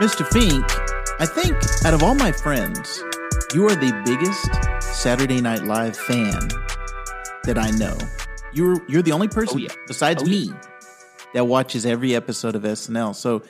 Mr. 0.00 0.26
Fink, 0.26 0.64
I 1.20 1.26
think 1.26 1.54
out 1.84 1.92
of 1.94 2.02
all 2.02 2.14
my 2.14 2.32
friends, 2.32 3.02
you 3.54 3.66
are 3.66 3.74
the 3.74 3.92
biggest 4.04 4.92
Saturday 5.00 5.40
Night 5.40 5.64
Live 5.64 5.96
fan 5.96 6.48
that 7.44 7.58
I 7.58 7.70
know. 7.72 7.96
You're 8.52 8.80
you're 8.88 9.02
the 9.02 9.12
only 9.12 9.28
person 9.28 9.58
Oh, 9.58 9.60
yeah. 9.60 9.68
besides 9.86 10.22
Oh, 10.22 10.26
me 10.26 10.48
yeah. 10.48 10.60
that 11.34 11.44
watches 11.44 11.84
every 11.86 12.14
episode 12.14 12.56
of 12.56 12.62
SNL. 12.62 13.14
So 13.14 13.42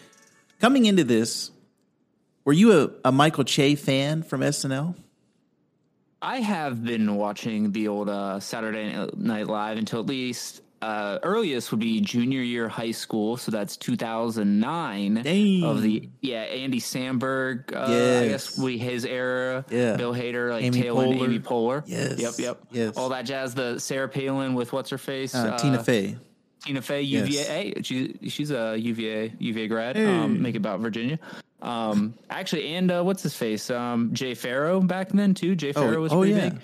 coming 0.60 0.86
into 0.86 1.04
this, 1.04 1.50
were 2.44 2.52
you 2.52 2.72
a, 3.04 3.08
a 3.08 3.12
Michael 3.12 3.44
Che 3.44 3.76
fan 3.76 4.22
from 4.22 4.40
SNL? 4.40 4.96
I 6.22 6.40
have 6.40 6.84
been 6.84 7.14
watching 7.16 7.72
the 7.72 7.88
old 7.88 8.10
uh, 8.10 8.40
Saturday 8.40 8.92
Night 9.16 9.46
Live 9.46 9.78
until 9.78 10.00
at 10.00 10.06
least 10.06 10.60
uh, 10.82 11.18
earliest 11.22 11.70
would 11.70 11.80
be 11.80 12.00
junior 12.00 12.40
year 12.40 12.68
high 12.68 12.90
school, 12.92 13.36
so 13.36 13.50
that's 13.50 13.76
2009 13.76 15.22
Dang. 15.22 15.64
of 15.64 15.82
the 15.82 16.08
yeah 16.20 16.42
Andy 16.42 16.80
Samberg. 16.80 17.74
Uh, 17.74 18.24
I 18.24 18.28
guess 18.28 18.58
we 18.58 18.78
his 18.78 19.04
era. 19.04 19.64
Yeah. 19.70 19.96
Bill 19.96 20.14
Hader, 20.14 20.50
like 20.50 20.64
Amy 20.64 20.82
Taylor 20.82 21.04
and 21.04 21.14
Poehler. 21.14 21.24
Amy 21.24 21.38
Poehler. 21.38 21.82
Yes. 21.86 22.18
Yep. 22.18 22.32
Yep. 22.38 22.62
Yes. 22.70 22.96
All 22.96 23.10
that 23.10 23.26
jazz. 23.26 23.54
The 23.54 23.78
Sarah 23.78 24.08
Palin 24.08 24.54
with 24.54 24.72
what's 24.72 24.90
her 24.90 24.98
face? 24.98 25.34
Uh, 25.34 25.58
Tina 25.58 25.84
Fey. 25.84 26.16
Tina 26.64 26.82
Fey, 26.82 27.02
Yes. 27.02 27.28
UVA. 27.28 27.44
Hey, 27.44 27.82
she, 27.82 28.18
she's 28.28 28.50
a 28.50 28.76
UVA 28.76 29.34
UVA 29.38 29.68
grad. 29.68 29.96
Hey. 29.96 30.06
Um, 30.06 30.42
make 30.42 30.54
it 30.54 30.58
about 30.58 30.80
Virginia. 30.80 31.18
Um, 31.62 32.14
actually, 32.28 32.74
and 32.74 32.90
uh, 32.90 33.02
what's 33.02 33.22
his 33.22 33.34
face? 33.34 33.70
Um, 33.70 34.14
Jay 34.14 34.34
Pharoah 34.34 34.80
back 34.80 35.10
then 35.10 35.34
too. 35.34 35.54
Jay 35.54 35.72
Pharoah 35.72 36.00
was 36.00 36.12
oh, 36.12 36.20
pretty 36.20 36.34
yeah. 36.34 36.50
big. 36.50 36.60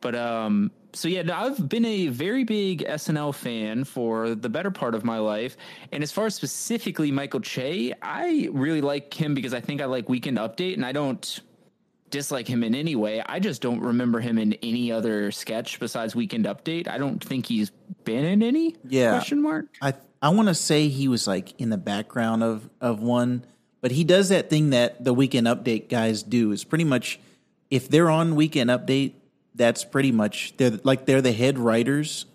But 0.00 0.14
um, 0.14 0.70
so 0.92 1.08
yeah, 1.08 1.22
I've 1.32 1.68
been 1.68 1.84
a 1.84 2.08
very 2.08 2.44
big 2.44 2.84
SNL 2.84 3.34
fan 3.34 3.84
for 3.84 4.34
the 4.34 4.48
better 4.48 4.70
part 4.70 4.94
of 4.94 5.04
my 5.04 5.18
life. 5.18 5.56
And 5.92 6.02
as 6.02 6.12
far 6.12 6.26
as 6.26 6.34
specifically 6.34 7.10
Michael 7.10 7.40
Che, 7.40 7.92
I 8.02 8.48
really 8.52 8.80
like 8.80 9.12
him 9.12 9.34
because 9.34 9.54
I 9.54 9.60
think 9.60 9.80
I 9.80 9.86
like 9.86 10.08
Weekend 10.08 10.38
Update, 10.38 10.74
and 10.74 10.84
I 10.84 10.92
don't 10.92 11.40
dislike 12.10 12.48
him 12.48 12.62
in 12.62 12.74
any 12.74 12.96
way. 12.96 13.22
I 13.24 13.40
just 13.40 13.60
don't 13.60 13.80
remember 13.80 14.20
him 14.20 14.38
in 14.38 14.54
any 14.54 14.92
other 14.92 15.30
sketch 15.30 15.78
besides 15.80 16.14
Weekend 16.14 16.44
Update. 16.44 16.88
I 16.88 16.98
don't 16.98 17.22
think 17.22 17.46
he's 17.46 17.70
been 18.04 18.24
in 18.24 18.42
any. 18.42 18.76
Yeah. 18.84 19.10
Question 19.12 19.42
mark. 19.42 19.66
I 19.82 19.94
I 20.22 20.30
want 20.30 20.48
to 20.48 20.54
say 20.54 20.88
he 20.88 21.08
was 21.08 21.26
like 21.26 21.58
in 21.60 21.70
the 21.70 21.78
background 21.78 22.42
of 22.42 22.68
of 22.80 23.00
one, 23.00 23.44
but 23.80 23.90
he 23.90 24.04
does 24.04 24.28
that 24.30 24.48
thing 24.50 24.70
that 24.70 25.04
the 25.04 25.12
Weekend 25.12 25.46
Update 25.46 25.88
guys 25.88 26.22
do. 26.22 26.52
Is 26.52 26.64
pretty 26.64 26.84
much 26.84 27.20
if 27.70 27.88
they're 27.88 28.10
on 28.10 28.34
Weekend 28.34 28.70
Update, 28.70 29.14
that's 29.56 29.84
pretty 29.84 30.12
much 30.12 30.54
they're 30.56 30.78
like 30.84 31.06
they're 31.06 31.22
the 31.22 31.32
head 31.32 31.58
writers, 31.58 32.26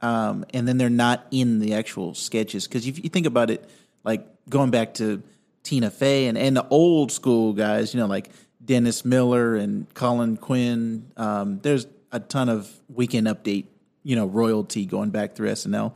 um, 0.00 0.44
and 0.54 0.66
then 0.66 0.78
they're 0.78 0.88
not 0.88 1.26
in 1.30 1.58
the 1.58 1.74
actual 1.74 2.14
sketches. 2.14 2.66
Because 2.66 2.86
if 2.86 3.02
you 3.02 3.10
think 3.10 3.26
about 3.26 3.50
it, 3.50 3.68
like 4.04 4.26
going 4.48 4.70
back 4.70 4.94
to 4.94 5.22
Tina 5.62 5.90
Fey 5.90 6.26
and 6.26 6.38
and 6.38 6.56
the 6.56 6.66
old 6.68 7.12
school 7.12 7.52
guys, 7.52 7.92
you 7.92 8.00
know, 8.00 8.06
like 8.06 8.30
Dennis 8.64 9.04
Miller 9.04 9.56
and 9.56 9.92
Colin 9.94 10.36
Quinn. 10.36 11.10
Um, 11.16 11.58
there's 11.60 11.86
a 12.12 12.20
ton 12.20 12.48
of 12.48 12.70
Weekend 12.88 13.26
Update, 13.26 13.66
you 14.02 14.16
know, 14.16 14.26
royalty 14.26 14.86
going 14.86 15.10
back 15.10 15.34
through 15.34 15.48
SNL. 15.50 15.92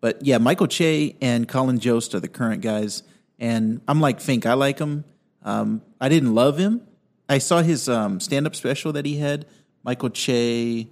But 0.00 0.24
yeah, 0.24 0.38
Michael 0.38 0.66
Che 0.66 1.16
and 1.20 1.48
Colin 1.48 1.78
Jost 1.78 2.14
are 2.14 2.20
the 2.20 2.28
current 2.28 2.62
guys, 2.62 3.02
and 3.38 3.80
I'm 3.88 4.00
like 4.00 4.20
Fink. 4.20 4.44
I 4.46 4.54
like 4.54 4.78
him. 4.78 5.04
Um, 5.42 5.82
I 6.00 6.08
didn't 6.08 6.34
love 6.34 6.58
him. 6.58 6.82
I 7.28 7.38
saw 7.38 7.62
his 7.62 7.88
um, 7.88 8.20
stand-up 8.20 8.54
special 8.54 8.92
that 8.92 9.04
he 9.04 9.16
had, 9.18 9.46
Michael 9.86 10.10
Che 10.10 10.88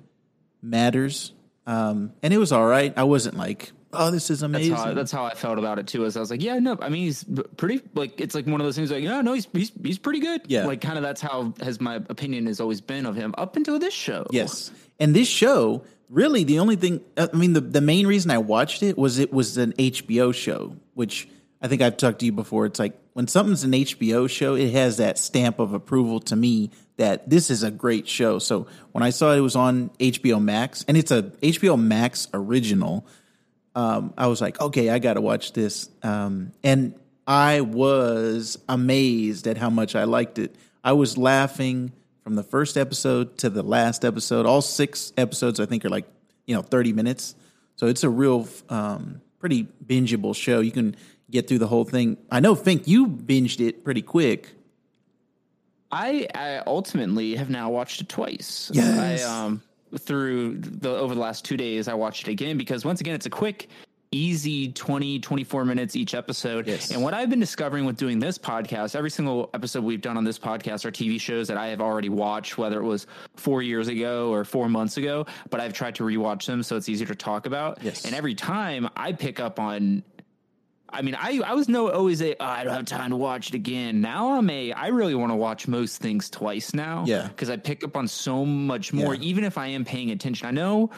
Matters, 0.62 1.32
um, 1.66 2.12
and 2.22 2.32
it 2.32 2.38
was 2.38 2.52
all 2.52 2.64
right. 2.64 2.94
I 2.96 3.04
wasn't 3.04 3.36
like, 3.36 3.72
oh, 3.92 4.10
this 4.10 4.30
is 4.30 4.40
That's 4.40 4.42
amazing. 4.48 4.74
how, 4.74 4.94
that's 4.94 5.12
how 5.12 5.24
I 5.24 5.34
felt 5.34 5.58
about 5.58 5.78
it 5.78 5.86
too. 5.86 6.04
Is 6.04 6.16
I 6.16 6.20
was 6.20 6.30
like, 6.30 6.42
yeah, 6.42 6.58
no, 6.58 6.78
I 6.80 6.88
mean, 6.88 7.02
he's 7.02 7.24
pretty 7.56 7.82
like 7.94 8.20
it's 8.20 8.34
like 8.34 8.46
one 8.46 8.60
of 8.60 8.66
those 8.66 8.76
things 8.76 8.90
like, 8.90 9.02
yeah, 9.04 9.20
no, 9.20 9.32
he's 9.34 9.48
he's 9.52 9.72
he's 9.82 9.98
pretty 9.98 10.20
good. 10.20 10.42
Yeah. 10.46 10.64
like 10.66 10.80
kind 10.80 10.96
of 10.96 11.02
that's 11.02 11.20
how 11.20 11.52
has 11.60 11.80
my 11.80 11.96
opinion 11.96 12.46
has 12.46 12.60
always 12.60 12.80
been 12.80 13.04
of 13.04 13.16
him 13.16 13.34
up 13.36 13.56
until 13.56 13.78
this 13.78 13.92
show. 13.94 14.26
Yes. 14.30 14.70
And 15.00 15.14
this 15.14 15.28
show, 15.28 15.82
really, 16.08 16.44
the 16.44 16.60
only 16.60 16.76
thing, 16.76 17.00
I 17.16 17.28
mean, 17.34 17.52
the, 17.52 17.60
the 17.60 17.80
main 17.80 18.06
reason 18.06 18.30
I 18.30 18.38
watched 18.38 18.82
it 18.82 18.96
was 18.96 19.18
it 19.18 19.32
was 19.32 19.58
an 19.58 19.72
HBO 19.72 20.32
show, 20.32 20.76
which 20.94 21.28
I 21.60 21.66
think 21.68 21.82
I've 21.82 21.96
talked 21.96 22.20
to 22.20 22.26
you 22.26 22.32
before. 22.32 22.66
It's 22.66 22.78
like 22.78 22.96
when 23.14 23.26
something's 23.26 23.64
an 23.64 23.72
HBO 23.72 24.30
show, 24.30 24.54
it 24.54 24.70
has 24.72 24.98
that 24.98 25.18
stamp 25.18 25.58
of 25.58 25.72
approval 25.74 26.20
to 26.20 26.36
me 26.36 26.70
that 26.96 27.28
this 27.28 27.50
is 27.50 27.62
a 27.62 27.70
great 27.70 28.08
show. 28.08 28.38
So 28.38 28.66
when 28.92 29.02
I 29.02 29.10
saw 29.10 29.32
it 29.32 29.40
was 29.40 29.56
on 29.56 29.90
HBO 29.98 30.42
Max, 30.42 30.84
and 30.86 30.96
it's 30.96 31.10
a 31.10 31.22
HBO 31.22 31.80
Max 31.80 32.28
original, 32.32 33.06
um, 33.74 34.14
I 34.16 34.28
was 34.28 34.40
like, 34.40 34.60
okay, 34.60 34.90
I 34.90 34.98
got 34.98 35.14
to 35.14 35.20
watch 35.20 35.52
this. 35.52 35.88
Um, 36.02 36.52
and 36.62 36.94
I 37.26 37.62
was 37.62 38.58
amazed 38.68 39.46
at 39.46 39.56
how 39.56 39.70
much 39.70 39.96
I 39.96 40.04
liked 40.04 40.38
it. 40.38 40.54
I 40.84 40.92
was 40.92 41.18
laughing 41.18 41.92
from 42.22 42.36
the 42.36 42.42
first 42.42 42.76
episode 42.76 43.38
to 43.38 43.50
the 43.50 43.62
last 43.62 44.04
episode. 44.04 44.46
All 44.46 44.62
six 44.62 45.12
episodes, 45.16 45.58
I 45.58 45.66
think, 45.66 45.84
are 45.84 45.90
like, 45.90 46.06
you 46.46 46.54
know, 46.54 46.62
30 46.62 46.92
minutes. 46.92 47.34
So 47.76 47.86
it's 47.86 48.04
a 48.04 48.10
real, 48.10 48.48
um, 48.68 49.20
pretty 49.40 49.66
bingeable 49.84 50.34
show. 50.36 50.60
You 50.60 50.70
can 50.70 50.94
get 51.30 51.48
through 51.48 51.58
the 51.58 51.66
whole 51.66 51.84
thing. 51.84 52.16
I 52.30 52.40
know, 52.40 52.54
Fink, 52.54 52.86
you 52.86 53.06
binged 53.06 53.66
it 53.66 53.84
pretty 53.84 54.02
quick. 54.02 54.54
I, 55.94 56.26
I 56.34 56.62
ultimately 56.66 57.36
have 57.36 57.50
now 57.50 57.70
watched 57.70 58.00
it 58.00 58.08
twice. 58.08 58.70
Yes. 58.74 59.24
I 59.24 59.44
um 59.46 59.62
through 59.96 60.58
the 60.58 60.90
over 60.90 61.14
the 61.14 61.20
last 61.20 61.44
two 61.44 61.56
days, 61.56 61.86
I 61.86 61.94
watched 61.94 62.26
it 62.26 62.32
again 62.32 62.58
because 62.58 62.84
once 62.84 63.00
again, 63.00 63.14
it's 63.14 63.26
a 63.26 63.30
quick. 63.30 63.68
Easy 64.10 64.70
20, 64.70 65.18
24 65.18 65.64
minutes 65.64 65.96
each 65.96 66.14
episode. 66.14 66.68
Yes. 66.68 66.92
And 66.92 67.02
what 67.02 67.14
I've 67.14 67.28
been 67.28 67.40
discovering 67.40 67.84
with 67.84 67.96
doing 67.96 68.20
this 68.20 68.38
podcast, 68.38 68.94
every 68.94 69.10
single 69.10 69.50
episode 69.54 69.82
we've 69.82 70.00
done 70.00 70.16
on 70.16 70.22
this 70.22 70.38
podcast 70.38 70.84
are 70.84 70.92
TV 70.92 71.20
shows 71.20 71.48
that 71.48 71.56
I 71.56 71.66
have 71.66 71.80
already 71.80 72.10
watched, 72.10 72.56
whether 72.56 72.78
it 72.78 72.84
was 72.84 73.08
four 73.34 73.60
years 73.60 73.88
ago 73.88 74.32
or 74.32 74.44
four 74.44 74.68
months 74.68 74.98
ago, 74.98 75.26
but 75.50 75.60
I've 75.60 75.72
tried 75.72 75.96
to 75.96 76.04
rewatch 76.04 76.46
them 76.46 76.62
so 76.62 76.76
it's 76.76 76.88
easier 76.88 77.08
to 77.08 77.16
talk 77.16 77.46
about. 77.46 77.82
Yes. 77.82 78.04
And 78.04 78.14
every 78.14 78.36
time 78.36 78.88
I 78.94 79.10
pick 79.10 79.40
up 79.40 79.58
on 79.58 80.04
I 80.88 81.02
mean, 81.02 81.16
I 81.18 81.40
I 81.44 81.54
was 81.54 81.68
no 81.68 81.90
always 81.90 82.22
a 82.22 82.34
oh, 82.40 82.44
I 82.44 82.62
don't 82.64 82.72
have 82.74 82.84
time 82.84 83.10
to 83.10 83.16
watch 83.16 83.48
it 83.48 83.54
again. 83.54 84.00
Now 84.00 84.34
I'm 84.34 84.48
a 84.50 84.72
I 84.72 84.88
really 84.88 85.14
want 85.14 85.32
to 85.32 85.36
watch 85.36 85.66
most 85.66 85.98
things 86.00 86.30
twice 86.30 86.72
now. 86.74 87.04
Yeah. 87.06 87.26
because 87.28 87.50
I 87.50 87.56
pick 87.56 87.82
up 87.82 87.96
on 87.96 88.06
so 88.06 88.44
much 88.44 88.92
more, 88.92 89.14
Yeah. 89.14 89.22
even 89.22 89.44
if 89.44 89.58
I 89.58 89.68
am 89.68 89.84
paying 89.84 90.10
attention. 90.10 90.46
I 90.46 90.50
know 90.52 90.90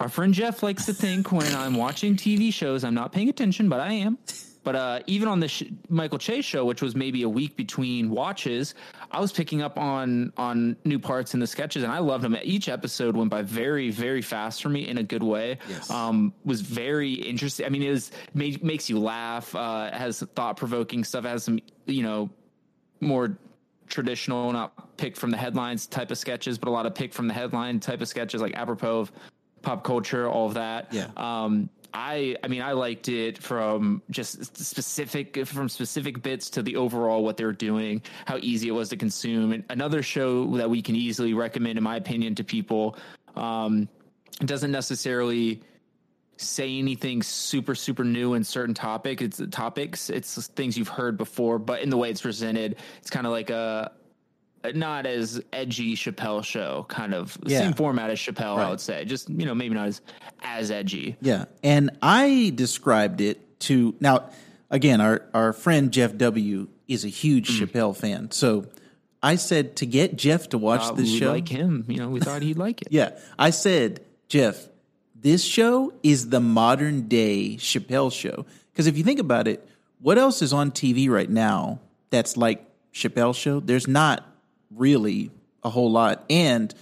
our 0.00 0.08
friend 0.08 0.32
Jeff 0.32 0.62
likes 0.62 0.86
to 0.86 0.94
think 0.94 1.32
when 1.32 1.54
I'm 1.54 1.74
watching 1.74 2.16
TV 2.16 2.52
shows 2.52 2.84
I'm 2.84 2.94
not 2.94 3.12
paying 3.12 3.28
attention, 3.28 3.68
but 3.68 3.80
I 3.80 3.92
am. 3.92 4.18
But 4.66 4.74
uh, 4.74 4.98
even 5.06 5.28
on 5.28 5.38
the 5.38 5.46
sh- 5.46 5.62
Michael 5.88 6.18
Che's 6.18 6.44
show, 6.44 6.64
which 6.64 6.82
was 6.82 6.96
maybe 6.96 7.22
a 7.22 7.28
week 7.28 7.54
between 7.54 8.10
watches, 8.10 8.74
I 9.12 9.20
was 9.20 9.32
picking 9.32 9.62
up 9.62 9.78
on 9.78 10.32
on 10.36 10.76
new 10.84 10.98
parts 10.98 11.34
in 11.34 11.40
the 11.40 11.46
sketches, 11.46 11.84
and 11.84 11.92
I 11.92 12.00
loved 12.00 12.24
them. 12.24 12.36
Each 12.42 12.68
episode 12.68 13.16
went 13.16 13.30
by 13.30 13.42
very, 13.42 13.92
very 13.92 14.22
fast 14.22 14.60
for 14.60 14.68
me 14.68 14.88
in 14.88 14.98
a 14.98 15.04
good 15.04 15.22
way. 15.22 15.58
Yes. 15.68 15.88
Um, 15.88 16.34
was 16.44 16.62
very 16.62 17.12
interesting. 17.12 17.64
I 17.64 17.68
mean, 17.68 17.84
it 17.84 17.90
was 17.90 18.10
made, 18.34 18.64
makes 18.64 18.90
you 18.90 18.98
laugh. 18.98 19.54
Uh, 19.54 19.90
it 19.92 19.96
has 19.96 20.18
thought 20.34 20.56
provoking 20.56 21.04
stuff. 21.04 21.24
Has 21.24 21.44
some, 21.44 21.60
you 21.84 22.02
know, 22.02 22.28
more 23.00 23.38
traditional, 23.86 24.52
not 24.52 24.96
pick 24.96 25.16
from 25.16 25.30
the 25.30 25.36
headlines 25.36 25.86
type 25.86 26.10
of 26.10 26.18
sketches, 26.18 26.58
but 26.58 26.68
a 26.68 26.72
lot 26.72 26.86
of 26.86 26.94
pick 26.96 27.14
from 27.14 27.28
the 27.28 27.34
headline 27.34 27.78
type 27.78 28.00
of 28.00 28.08
sketches, 28.08 28.42
like 28.42 28.56
apropos 28.56 28.98
of 28.98 29.12
pop 29.62 29.82
culture, 29.82 30.28
all 30.28 30.46
of 30.46 30.54
that. 30.54 30.92
Yeah. 30.92 31.10
Um, 31.16 31.68
I, 31.96 32.36
I 32.44 32.48
mean, 32.48 32.60
I 32.60 32.72
liked 32.72 33.08
it 33.08 33.38
from 33.38 34.02
just 34.10 34.54
specific, 34.54 35.46
from 35.46 35.70
specific 35.70 36.22
bits 36.22 36.50
to 36.50 36.62
the 36.62 36.76
overall 36.76 37.24
what 37.24 37.38
they're 37.38 37.52
doing, 37.52 38.02
how 38.26 38.36
easy 38.36 38.68
it 38.68 38.72
was 38.72 38.90
to 38.90 38.98
consume. 38.98 39.52
And 39.52 39.64
another 39.70 40.02
show 40.02 40.58
that 40.58 40.68
we 40.68 40.82
can 40.82 40.94
easily 40.94 41.32
recommend, 41.32 41.78
in 41.78 41.84
my 41.84 41.96
opinion, 41.96 42.34
to 42.34 42.44
people. 42.44 42.98
Um, 43.34 43.88
doesn't 44.44 44.70
necessarily 44.70 45.62
say 46.36 46.78
anything 46.78 47.22
super 47.22 47.74
super 47.74 48.04
new 48.04 48.34
in 48.34 48.44
certain 48.44 48.74
topic 48.74 49.22
it's 49.22 49.40
topics 49.50 50.10
it's 50.10 50.48
things 50.48 50.76
you've 50.76 50.86
heard 50.86 51.16
before 51.16 51.58
but 51.58 51.80
in 51.80 51.88
the 51.88 51.96
way 51.96 52.10
it's 52.10 52.20
presented 52.20 52.76
it's 53.00 53.08
kind 53.08 53.24
of 53.24 53.32
like 53.32 53.48
a 53.48 53.90
not 54.74 55.06
as 55.06 55.40
edgy 55.52 55.94
Chappelle 55.94 56.42
show 56.44 56.84
kind 56.88 57.14
of 57.14 57.36
Yeah. 57.46 57.58
same 57.60 57.74
format 57.74 58.10
as 58.10 58.18
Chappelle 58.18 58.56
Right. 58.56 58.66
I 58.66 58.70
would 58.70 58.80
say 58.80 59.04
just 59.04 59.28
you 59.28 59.46
know 59.46 59.54
maybe 59.54 59.74
not 59.74 59.88
as 59.88 60.00
as 60.42 60.70
edgy 60.70 61.16
Yeah. 61.20 61.44
And 61.62 61.90
I 62.02 62.52
described 62.54 63.20
it 63.20 63.58
to 63.60 63.94
now 64.00 64.30
again, 64.70 65.00
our, 65.00 65.22
our 65.32 65.52
friend 65.52 65.92
Jeff 65.92 66.16
W 66.16 66.68
is 66.88 67.04
a 67.04 67.08
huge 67.08 67.50
Mm. 67.50 67.66
Chappelle 67.66 67.96
fan. 67.96 68.30
So 68.32 68.66
I 69.22 69.36
said 69.36 69.76
to 69.76 69.86
get 69.86 70.16
Jeff 70.16 70.48
to 70.50 70.58
watch 70.58 70.82
Uh, 70.82 70.92
this 70.92 71.10
show. 71.12 71.30
like 71.32 71.48
him 71.48 71.84
you 71.88 71.96
know 71.98 72.08
we 72.08 72.20
thought 72.20 72.42
he'd 72.42 72.58
like 72.58 72.82
it 72.82 72.88
Yeah. 72.90 73.10
I 73.38 73.50
said, 73.50 74.00
Jeff, 74.28 74.68
this 75.14 75.42
show 75.42 75.92
is 76.02 76.28
the 76.30 76.40
modern 76.40 77.08
day 77.08 77.56
Chappelle 77.58 78.12
show. 78.12 78.44
Because 78.72 78.86
if 78.86 78.98
you 78.98 79.04
think 79.04 79.18
about 79.20 79.48
it, 79.48 79.66
what 80.00 80.18
else 80.18 80.42
is 80.42 80.52
on 80.52 80.70
TV 80.70 81.08
right 81.08 81.30
now 81.30 81.80
that's 82.10 82.36
like 82.36 82.62
Chappelle 82.92 83.34
show? 83.34 83.58
There's 83.60 83.88
not 83.88 84.24
really 84.70 85.30
a 85.62 85.70
whole 85.70 85.90
lot. 85.90 86.24
And 86.30 86.74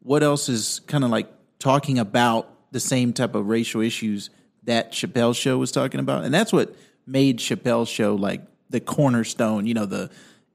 what 0.00 0.22
else 0.22 0.48
is 0.48 0.80
kind 0.86 1.04
of 1.04 1.10
like 1.10 1.28
talking 1.58 1.98
about 1.98 2.48
the 2.72 2.80
same 2.80 3.12
type 3.12 3.34
of 3.34 3.46
racial 3.46 3.80
issues 3.80 4.30
that 4.64 4.92
Chappelle 4.92 5.34
show 5.34 5.58
was 5.58 5.72
talking 5.72 6.00
about? 6.00 6.24
And 6.24 6.32
that's 6.32 6.52
what 6.52 6.74
made 7.06 7.38
Chappelle 7.38 7.88
show 7.88 8.14
like 8.14 8.42
the 8.70 8.80
cornerstone. 8.80 9.66
You 9.66 9.74
know 9.74 9.86
the 9.86 10.10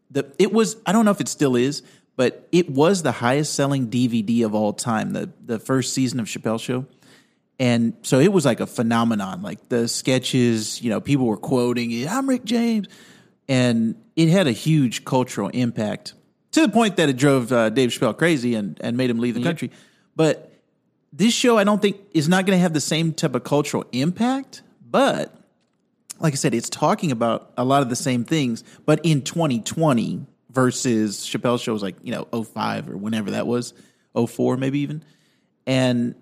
the 0.10 0.32
it 0.38 0.52
was 0.54 0.78
I 0.86 0.92
don't 0.92 1.06
know 1.06 1.12
if 1.12 1.22
it 1.22 1.28
still 1.28 1.56
is, 1.56 1.84
but 2.16 2.48
it 2.52 2.70
was 2.70 3.04
the 3.04 3.12
highest 3.12 3.54
selling 3.54 3.90
DVD 3.90 4.46
of 4.46 4.54
all 4.54 4.74
time. 4.74 5.14
The 5.14 5.32
the 5.44 5.60
first 5.60 5.94
season 5.94 6.20
of 6.20 6.28
Chappelle 6.28 6.60
Show. 6.60 6.86
And 7.60 7.94
so 8.02 8.20
it 8.20 8.34
was 8.34 8.44
like 8.44 8.60
a 8.60 8.66
phenomenon. 8.66 9.44
Like 9.44 9.70
the 9.70 9.88
sketches, 9.88 10.82
you 10.82 10.90
know, 10.90 11.00
people 11.00 11.28
were 11.28 11.38
quoting. 11.38 12.08
I'm 12.08 12.28
Rick 12.28 12.44
James, 12.44 12.88
and 13.48 13.96
it 14.16 14.30
had 14.30 14.48
a 14.48 14.52
huge 14.52 15.06
cultural 15.06 15.50
impact 15.50 16.16
to 16.52 16.62
the 16.62 16.70
point 16.70 16.98
that 16.98 17.10
it 17.10 17.18
drove 17.18 17.52
uh, 17.52 17.70
Dave 17.70 17.90
Chappelle 17.90 18.18
crazy 18.18 18.56
and 18.56 18.80
and 18.82 18.98
made 18.98 19.10
him 19.10 19.20
leave 19.20 19.36
the 19.36 19.44
country. 19.44 19.72
But 20.16 20.52
this 21.14 21.34
show, 21.34 21.58
I 21.58 21.64
don't 21.64 21.82
think, 21.82 21.98
is 22.14 22.30
not 22.30 22.46
going 22.46 22.58
to 22.58 22.62
have 22.62 22.74
the 22.74 22.82
same 22.82 23.14
type 23.14 23.36
of 23.36 23.44
cultural 23.44 23.86
impact. 23.92 24.62
But 24.90 25.36
like 26.20 26.34
I 26.34 26.36
said, 26.36 26.54
it's 26.54 26.70
talking 26.70 27.12
about 27.12 27.52
a 27.58 27.66
lot 27.66 27.82
of 27.82 27.90
the 27.90 27.96
same 27.96 28.24
things, 28.24 28.64
but 28.86 29.00
in 29.04 29.22
2020 29.22 30.26
versus 30.52 31.26
Chappelle's 31.26 31.62
show 31.62 31.74
was 31.74 31.82
like, 31.82 31.96
you 32.04 32.12
know, 32.12 32.44
05 32.44 32.90
or 32.90 32.98
whenever 32.98 33.32
that 33.32 33.48
was, 33.48 33.74
04 34.16 34.58
maybe 34.58 34.80
even. 34.80 35.04
And 35.66 36.16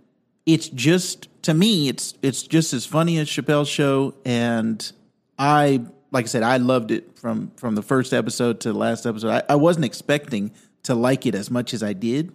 it's 0.45 0.69
just 0.69 1.27
to 1.43 1.53
me, 1.53 1.89
it's 1.89 2.13
it's 2.21 2.43
just 2.43 2.73
as 2.73 2.85
funny 2.85 3.17
as 3.19 3.27
Chappelle's 3.27 3.69
show. 3.69 4.15
And 4.25 4.91
I 5.37 5.81
like 6.11 6.25
I 6.25 6.27
said, 6.27 6.44
I 6.44 6.57
loved 6.57 6.91
it 6.91 7.17
from 7.19 7.51
from 7.57 7.75
the 7.75 7.81
first 7.81 8.13
episode 8.13 8.59
to 8.61 8.71
the 8.73 8.77
last 8.77 9.06
episode. 9.06 9.29
I, 9.29 9.53
I 9.53 9.56
wasn't 9.56 9.85
expecting 9.85 10.51
to 10.83 10.95
like 10.95 11.25
it 11.25 11.35
as 11.35 11.51
much 11.51 11.73
as 11.73 11.83
I 11.83 11.94
did. 11.94 12.31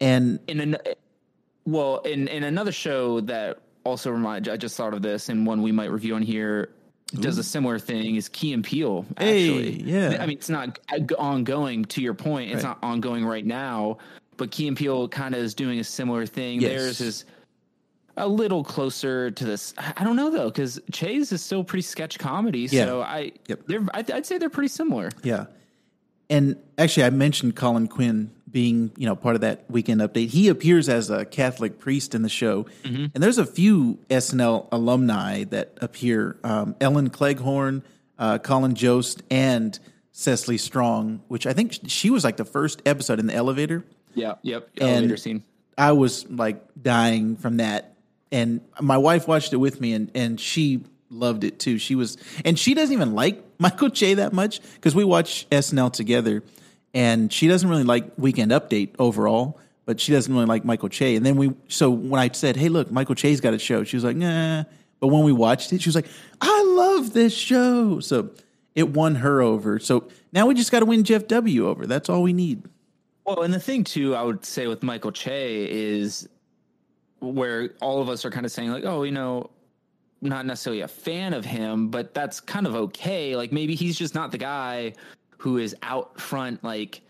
And 0.00 0.40
in 0.48 0.60
an 0.60 0.76
well, 1.64 1.98
in 1.98 2.28
in 2.28 2.44
another 2.44 2.72
show 2.72 3.20
that 3.22 3.58
also 3.84 4.10
remind 4.10 4.48
I 4.48 4.56
just 4.56 4.76
thought 4.76 4.94
of 4.94 5.02
this, 5.02 5.28
and 5.28 5.46
one 5.46 5.62
we 5.62 5.72
might 5.72 5.90
review 5.90 6.14
on 6.14 6.22
here 6.22 6.70
does 7.20 7.38
a 7.38 7.44
similar 7.44 7.78
thing 7.78 8.16
is 8.16 8.28
Key 8.28 8.52
and 8.54 8.64
Peele. 8.64 9.06
Actually, 9.18 9.72
Hey, 9.72 9.82
yeah. 9.84 10.16
I 10.20 10.26
mean, 10.26 10.36
it's 10.38 10.48
not 10.48 10.78
ongoing. 11.18 11.84
To 11.84 12.02
your 12.02 12.14
point, 12.14 12.50
it's 12.50 12.64
Right. 12.64 12.70
not 12.70 12.78
ongoing 12.82 13.24
right 13.24 13.46
now. 13.46 13.98
But 14.36 14.50
Key 14.50 14.66
and 14.66 14.76
Peele 14.76 15.06
kind 15.08 15.32
of 15.32 15.40
is 15.40 15.54
doing 15.54 15.78
a 15.78 15.84
similar 15.84 16.26
thing. 16.26 16.60
Yes. 16.60 16.70
Theirs 16.72 17.00
is 17.00 17.24
a 18.16 18.28
little 18.28 18.62
closer 18.64 19.30
to 19.30 19.44
this. 19.44 19.74
I 19.78 20.04
don't 20.04 20.16
know 20.16 20.30
though, 20.30 20.48
because 20.50 20.80
Che's 20.92 21.32
is 21.32 21.42
still 21.42 21.64
pretty 21.64 21.82
sketch 21.82 22.18
comedy. 22.18 22.68
Yeah. 22.70 22.84
So 22.86 23.02
I, 23.02 23.32
Yep. 23.48 23.60
they're, 23.66 23.86
I'd, 23.92 24.10
I'd 24.10 24.26
say 24.26 24.38
they're 24.38 24.50
pretty 24.50 24.68
similar. 24.68 25.10
Yeah. 25.22 25.46
And 26.30 26.56
actually, 26.78 27.04
I 27.04 27.10
mentioned 27.10 27.54
Colin 27.56 27.86
Quinn 27.86 28.30
being, 28.50 28.92
you 28.96 29.06
know, 29.06 29.14
part 29.16 29.34
of 29.34 29.42
that 29.42 29.68
weekend 29.70 30.00
update. 30.00 30.28
He 30.28 30.48
appears 30.48 30.88
as 30.88 31.10
a 31.10 31.24
Catholic 31.26 31.78
priest 31.78 32.14
in 32.14 32.22
the 32.22 32.28
show, 32.30 32.66
and 32.84 33.10
there's 33.14 33.36
a 33.38 33.44
few 33.44 33.98
SNL 34.08 34.68
alumni 34.72 35.44
that 35.44 35.76
appear: 35.82 36.38
um, 36.42 36.76
Ellen 36.80 37.10
Cleghorne, 37.10 37.82
uh, 38.18 38.38
Colin 38.38 38.74
Jost, 38.74 39.22
and 39.30 39.78
Cecily 40.12 40.56
Strong. 40.56 41.20
Which 41.28 41.46
I 41.46 41.52
think 41.52 41.74
she 41.88 42.08
was 42.08 42.24
like 42.24 42.38
the 42.38 42.44
first 42.46 42.80
episode 42.86 43.18
in 43.20 43.26
the 43.26 43.34
elevator. 43.34 43.84
Yeah. 44.14 44.36
Yep. 44.42 44.70
And- 44.78 44.88
Elevator 44.90 45.16
scene. 45.18 45.42
I 45.76 45.92
was 45.92 46.26
like 46.30 46.64
dying 46.80 47.36
from 47.36 47.56
that. 47.58 47.93
And 48.32 48.60
my 48.80 48.98
wife 48.98 49.28
watched 49.28 49.52
it 49.52 49.58
with 49.58 49.80
me 49.80 49.92
and, 49.92 50.10
and 50.14 50.40
she 50.40 50.82
loved 51.10 51.44
it 51.44 51.58
too. 51.58 51.78
She 51.78 51.94
was, 51.94 52.16
and 52.44 52.58
she 52.58 52.74
doesn't 52.74 52.92
even 52.92 53.14
like 53.14 53.42
Michael 53.58 53.90
Che 53.90 54.14
that 54.14 54.32
much 54.32 54.60
because 54.74 54.94
we 54.94 55.04
watch 55.04 55.48
SNL 55.50 55.92
together 55.92 56.42
and 56.92 57.32
she 57.32 57.48
doesn't 57.48 57.68
really 57.68 57.84
like 57.84 58.10
Weekend 58.16 58.52
Update 58.52 58.94
overall, 58.98 59.58
but 59.84 60.00
she 60.00 60.12
doesn't 60.12 60.32
really 60.32 60.46
like 60.46 60.64
Michael 60.64 60.88
Che. 60.88 61.16
And 61.16 61.24
then 61.24 61.36
we, 61.36 61.52
so 61.68 61.90
when 61.90 62.20
I 62.20 62.30
said, 62.32 62.56
Hey, 62.56 62.68
look, 62.68 62.90
Michael 62.90 63.14
Che's 63.14 63.40
got 63.40 63.54
a 63.54 63.58
show, 63.58 63.84
she 63.84 63.96
was 63.96 64.04
like, 64.04 64.16
nah. 64.16 64.64
But 65.00 65.08
when 65.08 65.24
we 65.24 65.32
watched 65.32 65.72
it, 65.72 65.82
she 65.82 65.88
was 65.88 65.94
like, 65.96 66.08
I 66.40 66.62
love 66.62 67.12
this 67.12 67.34
show. 67.34 68.00
So 68.00 68.30
it 68.74 68.88
won 68.88 69.16
her 69.16 69.42
over. 69.42 69.78
So 69.78 70.08
now 70.32 70.46
we 70.46 70.54
just 70.54 70.72
got 70.72 70.80
to 70.80 70.86
win 70.86 71.04
Jeff 71.04 71.28
W 71.28 71.68
over. 71.68 71.86
That's 71.86 72.08
all 72.08 72.22
we 72.22 72.32
need. 72.32 72.62
Well, 73.24 73.42
and 73.42 73.54
the 73.54 73.60
thing 73.60 73.84
too, 73.84 74.14
I 74.14 74.22
would 74.22 74.44
say 74.44 74.66
with 74.66 74.82
Michael 74.82 75.12
Che 75.12 75.68
is 75.70 76.28
where 77.24 77.70
all 77.80 78.00
of 78.00 78.08
us 78.08 78.24
are 78.24 78.30
kind 78.30 78.46
of 78.46 78.52
saying 78.52 78.70
like, 78.70 78.84
oh, 78.84 79.02
you 79.02 79.12
know, 79.12 79.50
not 80.20 80.46
necessarily 80.46 80.82
a 80.82 80.88
fan 80.88 81.34
of 81.34 81.44
him, 81.44 81.88
but 81.88 82.14
that's 82.14 82.40
kind 82.40 82.66
of 82.66 82.74
okay. 82.74 83.36
Like 83.36 83.52
maybe 83.52 83.74
he's 83.74 83.96
just 83.98 84.14
not 84.14 84.32
the 84.32 84.38
guy 84.38 84.94
who 85.38 85.58
is 85.58 85.76
out 85.82 86.20
front, 86.20 86.62
like 86.64 87.00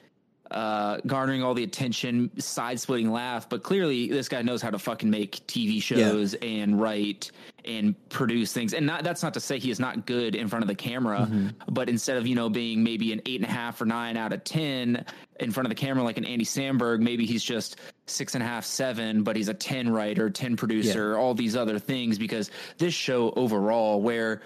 uh 0.51 0.99
garnering 1.07 1.43
all 1.43 1.55
the 1.55 1.63
attention, 1.63 2.31
side 2.41 2.79
splitting 2.81 3.11
laugh. 3.11 3.49
But 3.49 3.63
clearly, 3.63 4.09
this 4.09 4.29
guy 4.29 4.43
knows 4.43 4.61
how 4.63 4.71
to 4.71 4.79
fucking 4.79 5.09
make 5.11 5.47
TV 5.47 5.81
shows 5.83 6.35
and 6.43 6.81
write 6.81 7.31
and 7.67 7.95
produce 8.09 8.53
things. 8.53 8.75
And 8.75 8.87
not 8.87 9.05
that's 9.05 9.23
not 9.23 9.35
to 9.35 9.41
say 9.41 9.59
he 9.59 9.71
is 9.71 9.81
not 9.81 10.07
good 10.07 10.35
in 10.35 10.49
front 10.49 10.63
of 10.63 10.69
the 10.69 10.75
camera, 10.75 11.29
but 11.69 11.89
instead 11.89 12.17
of 12.17 12.27
you 12.27 12.35
know 12.35 12.49
being 12.49 12.83
maybe 12.83 13.13
an 13.13 13.23
eight 13.27 13.41
and 13.41 13.49
a 13.49 13.53
half 13.53 13.81
or 13.81 13.87
nine 13.87 14.17
out 14.17 14.33
of 14.33 14.45
ten 14.45 15.05
in 15.41 15.51
front 15.51 15.67
of 15.67 15.71
the 15.71 15.75
camera 15.75 16.05
like 16.05 16.19
an 16.19 16.25
Andy 16.25 16.45
Samberg, 16.45 17.01
maybe 17.01 17.27
he's 17.27 17.43
just 17.43 17.77
six 18.07 18.35
and 18.35 18.43
a 18.43 18.47
half, 18.47 18.65
seven, 18.65 19.23
but 19.23 19.37
he's 19.37 19.49
a 19.49 19.55
ten 19.55 19.89
writer, 19.91 20.31
ten 20.31 20.57
producer, 20.57 21.17
all 21.19 21.35
these 21.35 21.57
other 21.57 21.79
things. 21.79 22.19
Because 22.19 22.51
this 22.79 22.95
show 22.95 23.31
overall, 23.37 24.01
where 24.01 24.43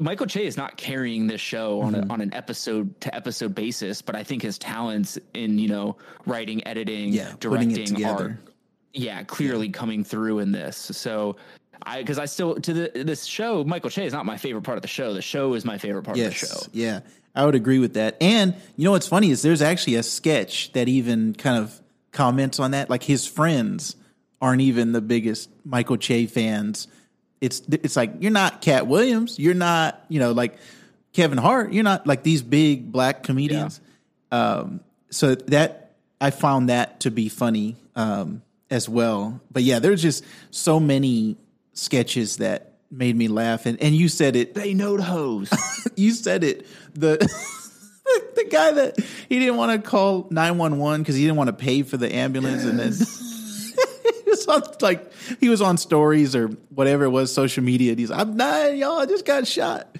Michael 0.00 0.26
Che 0.26 0.46
is 0.46 0.56
not 0.56 0.76
carrying 0.76 1.26
this 1.26 1.40
show 1.40 1.80
on 1.80 1.94
Mm-hmm. 1.94 2.10
a, 2.10 2.12
on 2.12 2.20
an 2.20 2.32
episode 2.34 3.00
to 3.00 3.14
episode 3.14 3.54
basis, 3.54 4.02
but 4.02 4.14
I 4.14 4.22
think 4.22 4.42
his 4.42 4.56
talents 4.58 5.18
in 5.34 5.58
you 5.58 5.68
know 5.68 5.96
writing, 6.26 6.66
editing, 6.66 7.12
Yeah, 7.12 7.32
directing 7.40 8.04
are 8.04 8.38
yeah 8.92 9.24
clearly 9.24 9.70
coming 9.70 10.04
through 10.04 10.38
in 10.38 10.52
this. 10.52 10.76
So 10.76 11.36
I 11.82 11.98
because 11.98 12.18
I 12.18 12.26
still 12.26 12.54
to 12.56 12.72
the 12.72 13.04
this 13.04 13.24
show, 13.24 13.64
Michael 13.64 13.90
Che 13.90 14.06
is 14.06 14.12
not 14.12 14.26
my 14.26 14.36
favorite 14.36 14.62
part 14.62 14.76
of 14.76 14.82
the 14.82 14.88
show. 14.88 15.14
The 15.14 15.22
show 15.22 15.54
is 15.54 15.64
my 15.64 15.78
favorite 15.78 16.02
part 16.02 16.18
of 16.18 16.24
the 16.24 16.30
show. 16.30 16.60
Yeah, 16.72 17.00
I 17.34 17.44
would 17.44 17.54
agree 17.54 17.78
with 17.78 17.94
that. 17.94 18.16
And 18.20 18.54
you 18.76 18.84
know 18.84 18.92
what's 18.92 19.08
funny 19.08 19.30
is 19.30 19.42
there's 19.42 19.62
actually 19.62 19.96
a 19.96 20.02
sketch 20.02 20.72
that 20.72 20.88
even 20.88 21.34
kind 21.34 21.62
of 21.62 21.80
comments 22.12 22.58
on 22.60 22.72
that. 22.72 22.90
Like 22.90 23.02
his 23.02 23.26
friends 23.26 23.96
aren't 24.40 24.62
even 24.62 24.92
the 24.92 25.00
biggest 25.00 25.50
Michael 25.64 25.96
Che 25.96 26.26
fans. 26.26 26.88
It's 27.40 27.62
it's 27.70 27.96
like 27.96 28.12
you're 28.20 28.30
not 28.30 28.62
Katt 28.62 28.86
Williams, 28.86 29.38
you're 29.38 29.54
not 29.54 30.04
you 30.08 30.20
know 30.20 30.32
like 30.32 30.56
Kevin 31.12 31.38
Hart, 31.38 31.72
you're 31.72 31.84
not 31.84 32.06
like 32.06 32.22
these 32.22 32.42
big 32.42 32.90
black 32.90 33.22
comedians. 33.22 33.80
Um, 34.30 34.80
so 35.10 35.34
that 35.34 35.92
I 36.20 36.30
found 36.30 36.68
that 36.68 37.00
to 37.00 37.10
be 37.10 37.28
funny 37.28 37.76
um, 37.94 38.42
as 38.70 38.88
well. 38.88 39.40
But 39.50 39.62
yeah, 39.62 39.78
there's 39.78 40.02
just 40.02 40.24
so 40.50 40.80
many 40.80 41.36
sketches 41.74 42.38
that 42.38 42.72
made 42.90 43.16
me 43.16 43.28
laugh, 43.28 43.66
and 43.66 43.80
and 43.82 43.94
you 43.94 44.08
said 44.08 44.36
it 44.36 44.54
They 44.54 44.72
know 44.74 44.96
the 44.96 45.02
hose. 45.02 45.50
you 45.96 46.12
said 46.12 46.44
it. 46.44 46.66
The 46.94 47.16
the 48.36 48.44
guy 48.50 48.72
that 48.72 48.98
he 49.28 49.38
didn't 49.38 49.56
want 49.56 49.72
to 49.82 49.88
call 49.90 50.26
nine 50.30 50.58
one 50.58 50.78
one 50.78 51.02
because 51.02 51.16
he 51.16 51.22
didn't 51.22 51.36
want 51.36 51.48
to 51.48 51.52
pay 51.54 51.82
for 51.82 51.96
the 51.96 52.14
ambulance, 52.14 52.64
and 52.64 52.78
then 52.78 52.92
he 54.24 54.30
was 54.30 54.46
on, 54.46 54.62
like 54.80 55.12
he 55.40 55.48
was 55.48 55.60
on 55.60 55.76
stories 55.76 56.36
or 56.36 56.48
whatever 56.74 57.04
it 57.04 57.10
was, 57.10 57.32
social 57.32 57.64
media. 57.64 57.90
And 57.92 57.98
he's 57.98 58.10
like, 58.10 58.20
I'm 58.20 58.36
dying, 58.36 58.78
y'all. 58.78 58.98
I 59.00 59.06
just 59.06 59.24
got 59.24 59.46
shot. 59.46 59.96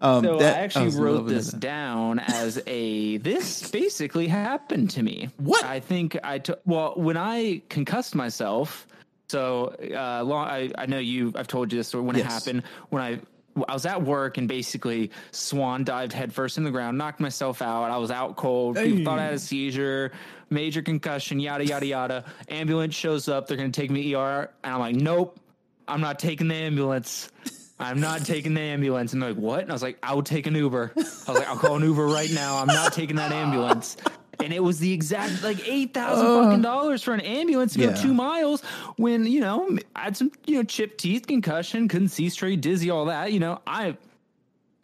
Um, 0.00 0.24
So 0.24 0.38
that- 0.38 0.56
I 0.56 0.60
actually 0.60 0.86
was 0.86 0.96
wrote 0.96 1.28
this 1.28 1.54
it. 1.54 1.60
down 1.60 2.18
as 2.18 2.60
a 2.66 3.16
this 3.18 3.70
basically 3.70 4.26
happened 4.28 4.90
to 4.90 5.02
me. 5.02 5.30
What? 5.38 5.64
I 5.64 5.80
think 5.80 6.18
I 6.22 6.38
took 6.40 6.60
well 6.66 6.94
when 6.96 7.16
I 7.16 7.62
concussed 7.70 8.14
myself. 8.14 8.86
So 9.34 9.74
uh, 9.80 10.22
long, 10.22 10.46
I 10.46 10.70
I 10.78 10.86
know 10.86 11.00
you. 11.00 11.32
I've 11.34 11.48
told 11.48 11.72
you 11.72 11.78
this 11.78 11.88
story 11.88 12.04
when 12.04 12.14
it 12.14 12.24
happened 12.24 12.62
when 12.90 13.02
I. 13.02 13.20
I 13.68 13.72
was 13.72 13.86
at 13.86 14.02
work 14.02 14.36
and 14.36 14.48
basically 14.48 15.12
swan 15.30 15.84
dived 15.84 16.12
headfirst 16.12 16.58
in 16.58 16.64
the 16.64 16.72
ground, 16.72 16.98
knocked 16.98 17.20
myself 17.20 17.62
out. 17.62 17.84
I 17.84 17.98
was 17.98 18.10
out 18.10 18.34
cold. 18.34 18.74
People 18.74 19.04
thought 19.04 19.20
I 19.20 19.26
had 19.26 19.34
a 19.34 19.38
seizure, 19.38 20.10
major 20.50 20.82
concussion, 20.82 21.38
yada 21.38 21.64
yada 21.64 21.86
yada. 21.86 22.24
Ambulance 22.48 22.96
shows 22.96 23.28
up. 23.28 23.46
They're 23.46 23.56
gonna 23.56 23.70
take 23.70 23.92
me 23.92 24.10
to 24.10 24.18
ER, 24.18 24.50
and 24.64 24.74
I'm 24.74 24.80
like, 24.80 24.96
nope, 24.96 25.38
I'm 25.86 26.00
not 26.00 26.18
taking 26.18 26.48
the 26.48 26.56
ambulance. 26.56 27.30
I'm 27.78 28.00
not 28.00 28.24
taking 28.24 28.54
the 28.54 28.60
ambulance. 28.60 29.12
And 29.12 29.22
they're 29.22 29.30
like, 29.30 29.38
what? 29.38 29.60
And 29.60 29.70
I 29.70 29.72
was 29.72 29.82
like, 29.82 29.98
I 30.02 30.14
will 30.14 30.22
take 30.24 30.48
an 30.48 30.56
Uber. 30.56 30.92
I 30.96 31.00
was 31.00 31.28
like, 31.28 31.48
I'll 31.48 31.56
call 31.56 31.76
an 31.76 31.82
Uber 31.82 32.06
right 32.06 32.32
now. 32.32 32.58
I'm 32.58 32.66
not 32.66 32.92
taking 32.92 33.16
that 33.16 33.30
ambulance. 33.30 33.96
And 34.44 34.52
it 34.52 34.62
was 34.62 34.78
the 34.78 34.92
exact 34.92 35.42
like 35.42 35.66
eight 35.68 35.94
thousand 35.94 36.26
fucking 36.26 36.62
dollars 36.62 37.02
for 37.02 37.14
an 37.14 37.20
ambulance 37.20 37.72
to 37.74 37.80
Yeah. 37.80 37.92
go 37.94 38.02
two 38.02 38.14
miles 38.14 38.62
when, 38.96 39.26
you 39.26 39.40
know, 39.40 39.78
I 39.96 40.02
had 40.02 40.16
some, 40.16 40.30
you 40.46 40.56
know, 40.56 40.62
chipped 40.64 40.98
teeth, 40.98 41.26
concussion, 41.26 41.88
couldn't 41.88 42.08
see 42.10 42.28
straight, 42.28 42.60
dizzy, 42.60 42.90
all 42.90 43.06
that. 43.06 43.32
You 43.32 43.40
know, 43.40 43.60
I 43.66 43.96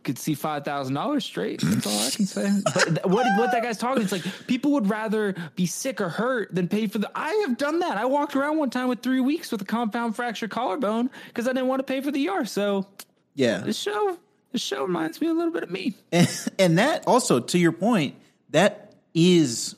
could 0.03 0.19
see 0.19 0.33
five 0.35 0.65
thousand 0.65 0.95
dollars 0.95 1.25
straight. 1.27 1.61
That's 1.61 1.87
all 1.87 1.93
I 2.07 2.11
can 2.11 2.25
say. 2.27 2.51
But 2.75 3.11
what 3.11 3.27
what 3.39 3.53
that 3.53 3.63
guy's 3.63 3.77
talking, 3.77 4.03
it's 4.03 4.13
like 4.13 4.25
people 4.47 4.73
would 4.73 4.89
rather 4.89 5.35
be 5.57 5.67
sick 5.67 6.01
or 6.01 6.09
hurt 6.09 6.55
than 6.55 6.69
pay 6.69 6.87
for 6.87 6.99
the. 6.99 7.11
I 7.15 7.45
have 7.47 7.59
done 7.59 7.81
that. 7.81 7.99
I 7.99 8.07
walked 8.07 8.35
around 8.35 8.57
one 8.57 8.71
time 8.71 8.89
with 8.89 9.01
three 9.03 9.21
weeks 9.21 9.53
with 9.53 9.61
a 9.61 9.67
compound 9.67 10.17
fracture 10.17 10.49
collarbone 10.49 11.11
because 11.29 11.47
I 11.47 11.53
didn't 11.53 11.69
want 11.69 11.81
to 11.81 11.85
pay 11.85 12.01
for 12.01 12.11
the 12.11 12.29
ER. 12.31 12.47
So 12.47 12.87
Yeah, 13.35 13.59
this 13.59 13.77
show, 13.79 14.17
this 14.53 14.63
show 14.63 14.85
reminds 14.85 15.21
me 15.21 15.27
a 15.29 15.35
little 15.35 15.53
bit 15.53 15.65
of 15.65 15.71
me. 15.71 15.93
and, 16.11 16.29
and 16.59 16.79
that 16.79 17.07
also 17.07 17.39
to 17.39 17.59
your 17.59 17.73
point 17.73 18.15
that 18.51 18.90
is 19.15 19.77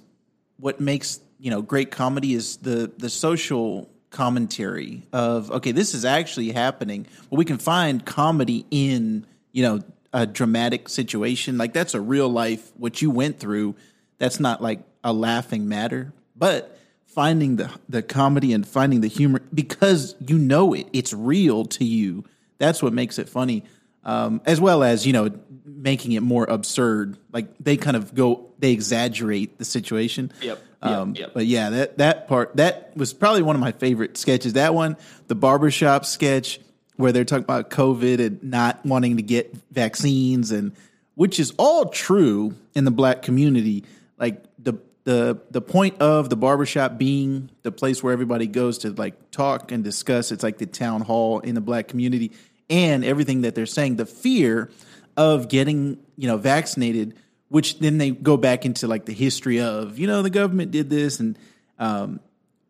what 0.59 0.81
makes 0.81 1.21
you 1.39 1.51
know 1.51 1.63
great 1.63 1.91
comedy 1.91 2.35
is 2.35 2.59
the 2.59 2.91
the 2.99 3.11
social 3.11 3.89
commentary 4.11 5.03
of 5.13 5.51
okay 5.51 5.73
this 5.73 5.95
is 5.95 6.05
actually 6.05 6.53
happening 6.53 7.07
but 7.31 7.37
we 7.37 7.45
can 7.45 7.57
find 7.57 8.05
comedy 8.05 8.67
in 8.71 9.27
you 9.53 9.63
know 9.63 9.81
a 10.13 10.27
dramatic 10.27 10.89
situation. 10.89 11.59
Like 11.59 11.73
that's 11.73 11.95
a 11.95 12.01
real 12.01 12.29
life 12.29 12.73
what 12.77 13.01
you 13.01 13.11
went 13.11 13.39
through. 13.39 13.75
That's 14.19 14.39
not 14.39 14.63
like 14.63 14.81
a 15.03 15.13
laughing 15.13 15.69
matter, 15.69 16.13
but 16.37 16.79
finding 17.07 17.57
the 17.57 17.71
the 17.89 18.03
comedy 18.03 18.53
and 18.53 18.67
finding 18.67 19.01
the 19.01 19.09
humor 19.09 19.43
because 19.53 20.15
you 20.21 20.39
know 20.39 20.75
it. 20.75 20.87
It's 20.93 21.13
real 21.13 21.65
to 21.67 21.85
you. 21.85 22.25
That's 22.59 22.83
what 22.83 22.93
makes 22.93 23.19
it 23.19 23.29
funny. 23.29 23.65
Um, 24.05 24.41
as 24.45 24.61
well 24.61 24.83
as 24.83 25.07
you 25.07 25.13
know 25.13 25.31
making 25.65 26.13
it 26.13 26.23
more 26.23 26.45
absurd. 26.45 27.19
Like 27.33 27.49
they 27.59 27.77
kind 27.77 27.97
of 27.97 28.15
go, 28.15 28.51
they 28.59 28.73
exaggerate 28.73 29.59
the 29.59 29.65
situation. 29.65 30.33
Yep. 30.41 30.63
Um, 30.81 31.11
yep, 31.11 31.19
yep. 31.19 31.35
But 31.35 31.47
yeah, 31.47 31.71
that 31.71 31.99
that 31.99 32.29
part 32.29 32.57
that 32.57 32.97
was 32.97 33.13
probably 33.13 33.43
one 33.43 33.57
of 33.57 33.61
my 33.61 33.73
favorite 33.73 34.17
sketches. 34.17 34.55
That 34.55 34.75
one, 34.75 34.97
the 35.29 35.35
barbershop 35.35 36.05
sketch 36.05 36.61
where 36.97 37.13
they're 37.13 37.25
talking 37.25 37.45
about 37.45 37.71
COVID 37.71 38.25
and 38.25 38.43
not 38.43 38.85
wanting 38.85 39.17
to 39.17 39.23
get 39.23 39.55
vaccines, 39.71 40.51
and 40.51 40.73
which 41.15 41.39
is 41.39 41.53
all 41.59 41.87
true 41.87 42.55
in 42.75 42.85
the 42.85 42.91
black 42.91 43.23
community. 43.23 43.85
Like 44.19 44.43
the 44.59 44.75
the 45.05 45.41
the 45.51 45.61
point 45.61 46.01
of 46.01 46.31
the 46.31 46.37
barbershop 46.37 46.99
being 46.99 47.51
the 47.63 47.73
place 47.73 48.03
where 48.03 48.13
everybody 48.13 48.47
goes 48.47 48.79
to 48.79 48.91
like 48.91 49.31
talk 49.31 49.71
and 49.73 49.85
discuss. 49.85 50.33
It's 50.33 50.43
like 50.43 50.59
the 50.59 50.67
town 50.67 51.03
hall 51.03 51.39
in 51.41 51.55
the 51.55 51.61
black 51.61 51.89
community, 51.89 52.33
and 52.73 53.05
everything 53.05 53.43
that 53.43 53.55
they're 53.55 53.67
saying. 53.67 53.97
The 53.97 54.07
fear 54.07 54.71
of 55.17 55.49
getting 55.49 55.99
you 56.17 56.27
know 56.27 56.39
vaccinated 56.39 57.15
which 57.49 57.79
then 57.81 57.99
they 57.99 58.11
go 58.11 58.39
back 58.39 58.65
into 58.65 58.89
like 58.89 59.05
the 59.05 59.13
history 59.13 59.61
of 59.61 59.99
you 59.99 60.07
know 60.07 60.23
the 60.23 60.31
government 60.31 60.71
did 60.71 60.89
this 60.89 61.21
and 61.21 61.39
um, 61.79 62.19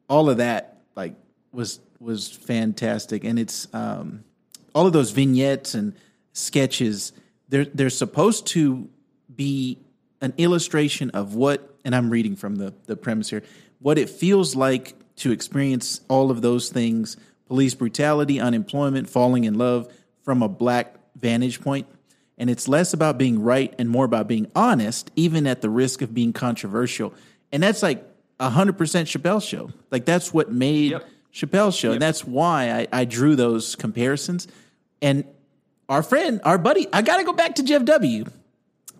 all 0.08 0.28
of 0.28 0.38
that 0.38 0.82
like 0.96 1.14
was 1.52 1.78
was 2.00 2.28
fantastic 2.28 3.22
and 3.22 3.38
it's 3.38 3.72
um, 3.72 4.24
all 4.74 4.86
of 4.86 4.92
those 4.92 5.12
vignettes 5.12 5.74
and 5.74 5.94
sketches 6.32 7.12
they're 7.48 7.64
they're 7.66 7.90
supposed 7.90 8.48
to 8.48 8.88
be 9.32 9.78
an 10.20 10.34
illustration 10.36 11.10
of 11.10 11.36
what 11.36 11.76
and 11.84 11.94
I'm 11.94 12.10
reading 12.10 12.34
from 12.34 12.56
the 12.56 12.74
the 12.86 12.96
premise 12.96 13.30
here 13.30 13.44
what 13.78 13.98
it 13.98 14.10
feels 14.10 14.56
like 14.56 14.94
to 15.16 15.30
experience 15.30 16.00
all 16.08 16.32
of 16.32 16.42
those 16.42 16.70
things 16.70 17.16
police 17.46 17.74
brutality 17.74 18.40
unemployment 18.40 19.08
falling 19.08 19.44
in 19.44 19.54
love 19.54 19.92
from 20.22 20.42
a 20.42 20.48
black 20.48 20.94
vantage 21.16 21.60
point. 21.60 21.86
and 22.38 22.48
it's 22.50 22.66
less 22.66 22.92
about 22.94 23.18
being 23.18 23.42
right 23.42 23.74
and 23.78 23.88
more 23.88 24.04
about 24.04 24.26
being 24.26 24.50
honest, 24.56 25.10
even 25.16 25.46
at 25.46 25.60
the 25.60 25.68
risk 25.70 26.02
of 26.02 26.12
being 26.14 26.32
controversial. 26.32 27.12
And 27.52 27.62
that's 27.62 27.82
like 27.82 28.04
hundred 28.40 28.76
percent 28.78 29.08
Chappelle 29.08 29.46
show. 29.46 29.70
Like 29.90 30.04
that's 30.04 30.32
what 30.34 30.50
made 30.50 30.90
Yep. 30.92 31.08
Chappelle 31.32 31.78
show. 31.78 31.88
Yep. 31.88 31.94
And 31.94 32.02
that's 32.02 32.24
why 32.24 32.70
I, 32.92 33.00
I 33.00 33.04
drew 33.04 33.36
those 33.36 33.76
comparisons. 33.76 34.48
And 35.00 35.24
our 35.88 36.02
friend, 36.02 36.40
our 36.44 36.58
buddy, 36.58 36.88
I 36.92 37.02
gotta 37.02 37.22
go 37.24 37.32
back 37.32 37.56
to 37.56 37.62
Jeff 37.62 37.84
W. 37.84 38.24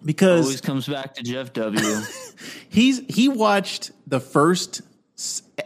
Because 0.04 0.44
Always 0.46 0.60
comes 0.60 0.86
back 0.88 1.14
to 1.14 1.22
Jeff 1.22 1.52
W. 1.54 2.00
he's 2.68 3.00
he 3.08 3.28
watched 3.28 3.90
the 4.06 4.20
first 4.20 4.82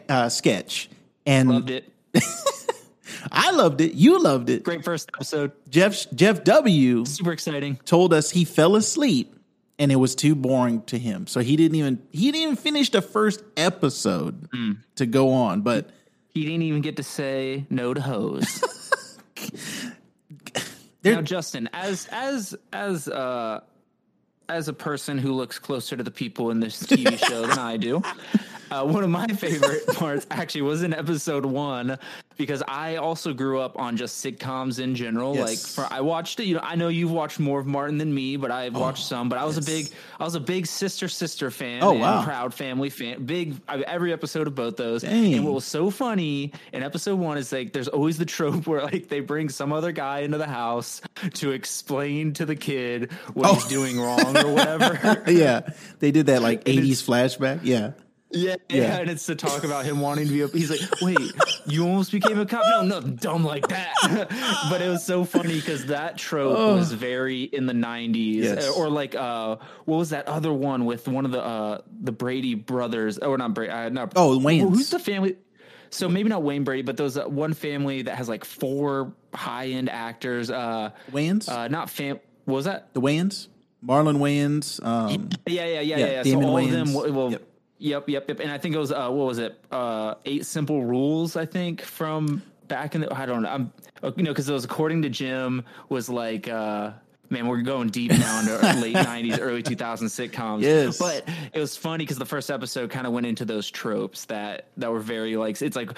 uh, 0.09 0.29
sketch 0.29 0.89
and 1.27 1.49
Loved 1.51 1.71
it. 1.71 1.93
I 3.33 3.51
loved 3.53 3.81
it. 3.81 3.95
You 3.95 4.23
loved 4.23 4.51
it. 4.51 4.63
Great 4.63 4.85
first 4.85 5.11
episode. 5.15 5.53
Jeff 5.69 6.07
Jeff 6.15 6.45
W. 6.45 7.05
Super 7.05 7.33
exciting. 7.33 7.77
told 7.85 8.13
us 8.15 8.31
he 8.31 8.45
fell 8.45 8.77
asleep 8.77 9.35
and 9.79 9.93
it 9.93 9.97
was 9.97 10.15
too 10.15 10.35
boring 10.35 10.83
to 10.83 10.99
him. 10.99 11.27
So 11.27 11.41
he 11.41 11.57
didn't 11.57 11.77
even 11.77 12.03
he 12.13 12.33
didn't 12.33 12.43
even 12.43 12.57
finish 12.57 12.91
the 12.91 13.03
first 13.03 13.43
episode 13.57 14.49
to 14.97 15.07
go 15.07 15.33
on. 15.33 15.61
But 15.63 15.91
He 16.33 16.45
didn't 16.45 16.63
even 16.63 16.81
get 16.83 16.97
to 16.97 17.03
say 17.03 17.67
no 17.71 17.95
to 17.95 18.01
hose. 18.01 18.63
Now, 21.05 21.21
Justin, 21.23 21.69
as 21.73 22.09
as 22.11 22.57
as 22.73 23.07
uh 23.07 23.61
as 24.49 24.67
a 24.69 24.73
person 24.73 25.19
who 25.19 25.33
looks 25.33 25.59
closer 25.59 25.97
to 25.97 26.03
the 26.03 26.11
people 26.11 26.51
in 26.51 26.59
this 26.59 26.83
TV 26.83 27.17
show 27.29 27.43
than 27.47 27.59
I 27.59 27.77
do, 27.77 28.03
uh, 28.71 28.85
one 28.85 29.05
of 29.05 29.11
my 29.11 29.27
favorite 29.27 29.87
parts 29.95 30.27
actually 30.31 30.63
was 30.63 30.83
in 30.83 30.93
episode 30.95 31.45
one 31.45 31.99
because 32.37 32.63
I 32.67 32.97
also 32.97 33.33
grew 33.33 33.61
up 33.61 33.79
on 33.79 33.97
just 33.97 34.25
sitcoms 34.25 34.79
in 34.79 34.95
general. 34.95 35.35
Yes. 35.35 35.49
Like, 35.49 35.59
for 35.89 35.95
I 35.95 36.01
watched 36.01 36.41
it. 36.41 36.45
You 36.45 36.55
know, 36.55 36.61
I 36.63 36.75
know 36.75 36.89
you've 36.89 37.11
watched 37.11 37.41
more 37.41 37.59
of 37.59 37.67
Martin 37.67 37.99
than 37.99 38.15
me, 38.15 38.37
but 38.37 38.51
I've 38.51 38.75
watched 38.75 39.05
some. 39.05 39.29
But 39.29 39.39
I 39.39 39.45
was 39.45 39.57
a 39.57 39.63
big, 39.63 39.89
I 40.19 40.25
was 40.25 40.35
a 40.35 40.41
big 40.41 40.67
Sister 40.67 41.09
Sister 41.09 41.51
fan. 41.51 41.83
Oh, 41.83 41.93
and 41.93 42.01
wow. 42.01 42.25
Proud 42.25 42.55
Family 42.55 42.91
fan. 42.91 43.25
Big 43.25 43.57
I, 43.69 43.81
every 43.81 44.13
episode 44.13 44.47
of 44.47 44.55
both 44.55 44.77
those. 44.77 45.03
Dang. 45.03 45.35
And 45.35 45.45
what 45.45 45.55
was 45.55 45.65
so 45.65 45.91
funny 45.91 46.53
in 46.73 46.83
episode 46.83 47.19
one 47.19 47.39
is 47.39 47.53
like 47.53 47.73
there's 47.73 47.89
always 47.89 48.19
the 48.19 48.27
trope 48.27 48.67
where 48.67 48.83
like 48.83 49.09
they 49.09 49.21
bring 49.21 49.49
some 49.49 49.73
other 49.73 49.93
guy 49.93 50.21
into 50.21 50.39
the 50.39 50.47
house 50.47 51.01
to 51.35 51.53
explain 51.53 52.33
to 52.35 52.45
the 52.47 52.57
kid 52.57 53.13
what 53.35 53.55
he's 53.55 53.65
doing 53.67 54.01
wrong 54.01 54.37
or 54.37 54.53
whatever. 54.53 55.23
yeah, 55.31 55.61
they 56.01 56.11
did 56.11 56.27
that 56.27 56.43
like 56.47 56.69
And 56.69 56.79
80s 56.79 57.03
flashback. 57.03 57.61
Yeah. 57.63 57.93
Yeah, 58.37 58.57
Yeah. 58.69 58.77
yeah, 58.83 58.97
and 59.01 59.11
it's 59.11 59.27
to 59.27 59.35
talk 59.35 59.65
about 59.65 59.85
him 59.85 60.01
wanting 60.01 60.27
to 60.27 60.33
be. 60.33 60.41
A, 60.43 60.49
he's 60.49 60.71
like, 60.71 60.81
"Wait, 61.03 61.19
you 61.67 61.85
almost 61.87 62.13
became 62.13 62.39
a 62.39 62.47
cop? 62.47 62.63
No, 62.69 62.83
nothing 62.83 63.17
dumb 63.17 63.45
like 63.45 63.69
that." 63.69 63.93
but 64.71 64.81
it 64.83 64.89
was 64.89 65.05
so 65.05 65.25
funny 65.25 65.55
because 65.55 65.87
that 65.87 66.19
trope 66.19 66.57
was 66.77 66.93
very 66.93 67.43
in 67.45 67.67
the 67.67 67.73
'90s, 67.73 68.43
Yes. 68.43 68.71
or 68.77 68.89
like, 68.89 69.15
uh, 69.15 69.57
what 69.85 69.97
was 69.97 70.11
that 70.11 70.27
other 70.29 70.53
one 70.53 70.85
with 70.85 71.09
one 71.09 71.25
of 71.25 71.33
the 71.33 71.43
uh, 71.45 71.81
the 72.03 72.13
Brady 72.13 72.55
brothers? 72.55 73.19
Oh, 73.21 73.37
not 73.37 73.55
Brady? 73.55 73.73
Uh, 73.73 73.89
not 73.89 74.13
Oh, 74.17 74.39
Wayans. 74.39 74.69
Who's 74.75 74.91
the 74.91 74.99
family? 74.99 75.37
So 75.91 76.09
maybe 76.09 76.29
not 76.29 76.43
Wayne 76.43 76.65
Brady, 76.65 76.83
but 76.83 76.97
there's 76.97 77.17
uh, 77.17 77.25
one 77.27 77.55
family 77.55 78.03
that 78.03 78.17
has 78.17 78.29
like 78.29 78.45
four 78.45 79.13
high 79.33 79.69
end 79.69 79.89
actors. 79.89 80.51
Uh, 80.51 80.91
Wayans? 81.13 81.49
uh, 81.49 81.69
not 81.69 81.91
fam. 81.91 82.19
What 82.45 82.55
was 82.57 82.65
that? 82.67 82.93
the 82.93 83.01
Wayans? 83.01 83.49
Marlon 83.85 84.17
Wayans. 84.19 84.85
Um, 84.85 85.29
Yeah, 85.47 85.65
yeah, 85.65 85.67
yeah, 85.67 85.81
Yeah, 85.81 85.97
yeah. 85.99 86.07
yeah. 86.07 86.23
So 86.25 86.43
all 86.43 86.55
Wayans. 86.57 86.81
of 86.81 86.93
them, 87.05 87.15
well, 87.15 87.31
Yep. 87.33 87.43
Yep. 87.79 88.09
yep, 88.09 88.29
yep, 88.29 88.41
And 88.41 88.51
I 88.51 88.59
think 88.59 88.75
it 88.75 88.79
was 88.79 88.93
uh, 88.93 89.09
what 89.11 89.27
was 89.27 89.39
it? 89.39 89.59
Uh, 89.71 90.15
Eight 90.25 90.47
Simple 90.47 90.85
Rules. 90.85 91.37
I 91.37 91.47
think 91.47 91.83
from 91.83 92.43
back 92.69 92.95
in 92.95 93.03
the. 93.03 93.15
I 93.15 93.27
don't 93.27 93.43
know. 93.43 93.49
I'm 93.49 93.73
uh, 94.03 94.13
you 94.17 94.23
know 94.23 94.31
because 94.31 94.49
it 94.49 94.53
was 94.53 94.65
according 94.65 95.03
to 95.03 95.09
Jim 95.09 95.65
was 95.89 96.09
like. 96.09 96.49
uh 96.49 96.93
Man, 97.29 97.49
we're 97.49 97.63
going 97.63 97.89
deep 97.89 98.13
now 98.13 98.39
into 98.39 98.53
late 98.81 98.95
'90s, 98.95 99.41
early 99.41 99.61
2000s 99.61 100.31
sitcoms. 100.31 100.63
Yes. 100.63 100.97
but 100.97 101.29
it 101.53 101.59
was 101.59 101.77
funny 101.77 102.05
because 102.05 102.19
the 102.19 102.25
first 102.25 102.53
episode 102.53 102.89
kind 102.89 103.05
of 103.05 103.13
went 103.13 103.27
into 103.27 103.45
those 103.45 103.69
tropes 103.69 104.27
that 104.27 104.67
that 104.77 104.93
were 104.93 105.01
very 105.01 105.37
like 105.37 105.61
it's 105.61 105.75
like 105.75 105.91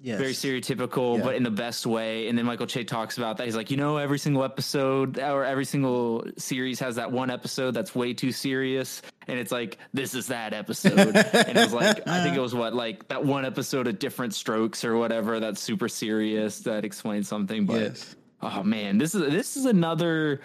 yes. 0.00 0.18
very 0.18 0.32
stereotypical, 0.32 1.18
Yeah. 1.18 1.24
but 1.24 1.34
in 1.36 1.42
the 1.42 1.50
best 1.50 1.86
way. 1.86 2.28
And 2.28 2.36
then 2.38 2.44
Michael 2.46 2.66
Che 2.66 2.84
talks 2.84 3.18
about 3.18 3.36
that. 3.38 3.44
He's 3.44 3.56
like, 3.56 3.70
you 3.70 3.76
know, 3.76 3.96
every 3.96 4.18
single 4.18 4.44
episode 4.44 5.18
or 5.18 5.44
every 5.44 5.64
single 5.64 6.24
series 6.38 6.78
has 6.80 6.96
that 6.96 7.10
one 7.12 7.30
episode 7.30 7.72
that's 7.72 7.94
way 7.94 8.12
too 8.14 8.32
serious. 8.32 9.02
And 9.28 9.38
it's 9.38 9.50
like, 9.52 9.78
this 9.92 10.14
is 10.14 10.26
that 10.28 10.52
episode. 10.52 10.98
and 11.16 11.56
it 11.58 11.62
was 11.64 11.72
like, 11.72 12.06
I 12.06 12.22
think 12.22 12.36
it 12.36 12.40
was 12.40 12.54
what, 12.54 12.74
like 12.74 13.08
that 13.08 13.24
one 13.24 13.44
episode 13.44 13.86
of 13.86 13.98
Diff'rent 13.98 14.34
Strokes 14.34 14.84
or 14.84 14.96
whatever 14.96 15.40
that's 15.40 15.60
super 15.60 15.88
serious 15.88 16.60
that 16.60 16.84
explains 16.84 17.28
something. 17.28 17.66
But 17.66 17.80
Yes. 17.80 18.16
oh 18.42 18.62
man, 18.62 18.98
this 18.98 19.14
is 19.14 19.22
this 19.32 19.56
is 19.56 19.64
another 19.64 20.40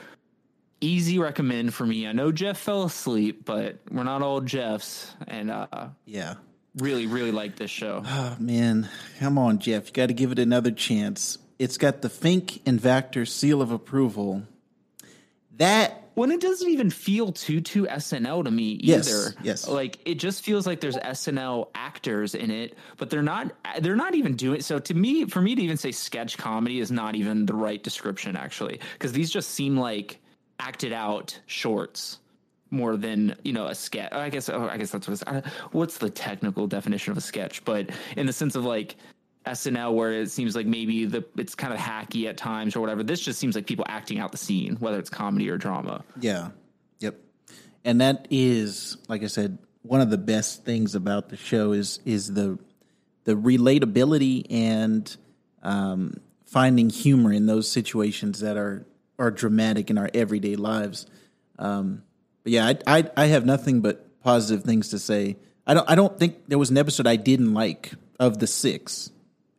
easy 0.84 1.20
recommend 1.20 1.74
for 1.74 1.86
me. 1.86 2.08
I 2.08 2.12
know 2.12 2.31
Jeff 2.31 2.58
fell 2.58 2.84
asleep, 2.84 3.46
but 3.46 3.77
we're 3.91 4.03
not 4.03 4.24
all 4.24 4.41
Jeffs. 4.41 5.13
And 5.27 5.51
uh 5.51 5.67
Yeah. 6.05 6.36
Really, 6.75 7.07
really 7.07 7.31
like 7.31 7.55
this 7.55 7.71
show. 7.71 8.03
Oh, 8.07 8.35
man. 8.39 8.89
Come 9.19 9.37
on, 9.37 9.59
Jeff. 9.59 9.87
You 9.87 9.93
got 9.93 10.07
to 10.07 10.13
give 10.13 10.31
it 10.31 10.39
another 10.39 10.71
chance. 10.71 11.37
It's 11.59 11.77
got 11.77 12.01
the 12.01 12.09
Fink 12.09 12.61
and 12.65 12.79
Vactor 12.79 13.27
seal 13.27 13.61
of 13.61 13.71
approval. 13.71 14.43
That 15.57 16.01
when 16.13 16.31
it 16.31 16.41
doesn't 16.41 16.69
even 16.69 16.89
feel 16.89 17.31
too 17.31 17.61
too 17.61 17.85
SNL 17.85 18.43
to 18.43 18.51
me 18.51 18.71
either. 18.71 18.97
Yes, 18.97 19.09
either. 19.09 19.35
yes. 19.43 19.67
Like 19.67 19.99
it 20.05 20.15
just 20.15 20.43
feels 20.43 20.67
like 20.67 20.81
there's 20.81 20.97
SNL 20.97 21.69
actors 21.75 22.35
in 22.35 22.51
it, 22.51 22.77
but 22.97 23.09
they're 23.09 23.21
not 23.21 23.51
they're 23.79 23.95
not 23.95 24.15
even 24.15 24.35
doing 24.35 24.61
so 24.61 24.79
to 24.79 24.93
me 24.93 25.25
for 25.25 25.41
me 25.41 25.55
to 25.55 25.61
even 25.61 25.77
say 25.77 25.91
sketch 25.91 26.37
comedy 26.37 26.79
is 26.79 26.91
not 26.91 27.15
even 27.15 27.45
the 27.45 27.55
right 27.55 27.81
description 27.81 28.35
actually 28.35 28.79
because 28.93 29.13
these 29.13 29.31
just 29.31 29.51
seem 29.51 29.77
like 29.77 30.19
acted 30.59 30.93
out 30.93 31.39
shorts 31.47 32.19
more 32.71 32.97
than 32.97 33.35
you 33.43 33.53
know 33.53 33.67
a 33.67 33.75
sketch. 33.75 34.11
I 34.13 34.29
guess 34.29 34.49
oh, 34.49 34.67
I 34.67 34.77
guess 34.77 34.91
that's 34.91 35.07
what 35.07 35.13
it's, 35.13 35.23
uh, 35.23 35.41
what's 35.71 35.97
the 35.97 36.09
technical 36.09 36.67
definition 36.67 37.11
of 37.11 37.17
a 37.17 37.21
sketch, 37.21 37.63
but 37.65 37.89
in 38.15 38.25
the 38.25 38.33
sense 38.33 38.55
of 38.55 38.65
like 38.65 38.95
SNL 39.45 39.93
where 39.93 40.13
it 40.13 40.31
seems 40.31 40.55
like 40.55 40.65
maybe 40.65 41.05
the 41.05 41.23
it's 41.37 41.55
kind 41.55 41.73
of 41.73 41.79
hacky 41.79 42.27
at 42.27 42.37
times 42.37 42.75
or 42.75 42.81
whatever. 42.81 43.03
This 43.03 43.19
just 43.19 43.39
seems 43.39 43.55
like 43.55 43.65
people 43.65 43.85
acting 43.87 44.19
out 44.19 44.31
the 44.31 44.37
scene, 44.37 44.75
whether 44.77 44.99
it's 44.99 45.09
comedy 45.09 45.49
or 45.49 45.57
drama. 45.57 46.03
Yeah. 46.19 46.49
Yep. 46.99 47.15
And 47.83 48.01
that 48.01 48.27
is, 48.29 48.97
like 49.07 49.23
I 49.23 49.27
said, 49.27 49.57
one 49.81 50.01
of 50.01 50.09
the 50.09 50.17
best 50.17 50.63
things 50.63 50.93
about 50.95 51.29
the 51.29 51.37
show 51.37 51.71
is 51.71 51.99
is 52.05 52.33
the 52.33 52.59
the 53.23 53.33
relatability 53.33 54.45
and 54.49 55.15
um, 55.63 56.15
finding 56.45 56.89
humor 56.89 57.31
in 57.31 57.47
those 57.47 57.69
situations 57.69 58.39
that 58.41 58.57
are 58.57 58.85
are 59.17 59.31
dramatic 59.31 59.89
in 59.89 59.97
our 59.97 60.09
everyday 60.13 60.55
lives. 60.55 61.07
Um, 61.57 62.03
but 62.43 62.51
yeah, 62.51 62.67
I, 62.67 63.00
I 63.00 63.10
I 63.17 63.25
have 63.27 63.45
nothing 63.45 63.81
but 63.81 64.05
positive 64.21 64.63
things 64.63 64.89
to 64.89 65.00
say. 65.00 65.38
I 65.65 65.74
don't 65.74 65.89
I 65.89 65.95
don't 65.95 66.17
think 66.17 66.48
there 66.48 66.57
was 66.57 66.69
an 66.69 66.77
episode 66.77 67.07
I 67.07 67.15
didn't 67.15 67.53
like 67.53 67.93
of 68.19 68.39
the 68.39 68.48
six, 68.48 69.12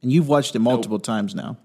and 0.03 0.13
you've 0.13 0.29
watched 0.29 0.55
it 0.55 0.61
multiple 0.61 0.99
times 0.99 1.35
now. 1.35 1.57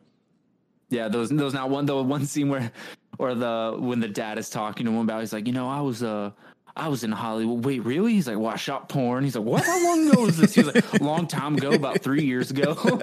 Yeah, 0.89 1.07
those 1.07 1.29
those 1.29 1.53
not 1.53 1.69
one 1.69 1.86
the 1.86 2.01
one 2.01 2.25
scene 2.25 2.50
where 2.50 2.71
or 3.17 3.36
the 3.36 3.75
when 3.77 4.00
the 4.00 4.07
dad 4.07 4.38
is 4.38 4.50
talking 4.50 4.86
to 4.86 4.91
him 4.91 5.00
about, 5.00 5.21
he's 5.21 5.33
like, 5.33 5.47
you 5.47 5.53
know, 5.53 5.67
I 5.67 5.81
was 5.81 6.03
uh 6.03 6.31
I 6.79 6.88
was 6.89 7.03
in 7.03 7.12
Hollywood. 7.12 7.65
Wait, 7.65 7.84
really? 7.84 8.13
He's 8.13 8.27
like, 8.27 8.38
well, 8.38 8.53
I 8.53 8.55
shot 8.55 8.89
porn. 8.89 9.24
He's 9.24 9.36
like, 9.36 9.46
what? 9.46 9.65
How 9.65 9.84
long 9.84 10.10
ago 10.10 10.22
was 10.22 10.38
this? 10.38 10.53
He's 10.53 10.65
like, 10.65 11.01
long 11.01 11.27
time 11.27 11.55
ago, 11.55 11.72
about 11.72 12.01
three 12.01 12.24
years 12.24 12.51
ago. 12.51 12.74
and 12.77 13.01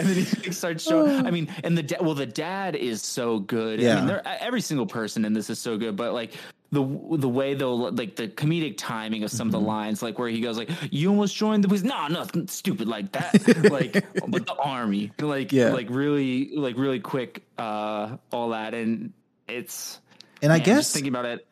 then 0.00 0.16
he 0.16 0.52
starts 0.52 0.84
showing. 0.84 1.10
I 1.26 1.30
mean, 1.30 1.48
and 1.64 1.76
the 1.76 1.82
da- 1.82 2.02
well, 2.02 2.14
the 2.14 2.26
dad 2.26 2.76
is 2.76 3.02
so 3.02 3.38
good. 3.38 3.80
Yeah. 3.80 3.92
I 3.92 3.96
mean, 3.98 4.06
they're- 4.06 4.22
every 4.24 4.60
single 4.60 4.86
person 4.86 5.24
in 5.24 5.32
this 5.32 5.50
is 5.50 5.58
so 5.58 5.76
good. 5.76 5.96
But 5.96 6.12
like 6.14 6.34
the 6.70 6.82
the 7.16 7.28
way 7.28 7.54
they'll 7.54 7.90
like 7.92 8.16
the 8.16 8.28
comedic 8.28 8.76
timing 8.76 9.24
of 9.24 9.30
some 9.30 9.48
of 9.48 9.52
the 9.52 9.60
lines, 9.60 10.02
like 10.02 10.18
where 10.18 10.28
he 10.28 10.40
goes 10.40 10.58
like, 10.58 10.70
"You 10.90 11.10
almost 11.10 11.34
joined 11.34 11.64
the 11.64 11.68
police." 11.68 11.82
No, 11.82 12.08
nothing 12.08 12.46
stupid 12.48 12.88
like 12.88 13.12
that. 13.12 13.64
like, 13.70 13.92
but 14.28 14.46
the 14.46 14.54
army, 14.54 15.12
like, 15.18 15.52
Yeah. 15.52 15.70
like 15.72 15.88
really, 15.90 16.54
like 16.56 16.76
really 16.76 17.00
quick, 17.00 17.42
uh, 17.56 18.16
all 18.32 18.50
that, 18.50 18.74
and 18.74 19.12
it's. 19.48 20.00
And 20.40 20.52
I 20.52 20.60
guess 20.60 20.92
thinking 20.92 21.12
about 21.12 21.24
it. 21.24 21.44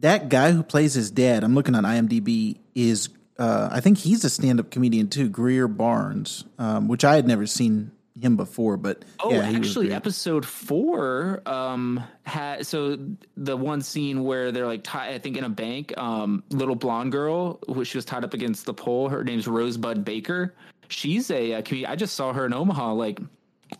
That 0.00 0.28
guy 0.28 0.52
who 0.52 0.62
plays 0.62 0.94
his 0.94 1.10
dad, 1.10 1.44
I'm 1.44 1.54
looking 1.54 1.74
on 1.74 1.84
IMDb, 1.84 2.58
is 2.74 3.08
uh, 3.38 3.68
I 3.70 3.80
think 3.80 3.98
he's 3.98 4.24
a 4.24 4.30
stand-up 4.30 4.70
comedian 4.70 5.08
too, 5.08 5.28
Greer 5.28 5.68
Barnes, 5.68 6.44
um, 6.58 6.88
which 6.88 7.04
I 7.04 7.16
had 7.16 7.26
never 7.26 7.46
seen 7.46 7.90
him 8.18 8.36
before. 8.36 8.76
But 8.78 9.04
Oh, 9.20 9.30
yeah, 9.30 9.40
actually, 9.50 9.92
episode 9.92 10.46
four 10.46 11.42
um 11.46 12.02
had 12.24 12.66
so 12.66 12.98
the 13.36 13.56
one 13.56 13.82
scene 13.82 14.24
where 14.24 14.52
they're 14.52 14.66
like 14.66 14.82
tied, 14.84 15.14
I 15.14 15.18
think 15.18 15.36
in 15.36 15.44
a 15.44 15.50
bank, 15.50 15.96
um, 15.98 16.42
little 16.50 16.76
blonde 16.76 17.12
girl 17.12 17.58
which 17.68 17.88
she 17.88 17.98
was 17.98 18.04
tied 18.06 18.24
up 18.24 18.32
against 18.32 18.64
the 18.64 18.72
pole. 18.74 19.08
Her 19.10 19.22
name's 19.22 19.46
Rosebud 19.46 20.04
Baker. 20.04 20.54
She's 20.88 21.30
a, 21.30 21.54
uh 21.54 21.62
comedian. 21.62 21.90
I 21.90 21.96
just 21.96 22.14
saw 22.14 22.32
her 22.32 22.46
in 22.46 22.54
Omaha 22.54 22.94
like 22.94 23.20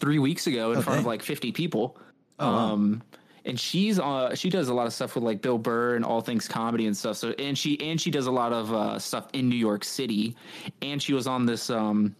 three 0.00 0.18
weeks 0.18 0.46
ago 0.46 0.72
in 0.72 0.82
front 0.82 1.00
of 1.00 1.06
like 1.06 1.22
fifty 1.22 1.52
people. 1.52 1.96
Oh, 2.38 2.52
wow. 2.52 2.98
And 3.46 3.58
she's 3.58 3.98
uh 3.98 4.34
she 4.34 4.50
does 4.50 4.68
a 4.68 4.74
lot 4.74 4.86
of 4.86 4.92
stuff 4.92 5.14
with 5.14 5.24
like 5.24 5.40
Bill 5.40 5.56
Burr 5.58 5.94
and 5.96 6.04
all 6.04 6.20
things 6.20 6.48
comedy 6.48 6.86
and 6.86 6.96
stuff. 6.96 7.16
So 7.16 7.30
and 7.38 7.56
she 7.56 7.80
and 7.80 8.00
she 8.00 8.10
does 8.10 8.26
a 8.26 8.30
lot 8.32 8.52
of 8.52 8.72
uh, 8.74 8.98
stuff 8.98 9.28
in 9.32 9.48
New 9.48 9.56
York 9.56 9.84
City, 9.84 10.34
and 10.82 11.00
she 11.00 11.12
was 11.14 11.26
on 11.26 11.46
this 11.46 11.70
um 11.70 12.14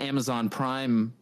Amazon 0.00 0.48
Prime 0.50 1.12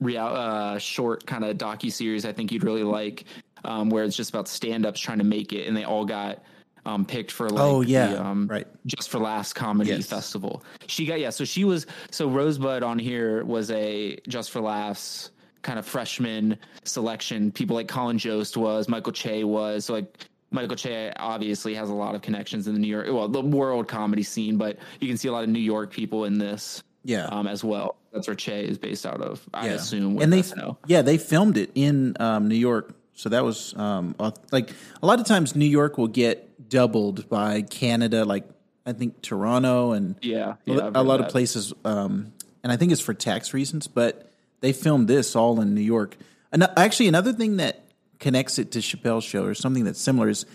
real 0.00 0.24
uh, 0.24 0.78
short 0.78 1.26
kind 1.26 1.44
of 1.44 1.58
docu 1.58 1.92
series. 1.92 2.24
I 2.24 2.32
think 2.32 2.50
you'd 2.50 2.64
really 2.64 2.82
like, 2.82 3.24
um, 3.64 3.88
where 3.90 4.02
it's 4.02 4.16
just 4.16 4.30
about 4.30 4.48
stand 4.48 4.84
ups 4.86 4.98
trying 4.98 5.18
to 5.18 5.24
make 5.24 5.52
it, 5.52 5.68
and 5.68 5.76
they 5.76 5.84
all 5.84 6.04
got 6.04 6.42
um, 6.86 7.04
picked 7.04 7.30
for 7.30 7.48
like 7.50 7.62
Oh, 7.62 7.82
yeah. 7.82 8.08
the, 8.14 8.24
um, 8.24 8.48
Right. 8.48 8.66
just 8.86 9.10
for 9.10 9.18
laughs 9.20 9.52
comedy 9.52 9.90
Yes. 9.90 10.06
festival. 10.06 10.64
She 10.88 11.04
got 11.06 11.20
yeah, 11.20 11.30
so 11.30 11.44
she 11.44 11.64
was 11.64 11.86
so 12.10 12.28
Rosebud 12.28 12.82
on 12.82 12.98
here 12.98 13.44
was 13.44 13.70
a 13.70 14.16
just 14.26 14.50
for 14.50 14.60
laughs 14.60 15.30
kind 15.62 15.78
of 15.78 15.86
freshman 15.86 16.58
selection. 16.84 17.50
People 17.52 17.76
like 17.76 17.88
Colin 17.88 18.18
Jost 18.18 18.56
was, 18.56 18.88
Michael 18.88 19.12
Che 19.12 19.44
was, 19.44 19.86
so 19.86 19.94
like 19.94 20.26
Michael 20.50 20.76
Che 20.76 21.12
obviously 21.16 21.74
has 21.74 21.88
a 21.88 21.94
lot 21.94 22.14
of 22.14 22.22
connections 22.22 22.66
in 22.66 22.74
the 22.74 22.80
New 22.80 22.88
York, 22.88 23.06
well, 23.08 23.28
the 23.28 23.40
world 23.40 23.88
comedy 23.88 24.22
scene, 24.22 24.56
but 24.56 24.78
you 25.00 25.08
can 25.08 25.16
see 25.16 25.28
a 25.28 25.32
lot 25.32 25.44
of 25.44 25.48
New 25.48 25.60
York 25.60 25.90
people 25.90 26.24
in 26.24 26.38
this 26.38 26.82
yeah. 27.04 27.26
um, 27.26 27.46
as 27.46 27.64
well. 27.64 27.96
That's 28.12 28.26
where 28.26 28.36
Che 28.36 28.64
is 28.64 28.78
based 28.78 29.06
out 29.06 29.20
of, 29.20 29.42
I 29.54 29.66
yeah. 29.66 29.72
assume. 29.72 30.20
And 30.20 30.32
they 30.32 30.42
SNL. 30.42 30.76
yeah 30.86 31.02
they 31.02 31.16
filmed 31.16 31.56
it 31.56 31.70
in 31.74 32.16
um, 32.20 32.48
New 32.48 32.56
York, 32.56 32.94
so 33.14 33.28
that 33.30 33.44
was 33.44 33.74
um, 33.76 34.14
like 34.50 34.70
a 35.02 35.06
lot 35.06 35.20
of 35.20 35.26
times 35.26 35.56
New 35.56 35.64
York 35.64 35.96
will 35.96 36.08
get 36.08 36.68
doubled 36.68 37.28
by 37.28 37.62
Canada, 37.62 38.24
like 38.24 38.44
I 38.84 38.92
think 38.92 39.22
Toronto 39.22 39.92
and 39.92 40.16
Yeah, 40.20 40.56
a 40.66 40.72
yeah, 40.72 40.90
a 40.94 41.02
lot 41.02 41.20
of 41.20 41.28
places, 41.28 41.72
um, 41.84 42.32
and 42.62 42.72
I 42.72 42.76
think 42.76 42.92
it's 42.92 43.00
for 43.00 43.14
tax 43.14 43.54
reasons. 43.54 43.86
But 43.86 44.31
they 44.62 44.72
filmed 44.72 45.06
this 45.08 45.36
all 45.36 45.60
in 45.60 45.74
New 45.74 45.82
York. 45.82 46.16
And 46.50 46.66
actually, 46.76 47.08
another 47.08 47.32
thing 47.34 47.58
that 47.58 47.84
connects 48.18 48.58
it 48.58 48.72
to 48.72 48.78
Chappelle's 48.78 49.24
show 49.24 49.44
or 49.44 49.54
something 49.54 49.84
that's 49.84 50.00
similar 50.00 50.28
is 50.30 50.46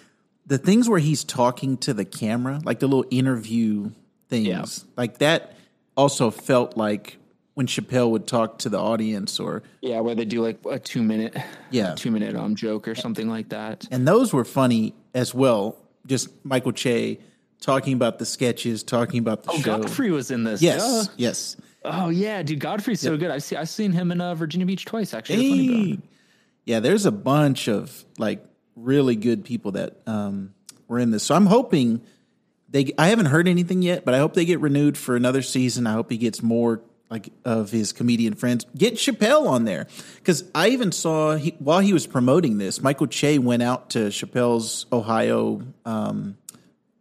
the 0.45 0.57
things 0.57 0.89
where 0.89 0.99
he's 0.99 1.23
talking 1.23 1.77
to 1.77 1.93
the 1.93 2.05
camera, 2.05 2.59
like 2.63 2.79
the 2.79 2.87
little 2.87 3.05
interview 3.11 3.91
things, 4.29 4.47
Yeah. 4.47 4.65
like 4.97 5.19
that. 5.19 5.53
Also 5.95 6.31
felt 6.31 6.77
like 6.77 7.17
when 7.55 7.65
Chappelle 7.67 8.11
would 8.11 8.27
talk 8.27 8.59
to 8.59 8.69
the 8.69 8.77
audience, 8.79 9.39
or 9.39 9.63
Yeah, 9.81 9.99
where 10.01 10.13
they 10.15 10.25
do 10.25 10.41
like 10.43 10.59
a 10.69 10.77
two 10.79 11.01
minute, 11.03 11.35
Yeah. 11.71 11.95
two 11.95 12.11
minute 12.11 12.35
um 12.35 12.55
joke 12.55 12.87
or 12.87 12.95
something 12.95 13.27
like 13.29 13.49
that. 13.49 13.85
and 13.91 14.07
those 14.07 14.31
were 14.31 14.45
funny 14.45 14.93
as 15.13 15.33
well. 15.33 15.75
Just 16.05 16.29
Michael 16.45 16.71
Che 16.71 17.19
talking 17.59 17.93
about 17.93 18.19
the 18.19 18.25
sketches, 18.25 18.83
talking 18.83 19.19
about 19.19 19.43
the 19.43 19.51
Oh, 19.51 19.57
show. 19.57 19.77
Godfrey 19.79 20.11
was 20.11 20.29
in 20.29 20.43
this. 20.43 20.61
Yes, 20.61 21.07
Duh. 21.07 21.13
yes. 21.17 21.57
Oh 21.83 22.09
yeah, 22.09 22.43
dude, 22.43 22.59
Godfrey's 22.59 23.01
so 23.01 23.17
good. 23.17 23.31
I've 23.31 23.43
seen 23.43 23.57
I've 23.57 23.69
seen 23.69 23.91
him 23.91 24.11
in 24.11 24.19
uh, 24.19 24.35
Virginia 24.35 24.65
Beach 24.65 24.85
twice. 24.85 25.13
Actually, 25.13 25.37
the 25.37 25.49
funny 25.49 25.67
bone. 25.67 25.85
Dang. 25.85 26.03
Yeah, 26.65 26.79
there's 26.81 27.05
a 27.05 27.11
bunch 27.11 27.67
of 27.69 28.05
like 28.17 28.43
really 28.75 29.15
good 29.15 29.45
people 29.45 29.71
that 29.73 29.97
um, 30.05 30.53
were 30.87 30.99
in 30.99 31.11
this. 31.11 31.23
So 31.23 31.35
I'm 31.35 31.45
hoping 31.45 32.01
they. 32.69 32.93
I 32.97 33.07
haven't 33.07 33.27
heard 33.27 33.47
anything 33.47 33.81
yet, 33.81 34.05
but 34.05 34.13
I 34.13 34.17
hope 34.17 34.33
they 34.33 34.45
get 34.45 34.59
renewed 34.59 34.97
for 34.97 35.15
another 35.15 35.41
season. 35.41 35.87
I 35.87 35.93
hope 35.93 36.11
he 36.11 36.17
gets 36.17 36.43
more 36.43 36.81
like 37.09 37.29
of 37.45 37.71
his 37.71 37.93
comedian 37.93 38.33
friends. 38.33 38.65
Get 38.75 38.95
Chappelle 38.95 39.47
on 39.47 39.63
there 39.63 39.87
because 40.17 40.43
I 40.53 40.69
even 40.69 40.91
saw 40.91 41.35
he, 41.35 41.55
while 41.59 41.79
he 41.79 41.93
was 41.93 42.05
promoting 42.05 42.57
this, 42.57 42.81
Michael 42.81 43.07
Che 43.07 43.39
went 43.39 43.63
out 43.63 43.91
to 43.91 44.07
Chappelle's 44.07 44.85
Ohio. 44.91 45.61
Um, 45.85 46.37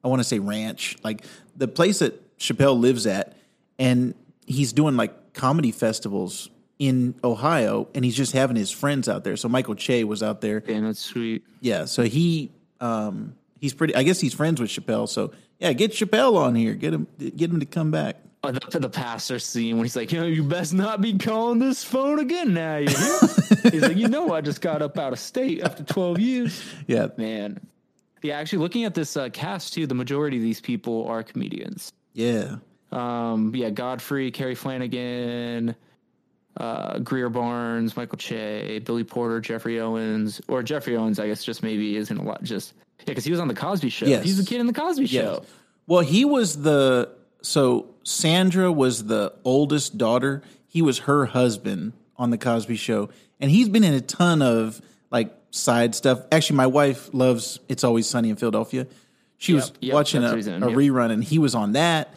I 0.05 0.09
want 0.09 0.21
to 0.21 0.25
say 0.25 0.39
ranch, 0.39 0.97
like 1.03 1.25
the 1.57 1.67
place 1.67 1.99
that 1.99 2.39
Chappelle 2.39 2.79
lives 2.79 3.07
at, 3.07 3.37
and 3.79 4.15
he's 4.47 4.73
doing 4.73 4.97
like 4.97 5.33
comedy 5.35 5.73
festivals 5.73 6.51
in 6.79 7.15
Ohio, 7.25 7.89
and 7.95 8.05
he's 8.05 8.17
just 8.17 8.33
having 8.33 8.57
his 8.57 8.71
friends 8.71 9.09
out 9.09 9.25
there. 9.25 9.37
So 9.37 9.49
Michael 9.49 9.75
Che 9.75 10.05
was 10.05 10.23
out 10.23 10.41
there, 10.41 10.61
Damn, 10.61 10.85
that's 10.85 11.01
sweet. 11.01 11.43
yeah. 11.61 11.85
So 11.87 12.03
he, 12.05 12.51
um, 12.81 13.35
he's 13.61 13.73
pretty. 13.75 13.95
I 13.95 14.03
guess 14.03 14.21
he's 14.21 14.35
friends 14.35 14.61
with 14.61 14.71
Chappelle. 14.71 15.09
So 15.09 15.33
yeah, 15.59 15.73
get 15.73 15.93
Chappelle 15.93 16.37
on 16.37 16.55
here. 16.55 16.75
Get 16.75 16.93
him, 16.93 17.07
get 17.19 17.51
him 17.51 17.61
to 17.61 17.67
come 17.67 17.91
back. 17.91 18.17
Oh, 18.45 18.53
the, 18.53 18.61
to 18.61 18.79
the 18.79 18.91
pastor 18.91 19.39
scene 19.41 19.77
when 19.77 19.85
he's 19.87 19.97
like, 19.97 20.13
you 20.13 20.21
know, 20.21 20.27
you 20.27 20.45
best 20.45 20.73
not 20.75 21.01
be 21.01 21.17
calling 21.19 21.59
this 21.59 21.83
phone 21.83 22.19
again 22.21 22.53
now. 22.55 22.77
You 22.77 22.89
hear? 22.91 23.19
he's 23.73 23.83
like, 23.83 23.97
you 23.97 24.07
know, 24.09 24.33
I 24.35 24.41
just 24.43 24.61
got 24.61 24.83
up 24.83 24.99
out 24.99 25.13
of 25.15 25.19
state 25.19 25.63
after 25.63 25.83
twelve 25.83 26.21
years. 26.21 26.63
Yeah, 26.87 27.09
Man, 27.17 27.59
yeah. 28.23 28.39
Actually, 28.39 28.59
looking 28.61 28.85
at 28.85 28.95
this 28.95 29.17
uh, 29.17 29.31
cast 29.31 29.73
too, 29.73 29.87
the 29.87 29.95
majority 29.95 30.37
of 30.37 30.43
these 30.43 30.61
people 30.61 31.09
are 31.09 31.23
comedians. 31.23 31.91
yeah, 32.13 32.57
Um, 32.97 33.55
yeah, 33.55 33.69
Godfrey, 33.71 34.31
Carrie 34.31 34.55
Flanagan, 34.55 35.77
uh, 36.57 36.99
Greer 37.01 37.29
Barnes, 37.29 37.95
Michael 37.95 38.17
Che, 38.17 38.79
Billy 38.79 39.05
Porter, 39.05 39.41
Geoffrey 39.41 39.79
Owens, 39.81 40.41
or 40.49 40.63
Geoffrey 40.63 40.97
Owens, 40.97 41.19
I 41.19 41.27
guess 41.27 41.45
just 41.45 41.63
maybe 41.63 41.97
isn't 41.97 42.17
a 42.17 42.23
lot. 42.23 42.43
Just 42.43 42.73
yeah, 43.01 43.05
because 43.09 43.25
he 43.25 43.31
was 43.31 43.41
on 43.41 43.49
the 43.49 43.55
Cosby 43.55 43.91
Show. 43.91 44.07
Yes. 44.07 44.25
He's 44.25 44.39
the 44.39 44.49
kid 44.49 44.61
in 44.61 44.67
the 44.67 44.73
Cosby 44.73 45.05
yeah. 45.05 45.21
Show. 45.21 45.45
Well, 45.87 46.01
he 46.01 46.25
was 46.25 46.63
the 46.63 47.11
so 47.43 47.95
Sandra 48.03 48.73
was 48.73 49.05
the 49.05 49.35
oldest 49.45 49.99
daughter. 49.99 50.43
He 50.67 50.81
was 50.81 51.01
her 51.01 51.27
husband 51.27 51.93
on 52.17 52.31
the 52.31 52.39
Cosby 52.39 52.77
Show, 52.77 53.11
and 53.41 53.51
he's 53.51 53.69
been 53.69 53.85
in 53.85 53.93
a 53.93 54.01
ton 54.01 54.41
of 54.41 54.81
like 55.11 55.35
side 55.51 55.95
stuff. 55.95 56.23
Actually, 56.33 56.57
my 56.57 56.67
wife 56.67 57.11
loves 57.13 57.61
"It's 57.69 57.85
Always 57.85 58.07
Sunny 58.07 58.31
in 58.31 58.37
Philadelphia." 58.37 58.87
She 59.37 59.53
was 59.53 59.71
yep, 59.81 59.93
watching 59.93 60.25
a, 60.25 60.33
in, 60.33 60.63
a 60.63 60.71
yep. 60.71 60.79
rerun, 60.79 61.11
and 61.11 61.23
he 61.23 61.39
was 61.39 61.55
on 61.55 61.73
that. 61.73 62.15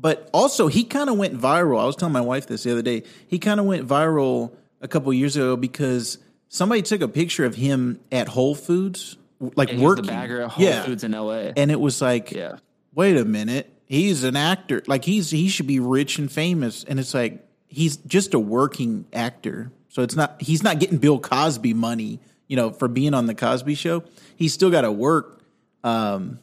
But 0.00 0.30
also, 0.32 0.68
he 0.68 0.84
kind 0.84 1.10
of 1.10 1.18
went 1.18 1.38
viral. 1.38 1.80
I 1.80 1.84
was 1.84 1.96
telling 1.96 2.12
my 2.12 2.20
wife 2.20 2.46
this 2.46 2.62
the 2.62 2.70
other 2.72 2.82
day. 2.82 3.02
He 3.26 3.38
kind 3.40 3.58
of 3.58 3.66
went 3.66 3.86
viral 3.86 4.52
a 4.80 4.86
couple 4.86 5.12
years 5.12 5.36
ago 5.36 5.56
because 5.56 6.18
somebody 6.48 6.82
took 6.82 7.00
a 7.02 7.08
picture 7.08 7.44
of 7.44 7.56
him 7.56 7.98
at 8.12 8.28
Whole 8.28 8.54
Foods, 8.54 9.16
like 9.40 9.70
was 9.72 9.80
working. 9.80 10.06
the 10.06 10.12
bagger 10.12 10.42
at 10.42 10.50
Whole 10.50 10.64
yeah. 10.64 10.82
Foods 10.84 11.02
in 11.02 11.14
L.A. 11.14 11.52
and 11.56 11.70
it 11.72 11.80
was 11.80 12.00
like, 12.00 12.30
Yeah. 12.30 12.58
wait 12.94 13.16
a 13.16 13.24
minute, 13.24 13.72
he's 13.86 14.22
an 14.22 14.36
actor. 14.36 14.82
Like 14.86 15.04
he's 15.04 15.30
he 15.30 15.48
should 15.48 15.66
be 15.66 15.80
rich 15.80 16.18
and 16.18 16.30
famous, 16.30 16.84
and 16.84 17.00
it's 17.00 17.12
like 17.12 17.44
he's 17.66 17.96
just 17.96 18.34
a 18.34 18.38
working 18.38 19.04
actor. 19.12 19.72
So 19.88 20.02
it's 20.02 20.14
not 20.14 20.40
he's 20.40 20.62
not 20.62 20.78
getting 20.78 20.98
Bill 20.98 21.18
Cosby 21.18 21.74
money, 21.74 22.20
you 22.46 22.54
know, 22.54 22.70
for 22.70 22.86
being 22.86 23.14
on 23.14 23.26
the 23.26 23.34
Cosby 23.34 23.74
Show. 23.74 24.04
He's 24.36 24.54
still 24.54 24.70
got 24.70 24.82
to 24.82 24.92
work. 24.92 25.42
Um, 25.82 26.38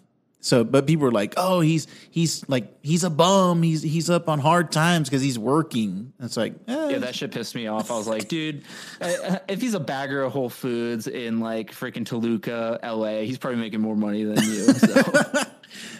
so, 0.45 0.63
but 0.63 0.85
people 0.85 1.05
were 1.05 1.11
like, 1.11 1.33
oh, 1.37 1.59
he's 1.59 1.87
he's 2.11 2.47
like 2.47 2.71
he's 2.83 3.03
a 3.03 3.09
bum. 3.09 3.63
He's 3.63 3.81
he's 3.81 4.11
up 4.11 4.29
on 4.29 4.37
hard 4.37 4.71
times 4.71 5.09
because 5.09 5.23
he's 5.23 5.39
working. 5.39 6.13
It's 6.19 6.37
like, 6.37 6.53
eh, 6.67 6.89
Yeah, 6.91 6.99
that 6.99 7.15
shit 7.15 7.31
pissed 7.31 7.55
me 7.55 7.65
off. 7.65 7.89
I 7.89 7.97
was 7.97 8.07
like, 8.07 8.27
dude, 8.27 8.63
if 9.01 9.59
he's 9.59 9.73
a 9.73 9.79
bagger 9.79 10.21
of 10.21 10.31
Whole 10.33 10.51
Foods 10.51 11.07
in 11.07 11.39
like 11.39 11.71
freaking 11.71 12.05
Toluca, 12.05 12.79
LA, 12.83 13.21
he's 13.21 13.39
probably 13.39 13.59
making 13.59 13.81
more 13.81 13.95
money 13.95 14.23
than 14.23 14.37
you. 14.43 14.65
So. 14.73 15.03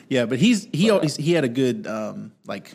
Yeah, 0.07 0.27
but 0.27 0.37
he's 0.37 0.67
he 0.71 0.91
always 0.91 1.15
he 1.15 1.33
had 1.33 1.43
a 1.43 1.49
good 1.49 1.87
um 1.87 2.31
like 2.45 2.71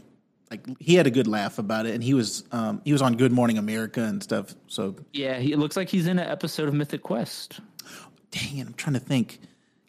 like 0.51 0.67
he 0.81 0.97
had 0.97 1.07
a 1.07 1.11
good 1.13 1.29
laugh 1.29 1.61
about 1.61 1.87
it, 1.87 1.95
and 1.95 2.03
he 2.03 2.15
was 2.15 2.43
um 2.51 2.83
he 2.85 2.93
was 2.93 3.01
on 3.01 3.15
Good 3.17 3.31
Morning 3.31 3.59
America 3.59 4.03
and 4.03 4.21
stuff. 4.21 4.57
So 4.67 4.97
yeah, 5.13 5.39
he 5.39 5.53
it 5.53 5.59
looks 5.59 5.77
like 5.77 5.89
he's 5.89 6.09
in 6.09 6.19
an 6.19 6.29
episode 6.29 6.67
of 6.69 6.75
Mythic 6.75 7.05
Quest. 7.05 7.61
dang 8.33 8.59
it, 8.59 8.67
I'm 8.67 8.75
trying 8.75 8.95
to 8.95 9.01
think 9.01 9.39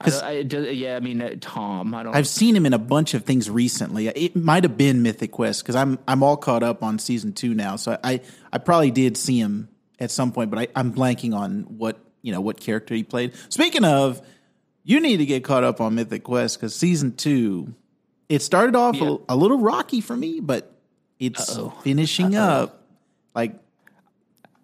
I, 0.05 0.27
I, 0.27 0.31
yeah, 0.41 0.95
I 0.95 0.99
mean 0.99 1.21
uh, 1.21 1.35
Tom. 1.39 1.93
I 1.95 2.03
don't. 2.03 2.15
I've 2.15 2.27
seen 2.27 2.55
him 2.55 2.65
in 2.65 2.73
a 2.73 2.79
bunch 2.79 3.13
of 3.13 3.23
things 3.25 3.49
recently. 3.49 4.07
It 4.07 4.35
might 4.35 4.63
have 4.63 4.77
been 4.77 5.01
Mythic 5.03 5.31
Quest 5.31 5.63
because 5.63 5.75
I'm 5.75 5.99
I'm 6.07 6.23
all 6.23 6.37
caught 6.37 6.63
up 6.63 6.83
on 6.83 6.99
season 6.99 7.33
two 7.33 7.53
now. 7.53 7.75
So 7.75 7.97
I 8.03 8.21
I 8.51 8.57
probably 8.57 8.91
did 8.91 9.17
see 9.17 9.39
him 9.39 9.69
at 9.99 10.11
some 10.11 10.31
point, 10.31 10.49
but 10.49 10.59
I, 10.59 10.67
I'm 10.75 10.93
blanking 10.93 11.35
on 11.35 11.63
what 11.77 11.99
you 12.21 12.31
know 12.31 12.41
what 12.41 12.59
character 12.59 12.93
he 12.95 13.03
played. 13.03 13.33
Speaking 13.49 13.83
of, 13.85 14.21
you 14.83 14.99
need 14.99 15.17
to 15.17 15.25
get 15.25 15.43
caught 15.43 15.63
up 15.63 15.81
on 15.81 15.95
Mythic 15.95 16.23
Quest 16.23 16.57
because 16.59 16.75
season 16.75 17.15
two, 17.15 17.73
it 18.29 18.41
started 18.41 18.75
off 18.75 18.95
Yeah. 18.95 19.17
a, 19.29 19.33
a 19.33 19.35
little 19.35 19.59
rocky 19.59 20.01
for 20.01 20.15
me, 20.15 20.39
but 20.39 20.71
it's 21.19 21.55
Uh-oh. 21.55 21.69
finishing 21.83 22.35
up 22.35 22.83
like 23.35 23.55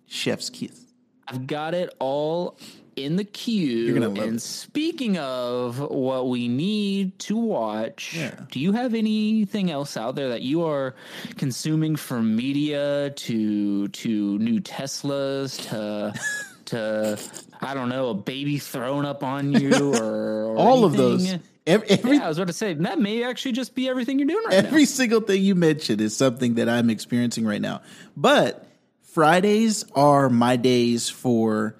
chef's 0.07 0.49
kiss. 0.49 0.79
I've 1.27 1.45
got 1.45 1.73
it 1.73 1.93
all 1.99 2.57
in 2.97 3.15
the 3.15 3.23
queue. 3.23 3.95
and 4.03 4.17
it. 4.35 4.41
speaking 4.41 5.17
of 5.17 5.79
what 5.79 6.27
we 6.29 6.47
need 6.47 7.17
to 7.19 7.37
watch, 7.37 8.15
Yeah. 8.15 8.31
do 8.51 8.59
you 8.59 8.71
have 8.73 8.93
anything 8.93 9.69
else 9.71 9.95
out 9.97 10.15
there 10.15 10.29
that 10.29 10.41
you 10.41 10.65
are 10.65 10.95
consuming 11.37 11.95
from 11.95 12.35
media 12.35 13.11
to 13.11 13.87
to 13.89 14.39
new 14.39 14.59
Teslas 14.59 15.61
to 15.69 16.13
to 16.65 17.19
I 17.61 17.73
don't 17.73 17.89
know 17.89 18.09
a 18.09 18.13
baby 18.13 18.57
thrown 18.57 19.05
up 19.05 19.23
on 19.23 19.51
you 19.53 19.93
or, 19.95 20.45
or 20.53 20.57
All 20.57 20.83
of 20.85 20.97
those, 20.97 21.35
every 21.65 21.89
every, 21.89 22.17
Yeah, 22.17 22.25
I 22.25 22.27
was 22.29 22.37
about 22.39 22.47
to 22.47 22.53
say 22.53 22.73
that 22.73 22.99
may 22.99 23.23
actually 23.23 23.51
just 23.53 23.75
be 23.75 23.87
everything 23.87 24.19
you're 24.19 24.27
doing 24.27 24.43
right 24.45 24.61
now. 24.63 24.67
every 24.67 24.85
single 24.85 25.21
thing 25.21 25.41
you 25.43 25.55
mentioned 25.55 26.01
is 26.01 26.15
something 26.15 26.55
that 26.55 26.67
I'm 26.67 26.89
experiencing 26.89 27.45
right 27.45 27.61
now. 27.61 27.81
But 28.15 28.65
Fridays 29.03 29.83
are 29.95 30.29
my 30.29 30.57
days 30.57 31.09
for 31.09 31.75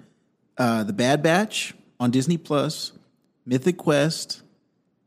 uh, 0.58 0.82
the 0.84 0.92
Bad 0.92 1.22
Batch 1.22 1.74
on 2.00 2.10
Disney 2.10 2.36
Plus, 2.36 2.92
Mythic 3.46 3.76
Quest, 3.78 4.42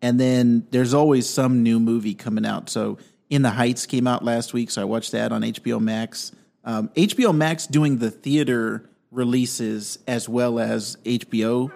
and 0.02 0.20
then 0.20 0.66
there's 0.72 0.94
always 0.94 1.30
some 1.30 1.62
new 1.62 1.80
movie 1.80 2.16
coming 2.16 2.46
out. 2.46 2.70
So 2.70 2.98
In 3.30 3.42
the 3.42 3.52
Heights 3.52 3.86
came 3.86 4.08
out 4.08 4.24
last 4.24 4.54
week, 4.54 4.72
so 4.72 4.82
I 4.82 4.86
watched 4.86 5.12
that 5.12 5.32
on 5.32 5.42
HBO 5.42 5.80
Max. 5.80 6.32
Um, 6.64 6.90
HBO 6.90 7.36
Max 7.36 7.68
doing 7.68 7.98
the 7.98 8.10
theater 8.12 8.90
releases 9.12 10.00
as 10.08 10.30
well 10.30 10.60
as 10.60 10.96
HBO 11.04 11.72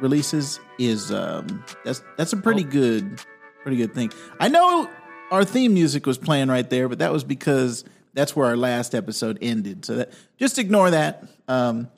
releases 0.00 0.58
is 0.78 1.12
um, 1.12 1.64
that's 1.84 2.02
that's 2.16 2.32
a 2.32 2.36
pretty 2.36 2.64
good 2.64 3.20
pretty 3.62 3.76
good 3.76 3.94
thing. 3.94 4.10
I 4.38 4.48
know 4.48 4.88
our 5.30 5.44
theme 5.44 5.74
music 5.74 6.06
was 6.06 6.18
playing 6.18 6.48
right 6.48 6.68
there, 6.68 6.88
but 6.88 6.98
that 6.98 7.12
was 7.12 7.22
because 7.22 7.84
that's 8.14 8.34
where 8.34 8.46
our 8.46 8.56
last 8.56 8.94
episode 8.94 9.38
ended. 9.40 9.84
So 9.84 9.96
that, 9.96 10.12
just 10.38 10.58
ignore 10.58 10.90
that. 10.90 11.24
Um. 11.48 11.88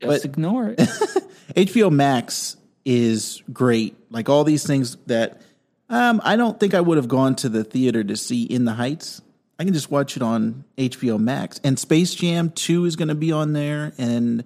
Just 0.00 0.22
but- 0.22 0.24
ignore 0.24 0.68
it. 0.68 0.78
HBO 1.54 1.90
Max 1.90 2.56
is 2.84 3.42
great. 3.52 3.96
Like 4.10 4.28
all 4.28 4.44
these 4.44 4.66
things 4.66 4.96
that 5.06 5.40
um, 5.90 6.20
I 6.24 6.36
don't 6.36 6.58
think 6.58 6.74
I 6.74 6.80
would 6.80 6.96
have 6.96 7.08
gone 7.08 7.34
to 7.36 7.48
the 7.48 7.64
theater 7.64 8.04
to 8.04 8.16
see 8.16 8.44
in 8.44 8.64
the 8.64 8.74
Heights. 8.74 9.22
I 9.58 9.64
can 9.64 9.72
just 9.72 9.90
watch 9.90 10.16
it 10.16 10.22
on 10.22 10.64
HBO 10.76 11.18
Max. 11.18 11.60
And 11.64 11.78
Space 11.78 12.14
Jam 12.14 12.50
2 12.50 12.84
is 12.84 12.96
going 12.96 13.08
to 13.08 13.14
be 13.14 13.32
on 13.32 13.52
there. 13.54 13.92
And 13.98 14.44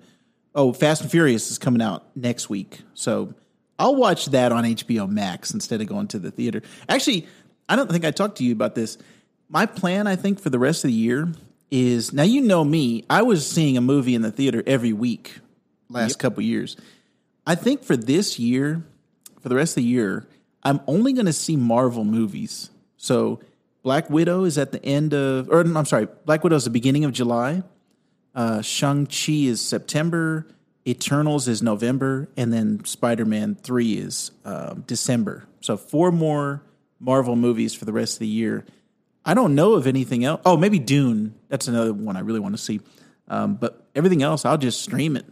oh, 0.55 0.73
Fast 0.73 1.03
and 1.03 1.11
Furious 1.11 1.51
is 1.51 1.59
coming 1.59 1.83
out 1.83 2.05
next 2.17 2.49
week. 2.49 2.81
So 2.95 3.35
I'll 3.79 3.97
watch 3.97 4.27
that 4.27 4.53
on 4.53 4.65
HBO 4.65 5.09
Max 5.09 5.53
instead 5.53 5.81
of 5.81 5.87
going 5.87 6.09
to 6.09 6.19
the 6.19 6.31
theater. 6.31 6.63
Actually, 6.89 7.27
I 7.69 7.77
don't 7.77 7.91
think 7.91 8.05
I 8.05 8.11
talked 8.11 8.39
to 8.39 8.45
you 8.45 8.53
about 8.53 8.75
this. 8.75 8.97
My 9.49 9.67
plan, 9.67 10.07
I 10.07 10.17
think, 10.17 10.41
for 10.41 10.49
the 10.49 10.59
rest 10.59 10.85
of 10.85 10.89
the 10.89 10.95
year 10.95 11.31
is 11.71 12.13
now 12.13 12.23
you 12.23 12.41
know 12.41 12.65
me. 12.65 13.05
I 13.11 13.23
was 13.23 13.49
seeing 13.49 13.77
a 13.77 13.81
movie 13.83 14.15
in 14.15 14.23
the 14.23 14.31
theater 14.31 14.63
every 14.67 14.93
week 14.93 15.41
last 15.93 16.19
couple 16.19 16.43
years. 16.43 16.77
I 17.47 17.55
think 17.55 17.83
for 17.83 17.97
this 17.97 18.39
year, 18.39 18.85
for 19.41 19.49
the 19.49 19.55
rest 19.55 19.73
of 19.73 19.83
the 19.83 19.89
year, 19.89 20.27
I'm 20.63 20.81
only 20.87 21.13
going 21.13 21.27
to 21.27 21.33
see 21.33 21.57
Marvel 21.57 22.05
movies. 22.05 22.71
So 22.97 23.41
Black 23.83 24.09
Widow 24.09 24.45
is 24.45 24.59
at 24.59 24.73
the 24.73 24.85
end 24.85 25.13
of, 25.13 25.49
or 25.51 25.61
I'm 25.61 25.85
sorry, 25.85 26.07
Black 26.25 26.45
Widow 26.45 26.57
is 26.57 26.65
the 26.65 26.71
beginning 26.71 27.05
of 27.05 27.13
July. 27.13 27.63
Uh, 28.35 28.63
Shang 28.63 29.07
Chi 29.07 29.33
is 29.33 29.61
September. 29.61 30.47
Eternals 30.87 31.47
is 31.47 31.63
November, 31.63 32.29
and 32.37 32.53
then 32.53 32.85
Spider 32.85 33.25
Man 33.25 33.55
Three 33.55 33.93
is 33.95 34.33
um, 34.45 34.83
December. 34.87 35.47
So 35.61 35.77
four 35.77 36.11
more 36.11 36.63
Marvel 36.99 37.37
movies 37.37 37.75
for 37.75 37.85
the 37.85 37.93
rest 37.93 38.15
of 38.15 38.21
the 38.21 38.27
year. 38.27 38.65
I 39.25 39.35
don't 39.35 39.55
know 39.55 39.75
of 39.75 39.87
anything 39.87 40.25
else. 40.25 40.41
Oh, 40.45 40.57
maybe 40.57 40.81
Dune. 40.81 41.35
That's 41.49 41.69
another 41.69 41.93
one 41.93 42.17
I 42.17 42.21
really 42.21 42.41
want 42.41 42.55
to 42.57 42.61
see. 42.61 42.81
Um, 43.29 43.55
but 43.55 43.87
everything 43.95 44.23
else, 44.23 44.45
I'll 44.45 44.59
just 44.59 44.83
stream 44.83 45.17
it. 45.17 45.25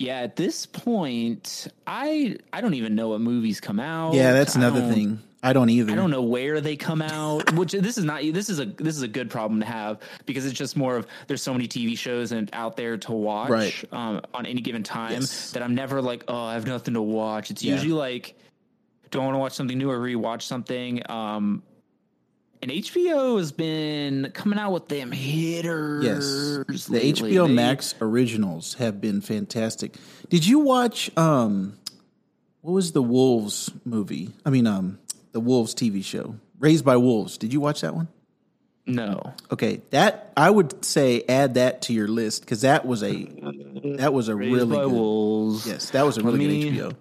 Yeah, 0.00 0.20
at 0.20 0.34
this 0.34 0.64
point, 0.64 1.68
I 1.86 2.36
I 2.54 2.62
don't 2.62 2.72
even 2.72 2.94
know 2.94 3.10
what 3.10 3.20
movies 3.20 3.60
come 3.60 3.78
out. 3.78 4.14
Yeah, 4.14 4.32
that's 4.32 4.54
another 4.56 4.80
don't- 4.80 4.92
thing. 4.94 5.18
I 5.42 5.52
don't 5.54 5.70
either. 5.70 5.92
I 5.92 5.94
don't 5.96 6.10
know 6.10 6.22
where 6.22 6.60
they 6.60 6.76
come 6.76 7.00
out. 7.00 7.54
Which 7.54 7.72
this 7.72 7.96
is 7.96 8.04
not. 8.04 8.20
This 8.22 8.48
is 8.50 8.60
a 8.60 8.64
this 8.66 8.96
is 8.96 9.02
a 9.02 9.08
good 9.08 9.28
problem 9.30 9.60
to 9.60 9.66
have 9.66 9.98
because 10.26 10.44
it's 10.46 10.58
just 10.58 10.74
more 10.76 10.96
of 10.96 11.06
there's 11.28 11.42
so 11.42 11.52
many 11.52 11.66
TV 11.68 11.96
shows 11.98 12.32
and 12.32 12.48
out 12.54 12.76
there 12.76 12.96
to 12.98 13.12
watch 13.12 13.48
Right. 13.50 13.84
um, 13.92 14.20
on 14.34 14.44
any 14.46 14.60
given 14.62 14.82
time 14.82 15.12
Yes. 15.12 15.52
that 15.52 15.62
I'm 15.62 15.74
never 15.74 16.00
like, 16.02 16.24
oh, 16.28 16.44
I 16.44 16.54
have 16.54 16.66
nothing 16.66 16.92
to 16.94 17.00
watch. 17.02 17.50
It's 17.50 17.62
Yeah. 17.62 17.72
usually 17.74 17.92
like, 17.92 18.34
don't 19.10 19.24
want 19.24 19.34
to 19.34 19.38
watch 19.38 19.52
something 19.52 19.76
new 19.78 19.90
or 19.90 19.98
rewatch 19.98 20.42
something. 20.42 21.02
Um, 21.10 21.62
and 22.62 22.70
HBO 22.70 23.38
has 23.38 23.52
been 23.52 24.30
coming 24.34 24.58
out 24.58 24.72
with 24.72 24.88
them 24.88 25.12
hitters. 25.12 26.04
Yes, 26.04 26.86
the 26.86 26.94
lately. 26.94 27.32
HBO 27.32 27.52
Max 27.52 27.94
originals 28.00 28.74
have 28.74 29.00
been 29.00 29.20
fantastic. 29.20 29.94
Did 30.28 30.46
you 30.46 30.58
watch 30.60 31.10
um, 31.16 31.78
what 32.60 32.72
was 32.72 32.92
the 32.92 33.02
Wolves 33.02 33.70
movie? 33.84 34.30
I 34.44 34.50
mean, 34.50 34.66
um, 34.66 34.98
the 35.32 35.40
Wolves 35.40 35.74
TV 35.74 36.04
show, 36.04 36.36
Raised 36.58 36.84
by 36.84 36.96
Wolves. 36.96 37.38
Did 37.38 37.52
you 37.52 37.60
watch 37.60 37.80
that 37.80 37.94
one? 37.94 38.08
No. 38.86 39.34
Okay, 39.52 39.82
that 39.90 40.32
I 40.36 40.50
would 40.50 40.84
say 40.84 41.22
add 41.28 41.54
that 41.54 41.82
to 41.82 41.92
your 41.92 42.08
list 42.08 42.40
because 42.42 42.62
that 42.62 42.84
was 42.86 43.02
a 43.04 43.24
that 43.98 44.12
was 44.12 44.28
a 44.28 44.34
Raised 44.34 44.52
really 44.54 44.76
by 44.76 44.82
good. 44.84 44.92
Wolves. 44.92 45.66
Yes, 45.66 45.90
that 45.90 46.04
was 46.04 46.16
a 46.16 46.20
Let 46.22 46.32
really 46.34 46.46
me- 46.46 46.70
good 46.70 46.90
HBO. 46.92 46.96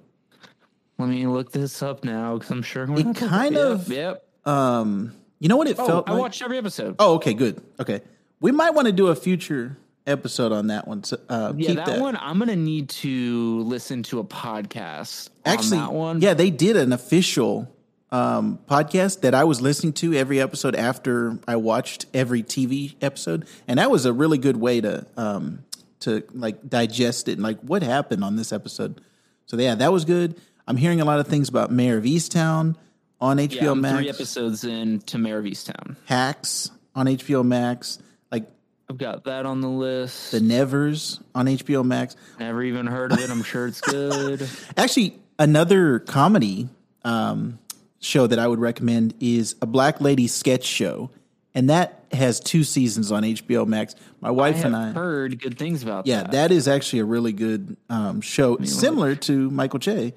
Let 0.99 1.09
me 1.09 1.25
look 1.27 1.51
this 1.51 1.81
up 1.81 2.03
now 2.03 2.33
because 2.35 2.51
I'm 2.51 2.61
sure 2.61 2.83
I'm 2.83 2.95
It 2.97 3.15
kind 3.15 3.55
Yep, 3.55 3.63
of- 3.65 3.87
Yep. 3.91 4.25
Um, 4.45 5.13
you 5.39 5.49
know 5.49 5.57
what 5.57 5.67
it 5.67 5.77
Oh, 5.79 5.85
felt 5.87 6.09
I 6.09 6.13
like? 6.13 6.21
watched 6.21 6.41
every 6.41 6.57
episode. 6.57 6.95
Oh, 6.99 7.15
okay, 7.15 7.33
good. 7.33 7.61
Okay, 7.79 8.01
we 8.39 8.51
might 8.51 8.71
want 8.71 8.87
to 8.87 8.91
do 8.91 9.07
a 9.07 9.15
future 9.15 9.77
episode 10.07 10.51
on 10.51 10.67
that 10.67 10.87
one. 10.87 11.03
So, 11.03 11.17
uh, 11.29 11.53
yeah, 11.55 11.67
keep 11.67 11.75
that, 11.77 11.85
that, 11.85 11.99
one 12.01 12.17
I'm 12.17 12.39
gonna 12.39 12.55
need 12.55 12.89
to 12.89 13.61
listen 13.61 14.03
to 14.03 14.19
a 14.19 14.23
podcast. 14.23 15.29
Actually, 15.45 15.77
on 15.79 15.85
that 15.85 15.93
one. 15.93 16.21
yeah, 16.21 16.33
they 16.33 16.49
did 16.49 16.75
an 16.77 16.93
official 16.93 17.73
um, 18.11 18.57
podcast 18.67 19.21
that 19.21 19.35
I 19.35 19.43
was 19.43 19.61
listening 19.61 19.93
to 19.93 20.13
every 20.15 20.41
episode 20.41 20.75
after 20.75 21.37
I 21.47 21.57
watched 21.57 22.05
every 22.13 22.41
TV 22.43 22.95
episode, 23.01 23.45
and 23.67 23.77
that 23.79 23.91
was 23.91 24.05
a 24.05 24.13
really 24.13 24.37
good 24.39 24.57
way 24.57 24.81
to 24.81 25.05
um, 25.15 25.63
to 26.01 26.23
like 26.33 26.67
digest 26.67 27.27
it 27.27 27.33
and 27.33 27.43
like 27.43 27.59
what 27.61 27.83
happened 27.83 28.23
on 28.23 28.35
this 28.35 28.51
episode. 28.51 29.01
So 29.45 29.57
yeah, 29.57 29.75
that 29.75 29.91
was 29.91 30.05
good. 30.05 30.39
I'm 30.67 30.77
hearing 30.77 31.01
a 31.01 31.05
lot 31.05 31.19
of 31.19 31.27
things 31.27 31.49
about 31.49 31.71
Mare 31.71 31.97
of 31.97 32.03
Easttown 32.03 32.75
on 33.21 33.37
HBO 33.37 33.61
yeah, 33.61 33.71
I'm 33.71 33.81
Max, 33.81 33.97
three 33.97 34.09
episodes 34.09 34.63
in 34.63 34.99
to 35.01 35.17
Mare 35.17 35.39
of 35.39 35.45
Easttown. 35.45 35.95
Hacks 36.05 36.71
on 36.95 37.05
HBO 37.07 37.45
Max, 37.45 37.99
like 38.31 38.49
I've 38.89 38.97
got 38.97 39.25
that 39.25 39.45
on 39.45 39.61
the 39.61 39.69
list. 39.69 40.31
The 40.31 40.39
Nevers 40.39 41.19
on 41.35 41.47
HBO 41.47 41.83
Max. 41.83 42.15
Never 42.39 42.63
even 42.63 42.87
heard 42.87 43.11
of 43.11 43.19
it. 43.19 43.29
I'm 43.29 43.43
sure 43.43 43.67
it's 43.67 43.81
good. 43.81 44.47
Actually, 44.77 45.19
another 45.37 45.99
comedy 45.99 46.69
um, 47.03 47.59
show 47.99 48.27
that 48.27 48.39
I 48.39 48.47
would 48.47 48.59
recommend 48.59 49.13
is 49.19 49.55
a 49.61 49.65
Black 49.65 50.01
Lady 50.01 50.27
sketch 50.27 50.65
show, 50.65 51.11
and 51.53 51.69
that 51.69 52.03
has 52.11 52.39
two 52.39 52.63
seasons 52.63 53.11
on 53.11 53.23
HBO 53.23 53.67
Max. 53.67 53.95
My 54.21 54.29
I 54.29 54.31
wife 54.31 54.55
have 54.57 54.65
and 54.65 54.75
I, 54.75 54.91
heard 54.91 55.39
good 55.39 55.57
things 55.59 55.83
about 55.83 56.05
that. 56.05 56.09
yeah, 56.09 56.23
that. 56.23 56.31
that 56.31 56.51
is 56.51 56.67
actually 56.67 56.99
a 56.99 57.05
really 57.05 57.33
good 57.33 57.77
um, 57.89 58.21
show, 58.21 58.57
similar 58.63 59.15
to 59.15 59.49
Michael 59.51 59.79
Che. 59.79 60.13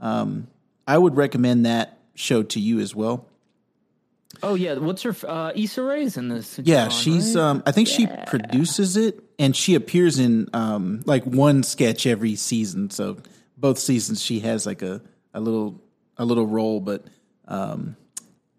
Um, 0.00 0.48
I 0.86 0.98
would 0.98 1.16
recommend 1.16 1.66
that 1.66 1.98
show 2.14 2.42
to 2.42 2.60
you 2.60 2.80
as 2.80 2.94
well. 2.94 3.26
Oh 4.42 4.54
yeah, 4.54 4.74
what's 4.74 5.02
her 5.02 5.14
uh, 5.26 5.52
Issa 5.54 5.82
Rae's 5.82 6.16
in 6.16 6.28
this? 6.28 6.58
Yeah, 6.58 6.84
John, 6.84 6.90
she's. 6.90 7.36
right? 7.36 7.42
Um, 7.42 7.62
I 7.66 7.72
think 7.72 7.88
she 7.88 8.06
produces 8.26 8.96
it, 8.96 9.22
and 9.38 9.54
she 9.54 9.74
appears 9.74 10.18
in 10.18 10.48
um, 10.52 11.02
like 11.04 11.24
one 11.24 11.62
sketch 11.62 12.06
every 12.06 12.36
season. 12.36 12.90
So 12.90 13.18
both 13.56 13.78
seasons, 13.78 14.22
she 14.22 14.40
has 14.40 14.66
like 14.66 14.82
a, 14.82 15.02
a 15.34 15.40
little 15.40 15.80
a 16.16 16.24
little 16.24 16.46
role. 16.46 16.80
But 16.80 17.04
um, 17.46 17.96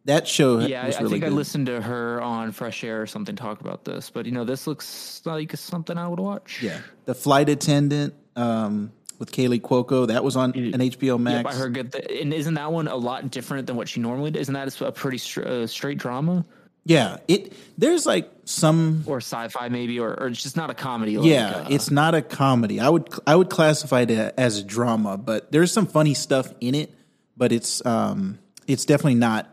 that 0.06 0.28
show 0.28 0.60
yeah. 0.60 0.86
was 0.86 0.96
I, 0.96 1.00
I 1.00 1.02
really 1.02 1.20
think 1.20 1.32
I 1.32 1.36
listened 1.36 1.66
to 1.66 1.82
her 1.82 2.22
on 2.22 2.52
Fresh 2.52 2.84
Air 2.84 3.02
or 3.02 3.08
something 3.08 3.36
talk 3.36 3.62
about 3.62 3.84
this. 3.84 4.10
But 4.10 4.26
you 4.26 4.32
know, 4.32 4.46
this 4.46 4.68
looks 4.68 5.22
like 5.26 5.56
something 5.58 5.98
I 5.98 6.08
would 6.08 6.20
watch. 6.20 6.62
yeah, 6.62 6.80
the 7.06 7.16
flight 7.16 7.50
attendant 7.50 8.13
um, 8.36 8.92
with 9.19 9.32
Kaley 9.32 9.62
Cuoco 9.62 10.08
that 10.08 10.23
was 10.23 10.36
on 10.36 10.52
an 10.52 10.73
HBO 10.73 11.19
Max. 11.19 11.45
Yep, 11.45 11.54
I 11.54 11.56
heard 11.56 11.73
good. 11.73 11.91
Th- 11.93 12.21
and 12.21 12.34
isn't 12.34 12.54
that 12.56 12.71
one 12.71 12.88
a 12.88 12.95
lot 12.95 13.30
different 13.32 13.67
than 13.67 13.76
what 13.76 13.88
she 13.88 13.99
normally 13.99 14.32
does? 14.32 14.41
Isn't 14.41 14.54
that 14.54 14.82
a 14.82 14.91
pretty 14.91 15.17
str- 15.17 15.47
uh, 15.47 15.67
straight 15.67 15.97
drama 15.97 16.45
Yeah, 16.86 17.17
it 17.28 17.54
there's 17.78 18.06
like 18.06 18.32
some 18.45 19.04
or 19.06 19.17
sci-fi 19.17 19.69
maybe, 19.69 19.99
or, 19.99 20.10
or 20.10 20.28
it's 20.28 20.43
just 20.43 20.58
not 20.58 20.69
a 20.69 20.73
comedy? 20.73 21.17
Like, 21.17 21.28
Yeah, 21.28 21.49
uh, 21.49 21.67
it's 21.69 21.91
not 21.91 22.15
a 22.15 22.21
comedy. 22.21 22.80
I 22.80 22.89
would 22.89 23.10
I 23.26 23.36
would 23.36 23.49
classify 23.49 24.02
it 24.02 24.12
as 24.12 24.60
a 24.60 24.63
drama, 24.63 25.17
but 25.17 25.52
there's 25.52 25.71
some 25.71 25.88
funny 25.88 26.13
stuff 26.13 26.54
in 26.60 26.76
it. 26.76 26.93
But 27.38 27.52
it's 27.52 27.86
um 27.86 28.39
it's 28.67 28.86
definitely 28.86 29.15
not 29.15 29.49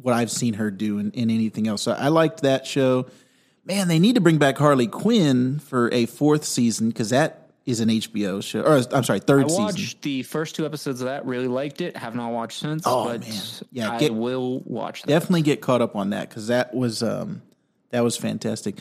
what 0.00 0.14
I've 0.14 0.30
seen 0.30 0.54
her 0.54 0.70
do 0.70 0.98
in, 0.98 1.10
in 1.12 1.30
anything 1.30 1.66
else. 1.66 1.82
So 1.82 1.92
I 1.92 2.08
liked 2.08 2.42
that 2.42 2.66
show. 2.66 3.06
Man, 3.64 3.88
they 3.88 3.98
need 3.98 4.14
to 4.14 4.20
bring 4.20 4.38
back 4.38 4.56
Harley 4.56 4.86
Quinn 4.86 5.58
for 5.58 5.92
a 5.92 6.06
fourth 6.06 6.44
season 6.44 6.88
because 6.88 7.10
that 7.10 7.47
is 7.68 7.80
an 7.80 7.90
HBO 7.90 8.42
show, 8.42 8.62
or 8.62 8.80
I'm 8.92 9.04
sorry, 9.04 9.20
third 9.20 9.42
I 9.50 9.52
watched 9.52 9.76
season. 9.76 9.98
the 10.00 10.22
first 10.22 10.56
two 10.56 10.64
episodes 10.64 11.02
of 11.02 11.06
that. 11.06 11.26
Really 11.26 11.48
liked 11.48 11.82
it. 11.82 11.98
Have 11.98 12.14
not 12.14 12.32
watched 12.32 12.60
since. 12.60 12.82
Oh, 12.86 13.04
but 13.04 13.20
man. 13.20 13.32
Yeah, 13.70 13.92
I 13.92 13.98
get- 13.98 14.14
will 14.14 14.60
watch 14.60 15.02
that. 15.02 15.08
Definitely 15.08 15.42
get 15.42 15.60
caught 15.60 15.82
up 15.82 15.94
on 15.94 16.10
that 16.10 16.30
because 16.30 16.46
that 16.46 16.74
was 16.74 17.02
um, 17.02 17.42
that 17.90 18.00
was 18.00 18.16
fantastic. 18.16 18.78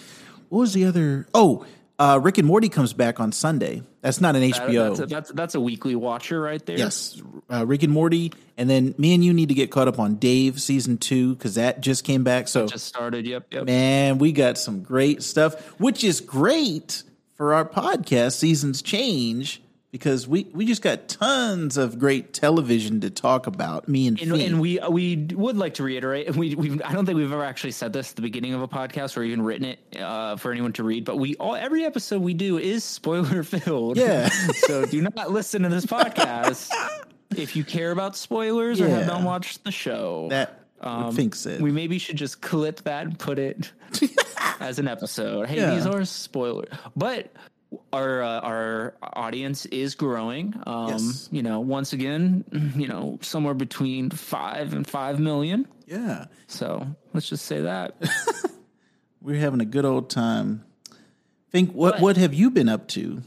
What 0.47 0.59
was 0.59 0.73
the 0.73 0.85
other? 0.85 1.27
Oh, 1.33 1.65
uh, 1.99 2.19
Rick 2.23 2.37
and 2.37 2.47
Morty 2.47 2.69
comes 2.69 2.93
back 2.93 3.19
on 3.19 3.33
Sunday. 3.33 3.81
That's 4.01 4.21
not 4.21 4.37
an 4.37 4.43
HBO. 4.43 4.89
That's 4.89 4.99
a, 4.99 5.05
that's 5.07 5.31
that's 5.31 5.55
a 5.55 5.59
weekly 5.59 5.95
watcher 5.95 6.39
right 6.39 6.65
there. 6.65 6.77
Yes, 6.77 7.21
uh, 7.51 7.65
Rick 7.65 7.83
and 7.83 7.91
Morty, 7.91 8.31
and 8.55 8.69
then 8.69 8.95
me 8.97 9.13
and 9.15 9.25
you 9.25 9.33
need 9.33 9.49
to 9.49 9.55
get 9.55 9.69
caught 9.69 9.89
up 9.89 9.99
on 9.99 10.15
Dave 10.15 10.61
season 10.61 10.97
two 10.97 11.35
because 11.35 11.55
that 11.55 11.81
just 11.81 12.05
came 12.05 12.23
back. 12.23 12.47
So 12.47 12.67
Just 12.67 12.85
started. 12.85 13.27
Yep. 13.27 13.47
Yep. 13.51 13.65
man, 13.65 14.17
we 14.17 14.31
got 14.31 14.57
some 14.57 14.81
great 14.81 15.23
stuff, 15.23 15.59
which 15.77 16.05
is 16.05 16.21
great 16.21 17.03
for 17.37 17.53
our 17.53 17.63
podcast. 17.63 18.33
Seasons 18.33 18.81
change 18.81 19.61
because 19.91 20.27
we 20.27 20.47
we 20.53 20.65
just 20.65 20.81
got 20.81 21.07
tons 21.07 21.77
of 21.77 21.97
great 21.97 22.33
television 22.33 22.99
to 23.01 23.09
talk 23.09 23.47
about. 23.47 23.87
Me 23.87 24.07
and, 24.07 24.19
And, 24.19 24.33
and 24.33 24.59
we 24.59 24.79
we 24.89 25.27
would 25.33 25.57
like 25.57 25.75
to 25.75 25.83
reiterate, 25.83 26.27
and 26.27 26.35
we 26.35 26.55
we 26.55 26.81
I 26.81 26.91
don't 26.91 27.05
think 27.05 27.17
we've 27.17 27.31
ever 27.31 27.43
actually 27.43 27.71
said 27.71 27.93
this 27.93 28.11
at 28.11 28.15
the 28.15 28.21
beginning 28.21 28.53
of 28.53 28.61
a 28.61 28.67
podcast 28.67 29.15
or 29.17 29.23
even 29.23 29.41
written 29.41 29.65
it 29.65 29.79
uh, 30.01 30.35
for 30.35 30.51
anyone 30.51 30.73
to 30.73 30.83
read. 30.83 31.05
But 31.05 31.17
we 31.17 31.35
all 31.35 31.55
every 31.55 31.85
episode 31.85 32.21
we 32.21 32.33
do 32.33 32.57
is 32.57 32.83
spoiler 32.83 33.43
filled. 33.43 33.97
Yeah. 33.97 34.29
so 34.67 34.85
do 34.85 35.01
not 35.01 35.31
listen 35.31 35.61
to 35.63 35.69
this 35.69 35.85
podcast 35.85 36.69
if 37.35 37.55
you 37.55 37.63
care 37.63 37.91
about 37.91 38.17
spoilers 38.17 38.81
or 38.81 38.89
have 38.89 39.07
not 39.07 39.23
watched 39.23 39.63
the 39.63 39.71
show. 39.71 40.27
that 40.29 40.63
I 40.81 41.09
think 41.11 41.33
so. 41.33 41.57
we 41.57 41.71
maybe 41.71 41.97
should 41.97 42.17
just 42.17 42.41
clip 42.41 42.83
that 42.83 43.05
and 43.07 43.17
put 43.17 43.39
it 43.39 43.71
as 44.59 44.79
an 44.79 44.87
episode. 44.87 45.47
Hey, 45.47 45.57
Yeah. 45.57 45.75
these 45.75 45.85
are 45.85 46.03
spoilers, 46.05 46.69
but 46.95 47.31
our 47.91 48.21
uh, 48.23 48.39
our 48.41 48.93
audience 49.01 49.65
is 49.67 49.95
growing. 49.95 50.53
Um, 50.65 50.89
Yes. 50.89 51.29
You 51.31 51.43
know, 51.43 51.59
once 51.59 51.93
again, 51.93 52.43
you 52.77 52.87
know, 52.87 53.19
somewhere 53.21 53.53
between 53.53 54.09
five 54.09 54.73
and 54.73 54.85
five 54.87 55.19
million. 55.19 55.67
yeah, 55.85 56.25
So 56.47 56.85
let's 57.13 57.29
just 57.29 57.45
say 57.45 57.61
that. 57.61 57.95
we're 59.21 59.39
having 59.39 59.61
a 59.61 59.65
good 59.65 59.85
old 59.85 60.09
time. 60.09 60.63
Think 61.51 61.71
what 61.73 61.93
But- 61.95 62.01
what 62.01 62.17
have 62.17 62.33
you 62.33 62.49
been 62.51 62.69
up 62.69 62.87
to? 62.89 63.21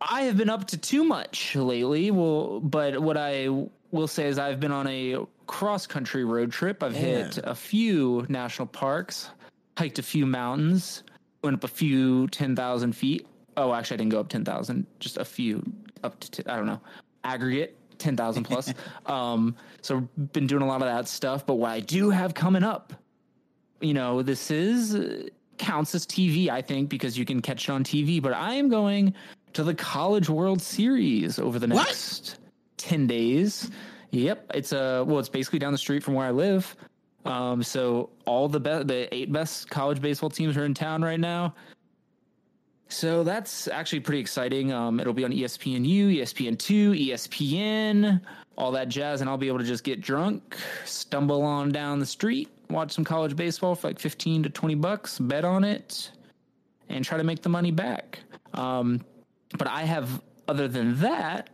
I 0.00 0.22
have 0.22 0.36
been 0.36 0.50
up 0.50 0.66
to 0.68 0.76
too 0.78 1.04
much 1.04 1.54
lately. 1.54 2.10
Well, 2.10 2.58
but 2.60 3.00
what 3.00 3.16
I 3.16 3.46
will 3.92 4.08
say 4.08 4.26
is 4.26 4.36
I've 4.36 4.58
been 4.58 4.72
on 4.72 4.88
a 4.88 5.18
cross 5.46 5.86
country 5.86 6.24
road 6.24 6.50
trip. 6.50 6.82
I've 6.82 6.96
hit 6.96 7.38
a 7.44 7.54
few 7.54 8.26
national 8.28 8.66
parks, 8.66 9.30
hiked 9.76 9.98
a 9.98 10.02
few 10.02 10.26
mountains, 10.26 11.02
went 11.42 11.54
up 11.54 11.64
a 11.64 11.68
few 11.68 12.28
10,000 12.28 12.92
feet. 12.92 13.26
Oh, 13.56 13.74
actually, 13.74 13.94
I 13.94 13.98
didn't 13.98 14.12
go 14.12 14.20
up 14.20 14.28
10,000, 14.28 14.86
just 15.00 15.18
a 15.18 15.24
few 15.24 15.62
up 16.02 16.18
to, 16.20 16.52
I 16.52 16.56
don't 16.56 16.66
know, 16.66 16.80
aggregate 17.24 17.76
10,000 17.98 18.44
plus. 18.44 18.72
um, 19.06 19.54
so 19.80 20.00
been 20.32 20.46
doing 20.46 20.62
a 20.62 20.66
lot 20.66 20.82
of 20.82 20.88
that 20.88 21.08
stuff. 21.08 21.46
But 21.46 21.54
what 21.54 21.70
I 21.70 21.80
do 21.80 22.10
have 22.10 22.34
coming 22.34 22.62
up, 22.62 22.92
you 23.80 23.94
know, 23.94 24.22
this 24.22 24.50
is 24.50 24.94
uh, 24.94 25.28
counts 25.58 25.94
as 25.94 26.06
TV, 26.06 26.48
I 26.48 26.62
think, 26.62 26.88
because 26.88 27.18
you 27.18 27.24
can 27.24 27.40
catch 27.40 27.68
it 27.68 27.72
on 27.72 27.84
TV. 27.84 28.22
But 28.22 28.32
I 28.32 28.54
am 28.54 28.68
going 28.68 29.14
to 29.52 29.62
the 29.62 29.74
College 29.74 30.28
World 30.28 30.62
Series 30.62 31.38
over 31.38 31.58
the 31.58 31.68
What? 31.68 31.86
next 31.86 32.38
ten 32.76 33.06
days. 33.06 33.70
Yep, 34.10 34.50
it's 34.54 34.72
a 34.72 35.04
well, 35.06 35.18
it's 35.18 35.28
basically 35.28 35.58
down 35.58 35.72
the 35.72 35.78
street 35.78 36.02
from 36.02 36.14
where 36.14 36.26
I 36.26 36.30
live. 36.30 36.76
Um, 37.24 37.62
so 37.62 38.10
all 38.24 38.48
the 38.48 38.60
best, 38.60 38.88
the 38.88 39.12
eight 39.14 39.32
best 39.32 39.70
college 39.70 40.00
baseball 40.00 40.30
teams 40.30 40.56
are 40.56 40.64
in 40.64 40.74
town 40.74 41.02
right 41.02 41.20
now. 41.20 41.54
So 42.88 43.24
that's 43.24 43.68
actually 43.68 44.00
pretty 44.00 44.20
exciting. 44.20 44.70
Um, 44.70 45.00
it'll 45.00 45.14
be 45.14 45.24
on 45.24 45.32
ESPNU, 45.32 46.18
ESPN2, 46.18 47.08
ESPN, 47.08 48.20
all 48.58 48.70
that 48.72 48.88
jazz, 48.88 49.22
and 49.22 49.30
I'll 49.30 49.38
be 49.38 49.48
able 49.48 49.60
to 49.60 49.64
just 49.64 49.82
get 49.82 50.02
drunk, 50.02 50.56
stumble 50.84 51.42
on 51.42 51.70
down 51.70 52.00
the 52.00 52.06
street, 52.06 52.50
watch 52.68 52.92
some 52.92 53.04
college 53.04 53.34
baseball 53.34 53.74
for 53.74 53.88
like 53.88 53.98
15 53.98 54.42
to 54.42 54.50
20 54.50 54.74
bucks, 54.74 55.18
bet 55.18 55.44
on 55.44 55.64
it, 55.64 56.10
and 56.90 57.02
try 57.02 57.16
to 57.16 57.24
make 57.24 57.40
the 57.40 57.48
money 57.48 57.70
back. 57.70 58.18
Um, 58.52 59.00
but 59.56 59.68
I 59.68 59.84
have, 59.84 60.22
other 60.46 60.68
than 60.68 60.98
that, 61.00 61.48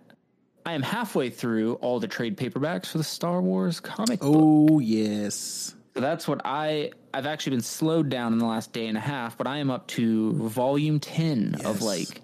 I 0.68 0.72
am 0.74 0.82
halfway 0.82 1.30
through 1.30 1.76
all 1.76 1.98
the 1.98 2.08
trade 2.08 2.36
paperbacks 2.36 2.88
for 2.88 2.98
the 2.98 3.04
Star 3.04 3.40
Wars 3.40 3.80
comic 3.80 4.20
book. 4.20 4.34
Oh 4.34 4.80
yes, 4.80 5.74
So 5.94 6.02
that's 6.02 6.28
what 6.28 6.42
I 6.44 6.90
I've 7.14 7.24
actually 7.24 7.52
been 7.52 7.62
slowed 7.62 8.10
down 8.10 8.34
in 8.34 8.38
the 8.38 8.44
last 8.44 8.74
day 8.74 8.86
and 8.86 8.98
a 8.98 9.00
half, 9.00 9.38
but 9.38 9.46
I 9.46 9.56
am 9.56 9.70
up 9.70 9.86
to 9.88 10.34
volume 10.34 11.00
10 11.00 11.62
of 11.64 11.80
like 11.80 12.20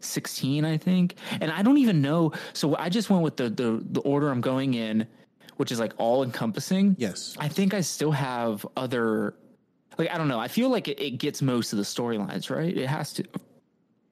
16 0.00 0.66
I 0.66 0.76
think. 0.76 1.14
And 1.40 1.50
I 1.50 1.62
don't 1.62 1.78
even 1.78 2.02
know 2.02 2.32
so 2.52 2.76
I 2.76 2.90
just 2.90 3.08
went 3.08 3.22
with 3.22 3.38
the 3.38 3.48
the 3.48 3.82
the 3.82 4.00
order 4.00 4.28
I'm 4.28 4.42
going 4.42 4.74
in, 4.74 5.06
which 5.56 5.72
is 5.72 5.80
like 5.80 5.94
all 5.96 6.22
encompassing. 6.22 6.94
yes. 6.98 7.36
I 7.40 7.48
think 7.48 7.72
I 7.72 7.80
still 7.80 8.12
have 8.12 8.66
other 8.76 9.34
like 9.96 10.10
I 10.10 10.18
don't 10.18 10.28
know. 10.28 10.38
I 10.38 10.48
feel 10.48 10.68
like 10.68 10.88
it, 10.88 11.00
it 11.00 11.12
gets 11.12 11.40
most 11.40 11.72
of 11.72 11.78
the 11.78 11.86
storylines, 11.86 12.54
right? 12.54 12.76
It 12.76 12.86
has 12.86 13.14
to. 13.14 13.24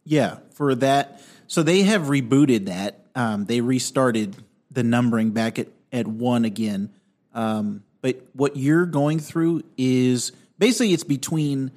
Yeah, 0.07 0.39
for 0.55 0.75
that. 0.77 1.21
So 1.47 1.63
they 1.63 1.83
have 1.83 2.05
rebooted 2.05 2.67
that. 2.67 3.06
Um, 3.17 3.47
they 3.47 3.61
restarted 3.61 4.37
the 4.71 4.85
numbering 4.85 5.31
back 5.31 5.59
at, 5.59 5.69
at 5.91 6.07
one 6.07 6.45
again. 6.45 6.91
Um, 7.35 7.83
but 8.03 8.21
what 8.35 8.57
you're 8.57 8.87
going 8.87 9.19
through 9.19 9.65
is 9.77 10.31
basically 10.59 10.93
it's 10.93 11.03
between 11.03 11.73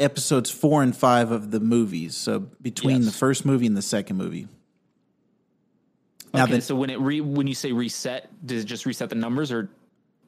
episodes 0.00 0.50
four 0.50 0.82
and 0.82 0.96
five 0.96 1.30
of 1.30 1.50
the 1.50 1.60
movies. 1.60 2.14
So 2.16 2.38
between 2.38 3.02
Yes. 3.02 3.06
the 3.06 3.12
first 3.12 3.44
movie 3.44 3.66
and 3.66 3.76
the 3.76 3.82
second 3.82 4.16
movie. 4.16 4.48
Now 6.32 6.44
okay, 6.44 6.60
so 6.60 6.74
when 6.74 6.88
it 6.88 6.98
re 6.98 7.20
when 7.20 7.46
you 7.46 7.54
say 7.54 7.72
reset, 7.72 8.30
does 8.46 8.62
it 8.62 8.66
just 8.66 8.86
reset 8.86 9.10
the 9.10 9.14
numbers 9.16 9.52
or 9.52 9.68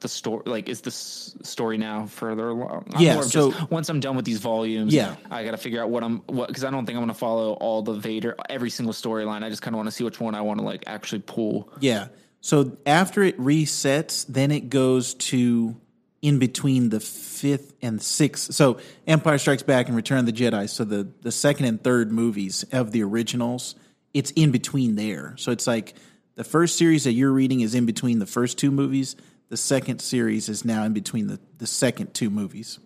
the 0.01 0.07
story? 0.07 0.43
Like, 0.45 0.69
is 0.69 0.81
this 0.81 1.35
story 1.43 1.77
now 1.77 2.05
further 2.05 2.49
along? 2.49 2.87
I'm 2.93 3.01
Yeah, 3.01 3.21
so- 3.21 3.51
just, 3.51 3.71
once 3.71 3.89
I'm 3.89 3.99
done 3.99 4.15
with 4.15 4.25
these 4.25 4.39
volumes, 4.39 4.93
Yeah. 4.93 5.15
I 5.31 5.43
got 5.43 5.51
to 5.51 5.57
figure 5.57 5.81
out 5.81 5.89
what 5.89 6.03
I'm 6.03 6.19
what 6.27 6.47
because 6.47 6.63
I 6.63 6.69
don't 6.71 6.85
think 6.85 6.95
I'm 6.97 7.01
going 7.03 7.13
to 7.13 7.19
follow 7.19 7.53
all 7.53 7.81
the 7.81 7.93
Vader 7.93 8.35
every 8.49 8.69
single 8.69 8.93
storyline. 8.93 9.43
I 9.43 9.49
just 9.49 9.61
kind 9.61 9.73
of 9.73 9.77
want 9.77 9.87
to 9.87 9.91
see 9.91 10.03
which 10.03 10.19
one 10.19 10.35
I 10.35 10.41
want 10.41 10.59
to 10.59 10.65
like 10.65 10.83
actually 10.87 11.21
pull. 11.21 11.69
Yeah. 11.79 12.07
So 12.41 12.77
after 12.85 13.23
it 13.23 13.39
resets, 13.39 14.25
then 14.27 14.51
it 14.51 14.69
goes 14.69 15.15
to 15.15 15.75
in 16.21 16.39
between 16.39 16.89
the 16.89 16.99
fifth 16.99 17.73
and 17.81 18.01
sixth. 18.01 18.53
So 18.53 18.79
Empire 19.07 19.37
Strikes 19.37 19.63
Back 19.63 19.87
and 19.87 19.95
Return 19.95 20.19
of 20.19 20.25
the 20.25 20.33
Jedi. 20.33 20.69
So 20.69 20.83
the 20.83 21.07
the 21.21 21.31
second 21.31 21.65
and 21.65 21.83
third 21.83 22.11
movies 22.11 22.65
of 22.71 22.91
the 22.91 23.03
originals, 23.03 23.75
it's 24.13 24.31
in 24.31 24.51
between 24.51 24.95
there. 24.95 25.35
So 25.37 25.51
it's 25.51 25.67
like 25.67 25.93
the 26.35 26.43
first 26.43 26.77
series 26.77 27.05
that 27.05 27.13
you're 27.13 27.31
reading 27.31 27.61
is 27.61 27.75
in 27.75 27.85
between 27.85 28.19
the 28.19 28.25
first 28.25 28.57
two 28.57 28.71
movies. 28.71 29.15
The 29.49 29.57
second 29.57 29.99
series 29.99 30.49
is 30.49 30.65
now 30.65 30.83
in 30.83 30.93
between 30.93 31.27
the 31.27 31.39
the 31.57 31.67
second 31.67 32.13
two 32.13 32.29
movies. 32.29 32.79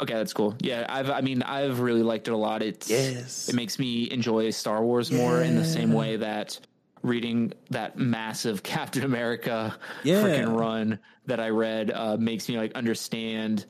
Okay, 0.00 0.14
that's 0.14 0.32
cool. 0.32 0.54
Yeah, 0.60 0.86
I've 0.88 1.10
I 1.10 1.20
mean 1.20 1.42
I've 1.42 1.80
really 1.80 2.02
liked 2.02 2.28
it 2.28 2.32
a 2.32 2.36
lot. 2.36 2.62
It's 2.62 2.88
Yes. 2.90 3.48
it 3.48 3.54
makes 3.54 3.78
me 3.78 4.10
enjoy 4.10 4.50
Star 4.50 4.82
Wars 4.82 5.10
more 5.10 5.40
in 5.42 5.56
the 5.56 5.64
same 5.64 5.92
way 5.92 6.16
that 6.16 6.58
reading 7.02 7.52
that 7.70 7.98
massive 7.98 8.62
Captain 8.74 9.02
America 9.04 9.76
Yeah. 10.04 10.22
freaking 10.22 10.58
run 10.58 10.98
that 11.26 11.40
I 11.40 11.48
read 11.48 11.90
uh, 11.90 12.16
makes 12.18 12.48
me 12.48 12.56
like 12.58 12.74
understand 12.74 13.66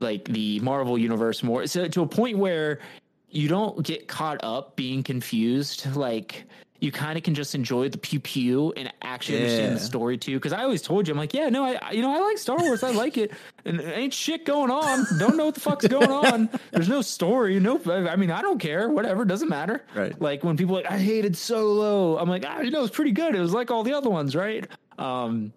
like 0.00 0.24
the 0.26 0.60
Marvel 0.60 0.96
universe 0.98 1.42
more. 1.42 1.66
So 1.66 1.86
to 1.88 2.02
a 2.02 2.06
point 2.06 2.38
where 2.38 2.80
you 3.28 3.46
don't 3.48 3.84
get 3.84 4.08
caught 4.08 4.42
up 4.42 4.74
being 4.76 5.02
confused. 5.04 5.94
Like 5.94 6.44
you 6.80 6.90
kind 6.90 7.16
of 7.16 7.24
can 7.24 7.34
just 7.34 7.54
enjoy 7.54 7.88
the 7.88 7.98
pew 7.98 8.20
pew 8.20 8.72
and 8.76 8.92
actually 9.02 9.38
understand 9.38 9.76
the 9.76 9.80
story 9.80 10.16
too. 10.18 10.34
Because 10.34 10.52
I 10.52 10.62
always 10.62 10.82
told 10.82 11.06
you, 11.06 11.14
I'm 11.14 11.18
like, 11.18 11.34
yeah, 11.34 11.48
no, 11.48 11.64
I 11.64 11.92
you 11.92 12.02
know 12.02 12.14
I 12.14 12.20
like 12.20 12.38
Star 12.38 12.58
Wars, 12.58 12.82
I 12.82 12.90
like 12.90 13.18
it, 13.18 13.32
and 13.64 13.80
ain't 13.80 14.14
shit 14.14 14.44
going 14.44 14.70
on. 14.70 15.06
Don't 15.18 15.36
know 15.36 15.46
what 15.46 15.54
the 15.54 15.60
fuck's 15.60 15.86
going 15.86 16.10
on. 16.10 16.48
There's 16.72 16.88
no 16.88 17.02
story. 17.02 17.60
No, 17.60 17.80
I 17.86 18.16
mean 18.16 18.30
I 18.30 18.40
don't 18.42 18.58
care. 18.58 18.88
Whatever, 18.88 19.24
doesn't 19.24 19.48
matter. 19.48 19.84
Right. 19.94 20.18
Like 20.20 20.42
when 20.42 20.56
people 20.56 20.74
like 20.74 20.90
I 20.90 20.98
hated 20.98 21.36
Solo, 21.36 22.18
I'm 22.18 22.28
like, 22.28 22.44
ah, 22.46 22.60
you 22.60 22.70
know, 22.70 22.82
it's 22.84 22.94
pretty 22.94 23.12
good. 23.12 23.34
It 23.34 23.40
was 23.40 23.52
like 23.52 23.70
all 23.70 23.82
the 23.82 23.92
other 23.92 24.10
ones, 24.10 24.34
right? 24.34 24.66
Um, 24.98 25.52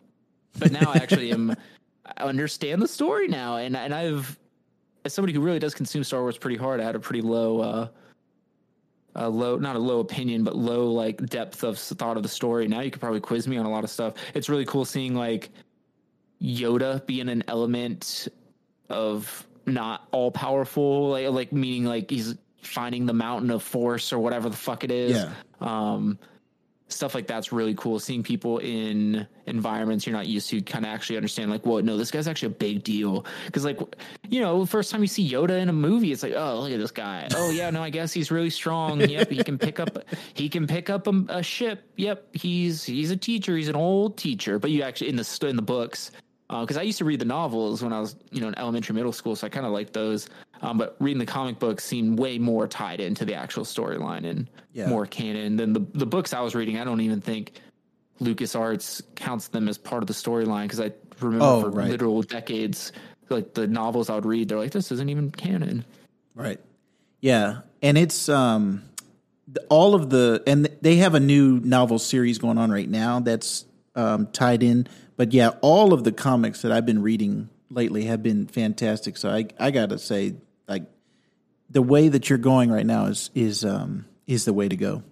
but 0.60 0.72
now 0.72 0.92
I 0.92 0.98
actually 0.98 1.32
am. 1.32 1.56
I 2.18 2.24
understand 2.24 2.82
the 2.82 2.88
story 2.88 3.28
now, 3.28 3.58
and 3.58 3.78
and 3.78 3.94
I've 3.94 4.38
as 5.06 5.14
somebody 5.14 5.34
who 5.34 5.42
really 5.42 5.60
does 5.60 5.74
consume 5.74 6.04
Star 6.04 6.22
Wars 6.22 6.38
pretty 6.38 6.58
hard, 6.58 6.80
I 6.80 6.84
had 6.84 6.96
a 6.96 7.00
pretty 7.00 7.22
low, 7.22 7.60
uh, 7.60 7.88
a 9.16 9.30
low, 9.30 9.58
not 9.58 9.76
a 9.76 9.80
low 9.80 10.00
opinion, 10.00 10.44
but 10.44 10.56
low 10.56 10.92
like 10.92 11.18
depth 11.26 11.64
of 11.64 11.78
thought 11.78 12.18
of 12.18 12.24
the 12.24 12.30
story. 12.30 12.68
Now 12.68 12.82
you 12.82 12.92
could 12.92 13.02
probably 13.02 13.20
quiz 13.20 13.48
me 13.48 13.58
on 13.58 13.66
a 13.66 13.72
lot 13.72 13.84
of 13.84 13.90
stuff. 13.90 14.14
It's 14.34 14.50
really 14.50 14.66
cool 14.66 14.86
seeing 14.86 15.16
like 15.16 15.50
Yoda 16.42 17.06
being 17.06 17.30
an 17.30 17.44
element 17.48 18.28
of 18.90 19.48
not 19.66 20.08
all 20.12 20.32
powerful, 20.32 21.10
like 21.10 21.30
like 21.30 21.54
meaning 21.54 21.86
like 21.86 22.10
he's 22.10 22.36
finding 22.62 23.06
the 23.06 23.14
mountain 23.14 23.52
of 23.52 23.62
force 23.62 24.12
or 24.14 24.20
whatever 24.20 24.50
the 24.50 24.58
fuck 24.58 24.84
it 24.84 24.92
is. 24.92 25.18
Yeah. 25.18 25.32
Um, 25.62 26.18
stuff 26.88 27.16
like 27.16 27.28
that's 27.28 27.52
really 27.52 27.74
cool. 27.76 28.00
Seeing 28.00 28.24
people 28.24 28.60
in 28.60 29.28
environments 29.46 30.06
you're 30.06 30.16
not 30.16 30.28
used 30.28 30.50
to, 30.50 30.62
kind 30.62 30.86
of 30.86 30.92
actually 30.92 31.18
understand 31.18 31.52
like, 31.52 31.66
whoa, 31.66 31.82
no, 31.82 31.98
this 31.98 32.12
guy's 32.12 32.28
actually 32.28 32.48
a 32.48 32.58
big 32.58 32.84
deal. 32.84 33.26
Because 33.46 33.66
like, 33.66 33.80
you 34.30 34.42
know, 34.42 34.66
first 34.66 34.92
time 34.92 35.02
you 35.02 35.08
see 35.08 35.30
Yoda 35.30 35.60
in 35.60 35.70
a 35.70 35.74
movie, 35.74 36.12
it's 36.12 36.24
like, 36.24 36.34
oh, 36.36 36.62
look 36.62 36.72
at 36.72 36.80
this 36.80 36.92
guy. 36.92 37.28
Oh 37.36 37.50
yeah, 37.52 37.70
no, 37.70 37.82
I 37.82 37.90
guess 37.90 38.14
he's 38.14 38.32
really 38.32 38.50
strong. 38.50 39.02
Yep, 39.14 39.30
he 39.30 39.44
can 39.44 39.60
pick 39.60 39.80
up, 39.80 39.98
he 40.34 40.50
can 40.50 40.66
pick 40.66 40.90
up 40.90 41.06
a, 41.08 41.26
a 41.30 41.44
ship. 41.44 41.84
Yep, 41.98 42.36
he's 42.36 42.84
he's 42.84 43.12
a 43.12 43.18
teacher. 43.18 43.56
He's 43.56 43.68
an 43.68 43.76
old 43.76 44.18
teacher. 44.18 44.58
But 44.58 44.72
you 44.72 44.82
actually 44.82 45.10
in 45.10 45.18
the 45.18 45.46
in 45.48 45.56
the 45.56 45.62
books, 45.62 46.10
because 46.62 46.78
uh, 46.78 46.82
I 46.82 46.84
used 46.84 46.98
to 47.00 47.06
read 47.06 47.20
the 47.20 47.26
novels 47.26 47.84
when 47.84 47.94
I 47.94 48.00
was, 48.00 48.16
you 48.32 48.42
know, 48.42 48.48
in 48.48 48.58
elementary, 48.58 48.96
middle 48.96 49.12
school, 49.12 49.36
so 49.36 49.48
I 49.48 49.50
kind 49.50 49.66
of 49.66 49.72
liked 49.72 49.94
those. 49.94 50.30
Um, 50.62 50.78
but 50.78 50.96
reading 51.00 51.20
the 51.20 51.26
comic 51.26 51.60
books 51.60 51.84
seemed 51.84 52.20
way 52.20 52.38
more 52.38 52.68
tied 52.68 53.00
into 53.00 53.26
the 53.26 53.34
actual 53.34 53.66
storyline 53.66 54.26
and 54.26 54.50
yeah. 54.72 54.88
more 54.88 55.06
canon 55.06 55.58
than 55.58 55.74
the 55.74 55.86
the 55.94 56.06
books 56.06 56.34
I 56.34 56.42
was 56.42 56.56
reading. 56.56 56.80
I 56.80 56.84
don't 56.84 57.02
even 57.02 57.22
think 57.22 57.60
Lucas 58.20 58.56
Arts 58.56 59.02
counts 59.16 59.50
them 59.50 59.68
as 59.68 59.78
part 59.78 60.04
of 60.04 60.08
the 60.08 60.14
storyline 60.14 60.64
because 60.64 60.80
I 60.80 60.92
remember 61.20 61.46
oh, 61.46 61.62
for 61.62 61.70
right. 61.70 61.90
literal 61.90 62.22
decades, 62.22 62.92
like 63.30 63.54
the 63.54 63.68
novels 63.68 64.10
I 64.10 64.16
would 64.16 64.26
read, 64.26 64.50
they're 64.50 64.58
like, 64.58 64.72
this 64.72 64.92
isn't 64.92 65.10
even 65.10 65.32
canon. 65.32 65.86
Right. 66.36 66.60
Yeah, 67.20 67.62
and 67.82 67.98
it's 67.98 68.30
um 68.30 68.84
all 69.70 69.96
of 69.96 70.10
the 70.10 70.44
and 70.48 70.70
they 70.82 70.98
have 70.98 71.16
a 71.16 71.20
new 71.20 71.60
novel 71.60 72.00
series 72.00 72.38
going 72.38 72.58
on 72.58 72.72
right 72.72 72.90
now 72.90 73.20
that's 73.20 73.66
um, 73.96 74.28
tied 74.28 74.64
in. 74.64 74.88
But 75.16 75.34
yeah, 75.34 75.52
all 75.62 75.94
of 75.94 76.04
the 76.04 76.12
comics 76.12 76.62
that 76.64 76.72
I've 76.72 76.86
been 76.86 77.02
reading 77.02 77.50
lately 77.70 78.06
have 78.06 78.24
been 78.24 78.48
fantastic. 78.48 79.18
So 79.18 79.30
I 79.30 79.48
I 79.60 79.72
gotta 79.72 79.98
say 80.00 80.36
like 80.68 80.84
the 81.70 81.82
way 81.82 82.08
that 82.10 82.30
you're 82.30 82.40
going 82.40 82.72
right 82.72 82.86
now 82.86 83.06
is 83.06 83.30
is 83.34 83.66
um 83.66 84.06
is 84.28 84.46
the 84.46 84.54
way 84.54 84.70
to 84.70 84.76
go. 84.76 85.04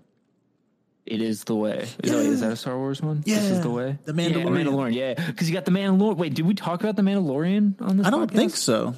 It 1.06 1.22
is 1.22 1.44
the 1.44 1.56
way. 1.56 1.80
Is, 1.80 1.98
yeah. 2.04 2.14
that, 2.14 2.26
is 2.26 2.42
that 2.42 2.52
a 2.52 2.56
Star 2.56 2.78
Wars 2.78 3.02
one? 3.02 3.24
Yeah, 3.26 3.40
this 3.40 3.52
is 3.52 3.62
the 3.62 3.72
way. 3.72 3.98
The 4.06 4.14
Mandalorian. 4.14 4.34
Yeah, 4.34 4.44
the 4.44 4.50
Mandalorian. 4.50 4.94
Yeah, 4.94 5.14
because 5.26 5.50
you 5.50 5.54
got 5.54 5.66
the 5.66 5.72
Mandalorian. 5.72 6.16
Wait, 6.16 6.34
did 6.36 6.46
we 6.46 6.54
talk 6.54 6.82
about 6.82 6.96
the 6.96 7.02
Mandalorian 7.02 7.82
on 7.82 7.98
this? 7.98 8.08
I 8.08 8.12
don't 8.12 8.32
podcast? 8.32 8.36
think 8.36 8.56
so. 8.56 8.96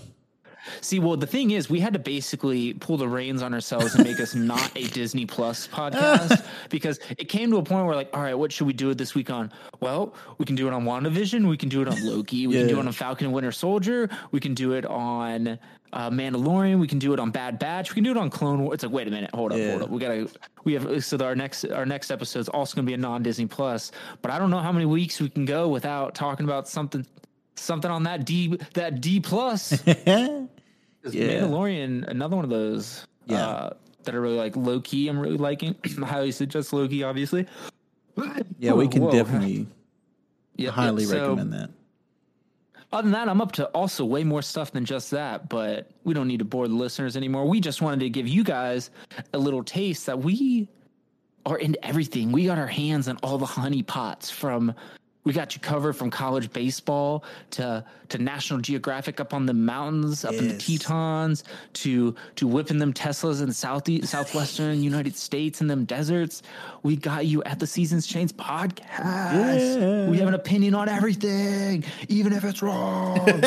See, 0.81 0.99
well, 0.99 1.17
the 1.17 1.27
thing 1.27 1.51
is, 1.51 1.69
we 1.69 1.79
had 1.79 1.93
to 1.93 1.99
basically 1.99 2.73
pull 2.73 2.97
the 2.97 3.07
reins 3.07 3.41
on 3.41 3.53
ourselves 3.53 3.95
and 3.95 4.05
make 4.05 4.19
us 4.19 4.35
not 4.35 4.71
a 4.75 4.87
Disney 4.87 5.25
Plus 5.25 5.67
podcast 5.67 6.45
because 6.69 6.99
it 7.17 7.25
came 7.25 7.51
to 7.51 7.57
a 7.57 7.63
point 7.63 7.85
where, 7.85 7.95
like, 7.95 8.09
all 8.13 8.21
right, 8.21 8.33
what 8.33 8.51
should 8.51 8.67
we 8.67 8.73
do 8.73 8.89
it 8.89 8.97
this 8.97 9.15
week 9.15 9.29
on? 9.29 9.51
Well, 9.79 10.13
we 10.37 10.45
can 10.45 10.55
do 10.55 10.67
it 10.67 10.73
on 10.73 10.85
WandaVision. 10.85 11.47
We 11.47 11.57
can 11.57 11.69
do 11.69 11.81
it 11.81 11.87
on 11.87 12.05
Loki. 12.05 12.47
We 12.47 12.55
yeah. 12.55 12.61
can 12.61 12.69
do 12.69 12.79
it 12.79 12.87
on 12.87 12.93
Falcon 12.93 13.27
and 13.27 13.33
Winter 13.33 13.51
Soldier. 13.51 14.09
We 14.31 14.39
can 14.39 14.53
do 14.53 14.73
it 14.73 14.85
on 14.85 15.59
uh, 15.93 16.09
Mandalorian. 16.09 16.79
We 16.79 16.87
can 16.87 16.99
do 16.99 17.13
it 17.13 17.19
on 17.19 17.31
Bad 17.31 17.59
Batch. 17.59 17.91
We 17.91 17.95
can 17.95 18.03
do 18.03 18.11
it 18.11 18.17
on 18.17 18.29
Clone 18.29 18.63
Wars. 18.63 18.75
It's 18.75 18.83
like, 18.83 18.93
wait 18.93 19.07
a 19.07 19.11
minute, 19.11 19.29
hold 19.33 19.51
up, 19.51 19.57
yeah. 19.57 19.71
hold 19.71 19.83
up. 19.83 19.89
We 19.89 19.99
gotta, 19.99 20.29
we 20.63 20.73
have 20.73 21.03
so 21.05 21.17
our 21.17 21.35
next 21.35 21.65
our 21.65 21.85
next 21.85 22.11
episode 22.11 22.39
is 22.39 22.49
also 22.49 22.75
gonna 22.75 22.87
be 22.87 22.93
a 22.93 22.97
non 22.97 23.23
Disney 23.23 23.45
Plus. 23.45 23.91
But 24.21 24.31
I 24.31 24.39
don't 24.39 24.49
know 24.49 24.59
how 24.59 24.71
many 24.71 24.85
weeks 24.85 25.21
we 25.21 25.29
can 25.29 25.45
go 25.45 25.67
without 25.67 26.15
talking 26.15 26.45
about 26.45 26.67
something 26.67 27.05
something 27.55 27.91
on 27.91 28.03
that 28.03 28.25
D 28.25 28.57
that 28.73 29.01
D 29.01 29.19
plus. 29.19 29.83
yeah. 31.11 31.41
Mandalorian, 31.41 32.07
another 32.07 32.35
one 32.35 32.45
of 32.45 32.51
those. 32.51 33.05
Yeah. 33.25 33.47
Uh, 33.47 33.73
that 34.03 34.15
are 34.15 34.21
really 34.21 34.37
like 34.37 34.55
low 34.55 34.81
key. 34.81 35.07
I'm 35.07 35.19
really 35.19 35.37
liking. 35.37 35.75
highly 36.03 36.31
suggest 36.31 36.73
low 36.73 36.87
key, 36.87 37.03
obviously. 37.03 37.47
Yeah, 38.59 38.73
we 38.73 38.87
can 38.87 39.03
whoa. 39.03 39.11
definitely 39.11 39.67
yep, 40.55 40.73
highly 40.73 41.03
yep. 41.03 41.13
recommend 41.13 41.53
that. 41.53 41.69
Other 42.91 43.03
than 43.03 43.11
that, 43.13 43.27
I'm 43.27 43.41
up 43.41 43.53
to 43.53 43.65
also 43.67 44.05
way 44.05 44.23
more 44.23 44.43
stuff 44.43 44.71
than 44.71 44.85
just 44.85 45.09
that, 45.11 45.49
but 45.49 45.89
we 46.03 46.13
don't 46.13 46.27
need 46.27 46.39
to 46.39 46.45
bore 46.45 46.67
the 46.67 46.75
listeners 46.75 47.17
anymore. 47.17 47.47
We 47.47 47.59
just 47.59 47.81
wanted 47.81 48.01
to 48.01 48.09
give 48.09 48.27
you 48.27 48.43
guys 48.43 48.91
a 49.33 49.37
little 49.39 49.63
taste 49.63 50.05
that 50.05 50.19
we 50.19 50.69
are 51.47 51.57
into 51.57 51.83
everything. 51.83 52.31
We 52.31 52.45
got 52.45 52.59
our 52.59 52.67
hands 52.67 53.07
on 53.07 53.17
all 53.23 53.39
the 53.39 53.47
honey 53.47 53.81
pots 53.81 54.29
from 54.29 54.75
we 55.23 55.31
got 55.31 55.55
you 55.55 55.61
covered 55.61 55.93
from 55.93 56.09
college 56.09 56.51
baseball 56.51 57.23
to 57.51 57.83
to 58.09 58.17
National 58.17 58.59
Geographic 58.59 59.19
up 59.19 59.33
on 59.33 59.45
the 59.45 59.53
mountains, 59.53 60.25
up 60.25 60.33
yes. 60.33 60.41
in 60.41 60.47
the 60.49 60.57
Tetons, 60.57 61.43
to 61.73 62.15
to 62.35 62.47
whipping 62.47 62.79
them 62.79 62.93
Teslas 62.93 63.41
in 63.41 63.47
the 63.47 63.53
southeast 63.53 64.09
southwestern 64.09 64.83
United 64.83 65.15
States 65.15 65.61
and 65.61 65.69
them 65.69 65.85
deserts. 65.85 66.43
We 66.83 66.95
got 66.95 67.25
you 67.25 67.43
at 67.43 67.59
the 67.59 67.67
Seasons 67.67 68.05
Change 68.05 68.33
podcast. 68.33 69.79
Yeah. 69.79 70.09
We 70.09 70.17
have 70.17 70.27
an 70.27 70.33
opinion 70.33 70.75
on 70.75 70.89
everything, 70.89 71.85
even 72.09 72.33
if 72.33 72.43
it's 72.43 72.61
wrong. 72.61 73.43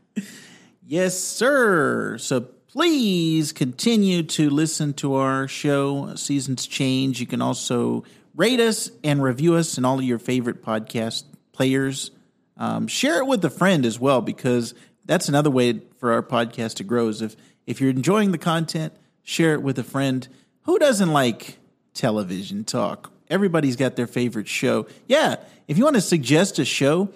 yes, 0.86 1.18
sir. 1.18 2.16
So 2.18 2.40
please 2.40 3.52
continue 3.52 4.22
to 4.22 4.48
listen 4.50 4.94
to 4.94 5.14
our 5.14 5.46
show, 5.46 6.14
Seasons 6.16 6.66
Change. 6.66 7.20
You 7.20 7.26
can 7.26 7.42
also 7.42 8.04
rate 8.34 8.60
us 8.60 8.90
and 9.02 9.22
review 9.22 9.54
us 9.54 9.78
in 9.78 9.84
all 9.84 9.98
of 9.98 10.04
your 10.04 10.18
favorite 10.18 10.62
podcast 10.62 11.24
players. 11.52 12.10
Um, 12.56 12.86
share 12.86 13.18
it 13.18 13.26
with 13.26 13.44
a 13.44 13.50
friend 13.50 13.84
as 13.86 13.98
well 13.98 14.20
because 14.20 14.74
that's 15.04 15.28
another 15.28 15.50
way 15.50 15.80
for 15.98 16.12
our 16.12 16.22
podcast 16.22 16.76
to 16.76 16.84
grow. 16.84 17.08
Is 17.08 17.22
if 17.22 17.36
if 17.66 17.80
you're 17.80 17.90
enjoying 17.90 18.32
the 18.32 18.38
content, 18.38 18.92
share 19.22 19.54
it 19.54 19.62
with 19.62 19.78
a 19.78 19.84
friend. 19.84 20.26
Who 20.62 20.78
doesn't 20.78 21.12
like 21.12 21.58
television 21.94 22.64
talk? 22.64 23.12
Everybody's 23.28 23.76
got 23.76 23.96
their 23.96 24.06
favorite 24.06 24.48
show. 24.48 24.86
Yeah, 25.06 25.36
if 25.66 25.78
you 25.78 25.84
want 25.84 25.96
to 25.96 26.02
suggest 26.02 26.58
a 26.58 26.64
show, 26.64 27.10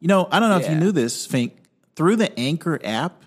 you 0.00 0.08
know 0.08 0.28
I 0.30 0.40
don't 0.40 0.48
know 0.48 0.58
yeah. 0.58 0.64
if 0.64 0.70
you 0.70 0.76
knew 0.76 0.92
this, 0.92 1.26
Fink. 1.26 1.56
Through 1.96 2.16
the 2.16 2.38
Anchor 2.38 2.80
app, 2.82 3.24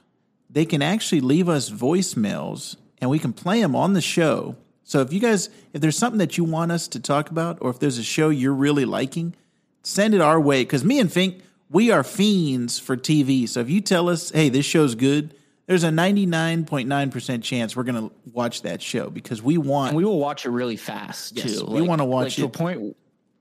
they 0.49 0.65
can 0.65 0.81
actually 0.81 1.21
leave 1.21 1.47
us 1.47 1.69
voicemails 1.69 2.75
and 2.99 3.09
we 3.09 3.19
can 3.19 3.33
play 3.33 3.61
them 3.61 3.75
on 3.75 3.93
the 3.93 4.01
show 4.01 4.55
so 4.83 5.01
if 5.01 5.13
you 5.13 5.19
guys, 5.19 5.49
if 5.73 5.81
there's 5.81 5.97
something 5.97 6.19
that 6.19 6.37
you 6.37 6.43
want 6.43 6.71
us 6.71 6.87
to 6.89 6.99
talk 6.99 7.29
about, 7.29 7.57
or 7.61 7.69
if 7.69 7.79
there's 7.79 7.97
a 7.97 8.03
show 8.03 8.29
you're 8.29 8.53
really 8.53 8.85
liking, 8.85 9.35
send 9.81 10.13
it 10.13 10.21
our 10.21 10.39
way. 10.39 10.63
Because 10.63 10.83
me 10.83 10.99
and 10.99 11.11
Fink, 11.11 11.41
we 11.69 11.91
are 11.91 12.03
fiends 12.03 12.79
for 12.79 12.97
TV. 12.97 13.47
So 13.47 13.59
if 13.61 13.69
you 13.69 13.81
tell 13.81 14.09
us, 14.09 14.29
hey, 14.31 14.49
this 14.49 14.65
show's 14.65 14.95
good, 14.95 15.35
there's 15.65 15.83
a 15.83 15.89
99.9% 15.89 17.43
chance 17.43 17.75
we're 17.75 17.83
going 17.83 18.09
to 18.09 18.15
watch 18.31 18.63
that 18.63 18.81
show 18.81 19.09
because 19.09 19.41
we 19.41 19.57
want. 19.57 19.89
And 19.89 19.97
we 19.97 20.03
will 20.03 20.19
watch 20.19 20.45
it 20.45 20.49
really 20.49 20.77
fast 20.77 21.37
yes, 21.37 21.59
too. 21.59 21.65
We 21.65 21.79
like, 21.79 21.89
want 21.89 21.99
to 22.01 22.05
watch 22.05 22.37
like 22.37 22.39
it 22.39 22.41
to 22.41 22.45
a 22.45 22.49
point 22.49 22.97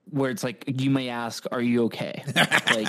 where 0.09 0.31
it's 0.31 0.43
like 0.43 0.63
you 0.67 0.89
may 0.89 1.09
ask, 1.09 1.45
"Are 1.51 1.61
you 1.61 1.85
okay?" 1.85 2.23
like, 2.35 2.87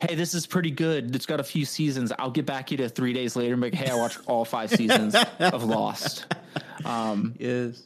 hey, 0.00 0.14
this 0.14 0.34
is 0.34 0.46
pretty 0.46 0.70
good. 0.70 1.14
It's 1.14 1.26
got 1.26 1.40
a 1.40 1.44
few 1.44 1.64
seasons. 1.64 2.12
I'll 2.18 2.30
get 2.30 2.46
back 2.46 2.68
to 2.68 2.76
you 2.76 2.88
three 2.88 3.12
days 3.12 3.36
later 3.36 3.54
and 3.54 3.62
be 3.62 3.70
like, 3.70 3.78
hey, 3.78 3.90
I 3.90 3.94
watched 3.94 4.20
all 4.26 4.44
five 4.44 4.70
seasons 4.70 5.16
of 5.38 5.64
Lost. 5.64 6.26
Um, 6.84 7.34
yes. 7.38 7.82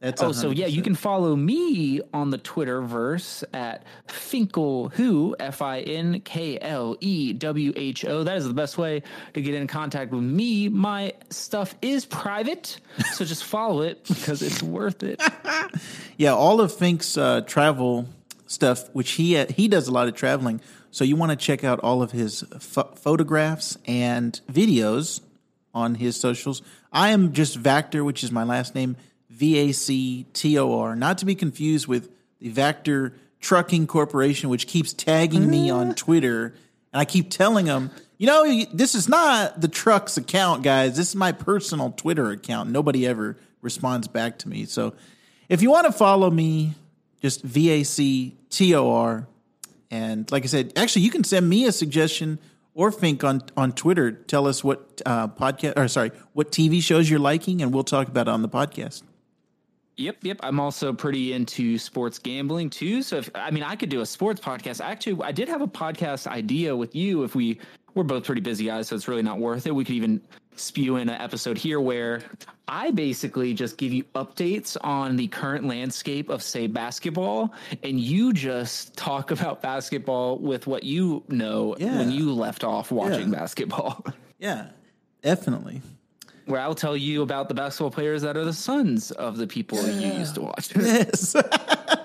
That's 0.00 0.20
oh, 0.22 0.30
100%. 0.30 0.34
so 0.34 0.50
yeah, 0.50 0.66
you 0.66 0.82
can 0.82 0.94
follow 0.94 1.34
me 1.34 2.02
on 2.12 2.30
the 2.30 2.38
Twitterverse 2.38 3.44
at 3.54 3.84
Finkle 4.08 4.92
Who 4.92 5.34
F 5.40 5.62
I 5.62 5.80
N 5.80 6.20
K 6.20 6.58
L 6.60 6.96
E 7.00 7.32
W 7.32 7.72
H 7.74 8.04
O. 8.04 8.22
That 8.22 8.36
is 8.36 8.46
the 8.46 8.54
best 8.54 8.76
way 8.76 9.02
to 9.32 9.40
get 9.40 9.54
in 9.54 9.66
contact 9.66 10.12
with 10.12 10.22
me. 10.22 10.68
My 10.68 11.14
stuff 11.30 11.74
is 11.80 12.04
private, 12.04 12.78
so 13.14 13.24
just 13.24 13.44
follow 13.44 13.80
it 13.80 14.06
because 14.06 14.42
it's 14.42 14.62
worth 14.62 15.02
it. 15.02 15.20
yeah, 16.18 16.34
all 16.34 16.60
of 16.60 16.74
Fink's 16.74 17.16
uh, 17.16 17.40
travel 17.40 18.06
stuff, 18.46 18.88
which 18.92 19.12
he 19.12 19.38
uh, 19.38 19.46
he 19.48 19.66
does 19.66 19.88
a 19.88 19.92
lot 19.92 20.08
of 20.08 20.14
traveling. 20.14 20.60
So 20.90 21.04
you 21.04 21.16
want 21.16 21.30
to 21.30 21.36
check 21.36 21.64
out 21.64 21.80
all 21.80 22.02
of 22.02 22.12
his 22.12 22.42
photographs 22.60 23.76
and 23.86 24.38
videos 24.50 25.20
on 25.74 25.96
his 25.96 26.16
socials. 26.16 26.62
I 26.92 27.10
am 27.10 27.32
just 27.32 27.62
Vactor, 27.62 28.04
which 28.04 28.24
is 28.24 28.32
my 28.32 28.44
last 28.44 28.74
name. 28.74 28.96
V 29.36 29.68
A 29.68 29.72
C 29.72 30.24
T 30.32 30.58
O 30.58 30.78
R, 30.78 30.96
not 30.96 31.18
to 31.18 31.26
be 31.26 31.34
confused 31.34 31.86
with 31.86 32.10
the 32.40 32.50
Vactor 32.50 33.12
Trucking 33.40 33.86
Corporation, 33.86 34.48
which 34.48 34.66
keeps 34.66 34.94
tagging 34.94 35.48
me 35.48 35.68
on 35.68 35.94
Twitter. 35.94 36.54
And 36.92 37.00
I 37.00 37.04
keep 37.04 37.30
telling 37.30 37.66
them, 37.66 37.90
you 38.16 38.26
know, 38.26 38.64
this 38.72 38.94
is 38.94 39.08
not 39.08 39.60
the 39.60 39.68
truck's 39.68 40.16
account, 40.16 40.62
guys. 40.62 40.96
This 40.96 41.10
is 41.10 41.14
my 41.14 41.32
personal 41.32 41.90
Twitter 41.90 42.30
account. 42.30 42.70
Nobody 42.70 43.06
ever 43.06 43.36
responds 43.60 44.08
back 44.08 44.38
to 44.38 44.48
me. 44.48 44.64
So 44.64 44.94
if 45.50 45.60
you 45.60 45.70
want 45.70 45.86
to 45.86 45.92
follow 45.92 46.30
me, 46.30 46.74
just 47.20 47.42
V 47.42 47.70
A 47.70 47.82
C 47.82 48.34
T 48.48 48.74
O 48.74 48.90
R. 48.90 49.26
And 49.90 50.30
like 50.32 50.44
I 50.44 50.46
said, 50.46 50.72
actually, 50.76 51.02
you 51.02 51.10
can 51.10 51.24
send 51.24 51.46
me 51.46 51.66
a 51.66 51.72
suggestion 51.72 52.38
or 52.72 52.90
Fink 52.90 53.22
on, 53.22 53.42
on 53.56 53.72
Twitter. 53.72 54.12
Tell 54.12 54.46
us 54.46 54.64
what 54.64 55.02
uh, 55.04 55.28
podcast, 55.28 55.74
or 55.76 55.88
sorry, 55.88 56.12
what 56.32 56.50
TV 56.50 56.82
shows 56.82 57.08
you're 57.08 57.18
liking, 57.18 57.60
and 57.60 57.72
we'll 57.72 57.84
talk 57.84 58.08
about 58.08 58.28
it 58.28 58.30
on 58.30 58.42
the 58.42 58.48
podcast. 58.48 59.02
Yep, 59.98 60.16
yep. 60.22 60.40
I'm 60.42 60.60
also 60.60 60.92
pretty 60.92 61.32
into 61.32 61.78
sports 61.78 62.18
gambling 62.18 62.68
too. 62.68 63.02
So 63.02 63.16
if 63.16 63.30
I 63.34 63.50
mean 63.50 63.62
I 63.62 63.76
could 63.76 63.88
do 63.88 64.02
a 64.02 64.06
sports 64.06 64.40
podcast. 64.40 64.84
Actually, 64.84 65.22
I 65.24 65.32
did 65.32 65.48
have 65.48 65.62
a 65.62 65.66
podcast 65.66 66.26
idea 66.26 66.76
with 66.76 66.94
you 66.94 67.24
if 67.24 67.34
we 67.34 67.58
we're 67.94 68.04
both 68.04 68.24
pretty 68.24 68.42
busy 68.42 68.66
guys, 68.66 68.88
so 68.88 68.96
it's 68.96 69.08
really 69.08 69.22
not 69.22 69.38
worth 69.38 69.66
it. 69.66 69.74
We 69.74 69.84
could 69.84 69.94
even 69.94 70.20
spew 70.54 70.96
in 70.96 71.08
an 71.08 71.20
episode 71.20 71.56
here 71.56 71.80
where 71.80 72.22
I 72.68 72.90
basically 72.90 73.54
just 73.54 73.78
give 73.78 73.92
you 73.92 74.04
updates 74.14 74.76
on 74.82 75.16
the 75.16 75.28
current 75.28 75.66
landscape 75.66 76.28
of 76.28 76.42
say 76.42 76.66
basketball 76.66 77.54
and 77.82 77.98
you 77.98 78.32
just 78.32 78.96
talk 78.96 79.30
about 79.30 79.62
basketball 79.62 80.38
with 80.38 80.66
what 80.66 80.82
you 80.82 81.24
know 81.28 81.74
yeah. 81.78 81.98
when 81.98 82.10
you 82.10 82.34
left 82.34 82.64
off 82.64 82.90
watching 82.90 83.32
yeah. 83.32 83.38
basketball. 83.38 84.04
Yeah. 84.38 84.68
Definitely 85.22 85.80
where 86.46 86.60
I'll 86.60 86.74
tell 86.74 86.96
you 86.96 87.22
about 87.22 87.48
the 87.48 87.54
basketball 87.54 87.90
players 87.90 88.22
that 88.22 88.36
are 88.36 88.44
the 88.44 88.52
sons 88.52 89.10
of 89.12 89.36
the 89.36 89.46
people 89.46 89.80
yeah. 89.86 90.12
you 90.12 90.18
used 90.18 90.34
to 90.36 90.42
watch. 90.42 90.74
yes. 90.76 91.36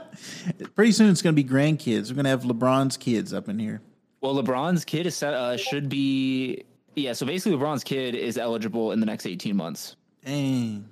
Pretty 0.76 0.92
soon 0.92 1.10
it's 1.10 1.22
going 1.22 1.36
to 1.36 1.42
be 1.42 1.48
grandkids. 1.48 2.10
We're 2.10 2.16
going 2.16 2.26
to 2.26 2.32
have 2.32 2.44
LeBron's 2.44 2.98
kids 2.98 3.34
up 3.34 3.48
in 3.48 3.60
here. 3.60 3.82
Well, 4.22 4.36
LeBron's 4.36 4.86
kid 4.86 5.06
is 5.08 5.16
set, 5.16 5.34
uh, 5.34 5.58
should 5.58 5.89
be 5.89 6.64
yeah. 6.96 7.14
So 7.14 7.26
basically, 7.26 7.58
LeBron's 7.58 7.84
kid 7.84 8.16
is 8.16 8.38
eligible 8.38 8.92
in 8.92 9.00
the 9.00 9.06
next 9.06 9.26
eighteen 9.26 9.56
months. 9.56 9.96
Dang. 10.24 10.88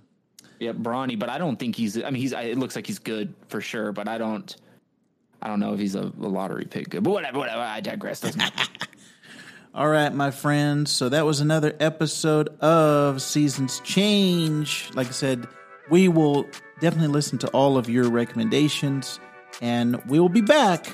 Yep, 0.60 0.78
Bronny, 0.78 1.18
but 1.18 1.30
I 1.30 1.38
don't 1.38 1.58
think 1.58 1.76
he's. 1.76 2.02
I 2.02 2.10
mean, 2.10 2.22
he's. 2.22 2.34
It 2.34 2.58
looks 2.58 2.76
like 2.76 2.88
he's 2.88 3.00
good 3.00 3.34
for 3.48 3.62
sure, 3.62 3.92
but 3.92 4.08
I 4.08 4.18
don't. 4.18 4.56
I 5.42 5.48
don't 5.48 5.60
know 5.60 5.74
if 5.74 5.80
he's 5.80 5.96
a, 5.96 6.02
a 6.02 6.28
lottery 6.28 6.66
pick. 6.66 6.90
Good, 6.90 7.04
but 7.04 7.12
whatever, 7.12 7.38
whatever. 7.40 7.62
I 7.62 7.80
digress. 7.80 8.22
Doesn't 8.22 8.38
matter. 8.38 8.70
All 9.76 9.88
right, 9.88 10.12
my 10.12 10.32
friends. 10.32 10.90
So 10.90 11.10
that 11.10 11.28
was 11.28 11.42
another 11.42 11.76
episode 11.80 12.50
of 12.60 13.22
Seasons 13.22 13.80
Change. 13.82 14.90
Like 14.96 15.08
I 15.08 15.12
said, 15.12 15.48
we 15.92 16.08
will 16.08 16.48
definitely 16.80 17.10
listen 17.10 17.38
to 17.40 17.48
all 17.50 17.78
of 17.78 17.88
your 17.88 18.10
recommendations, 18.10 19.20
and 19.62 20.04
we 20.08 20.20
will 20.20 20.28
be 20.28 20.42
back 20.42 20.88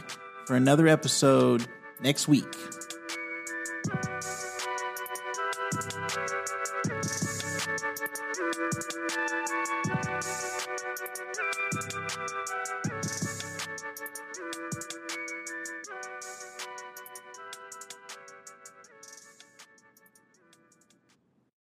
for 0.46 0.58
another 0.58 0.90
episode 0.90 1.66
next 2.02 2.28
week. 2.28 2.54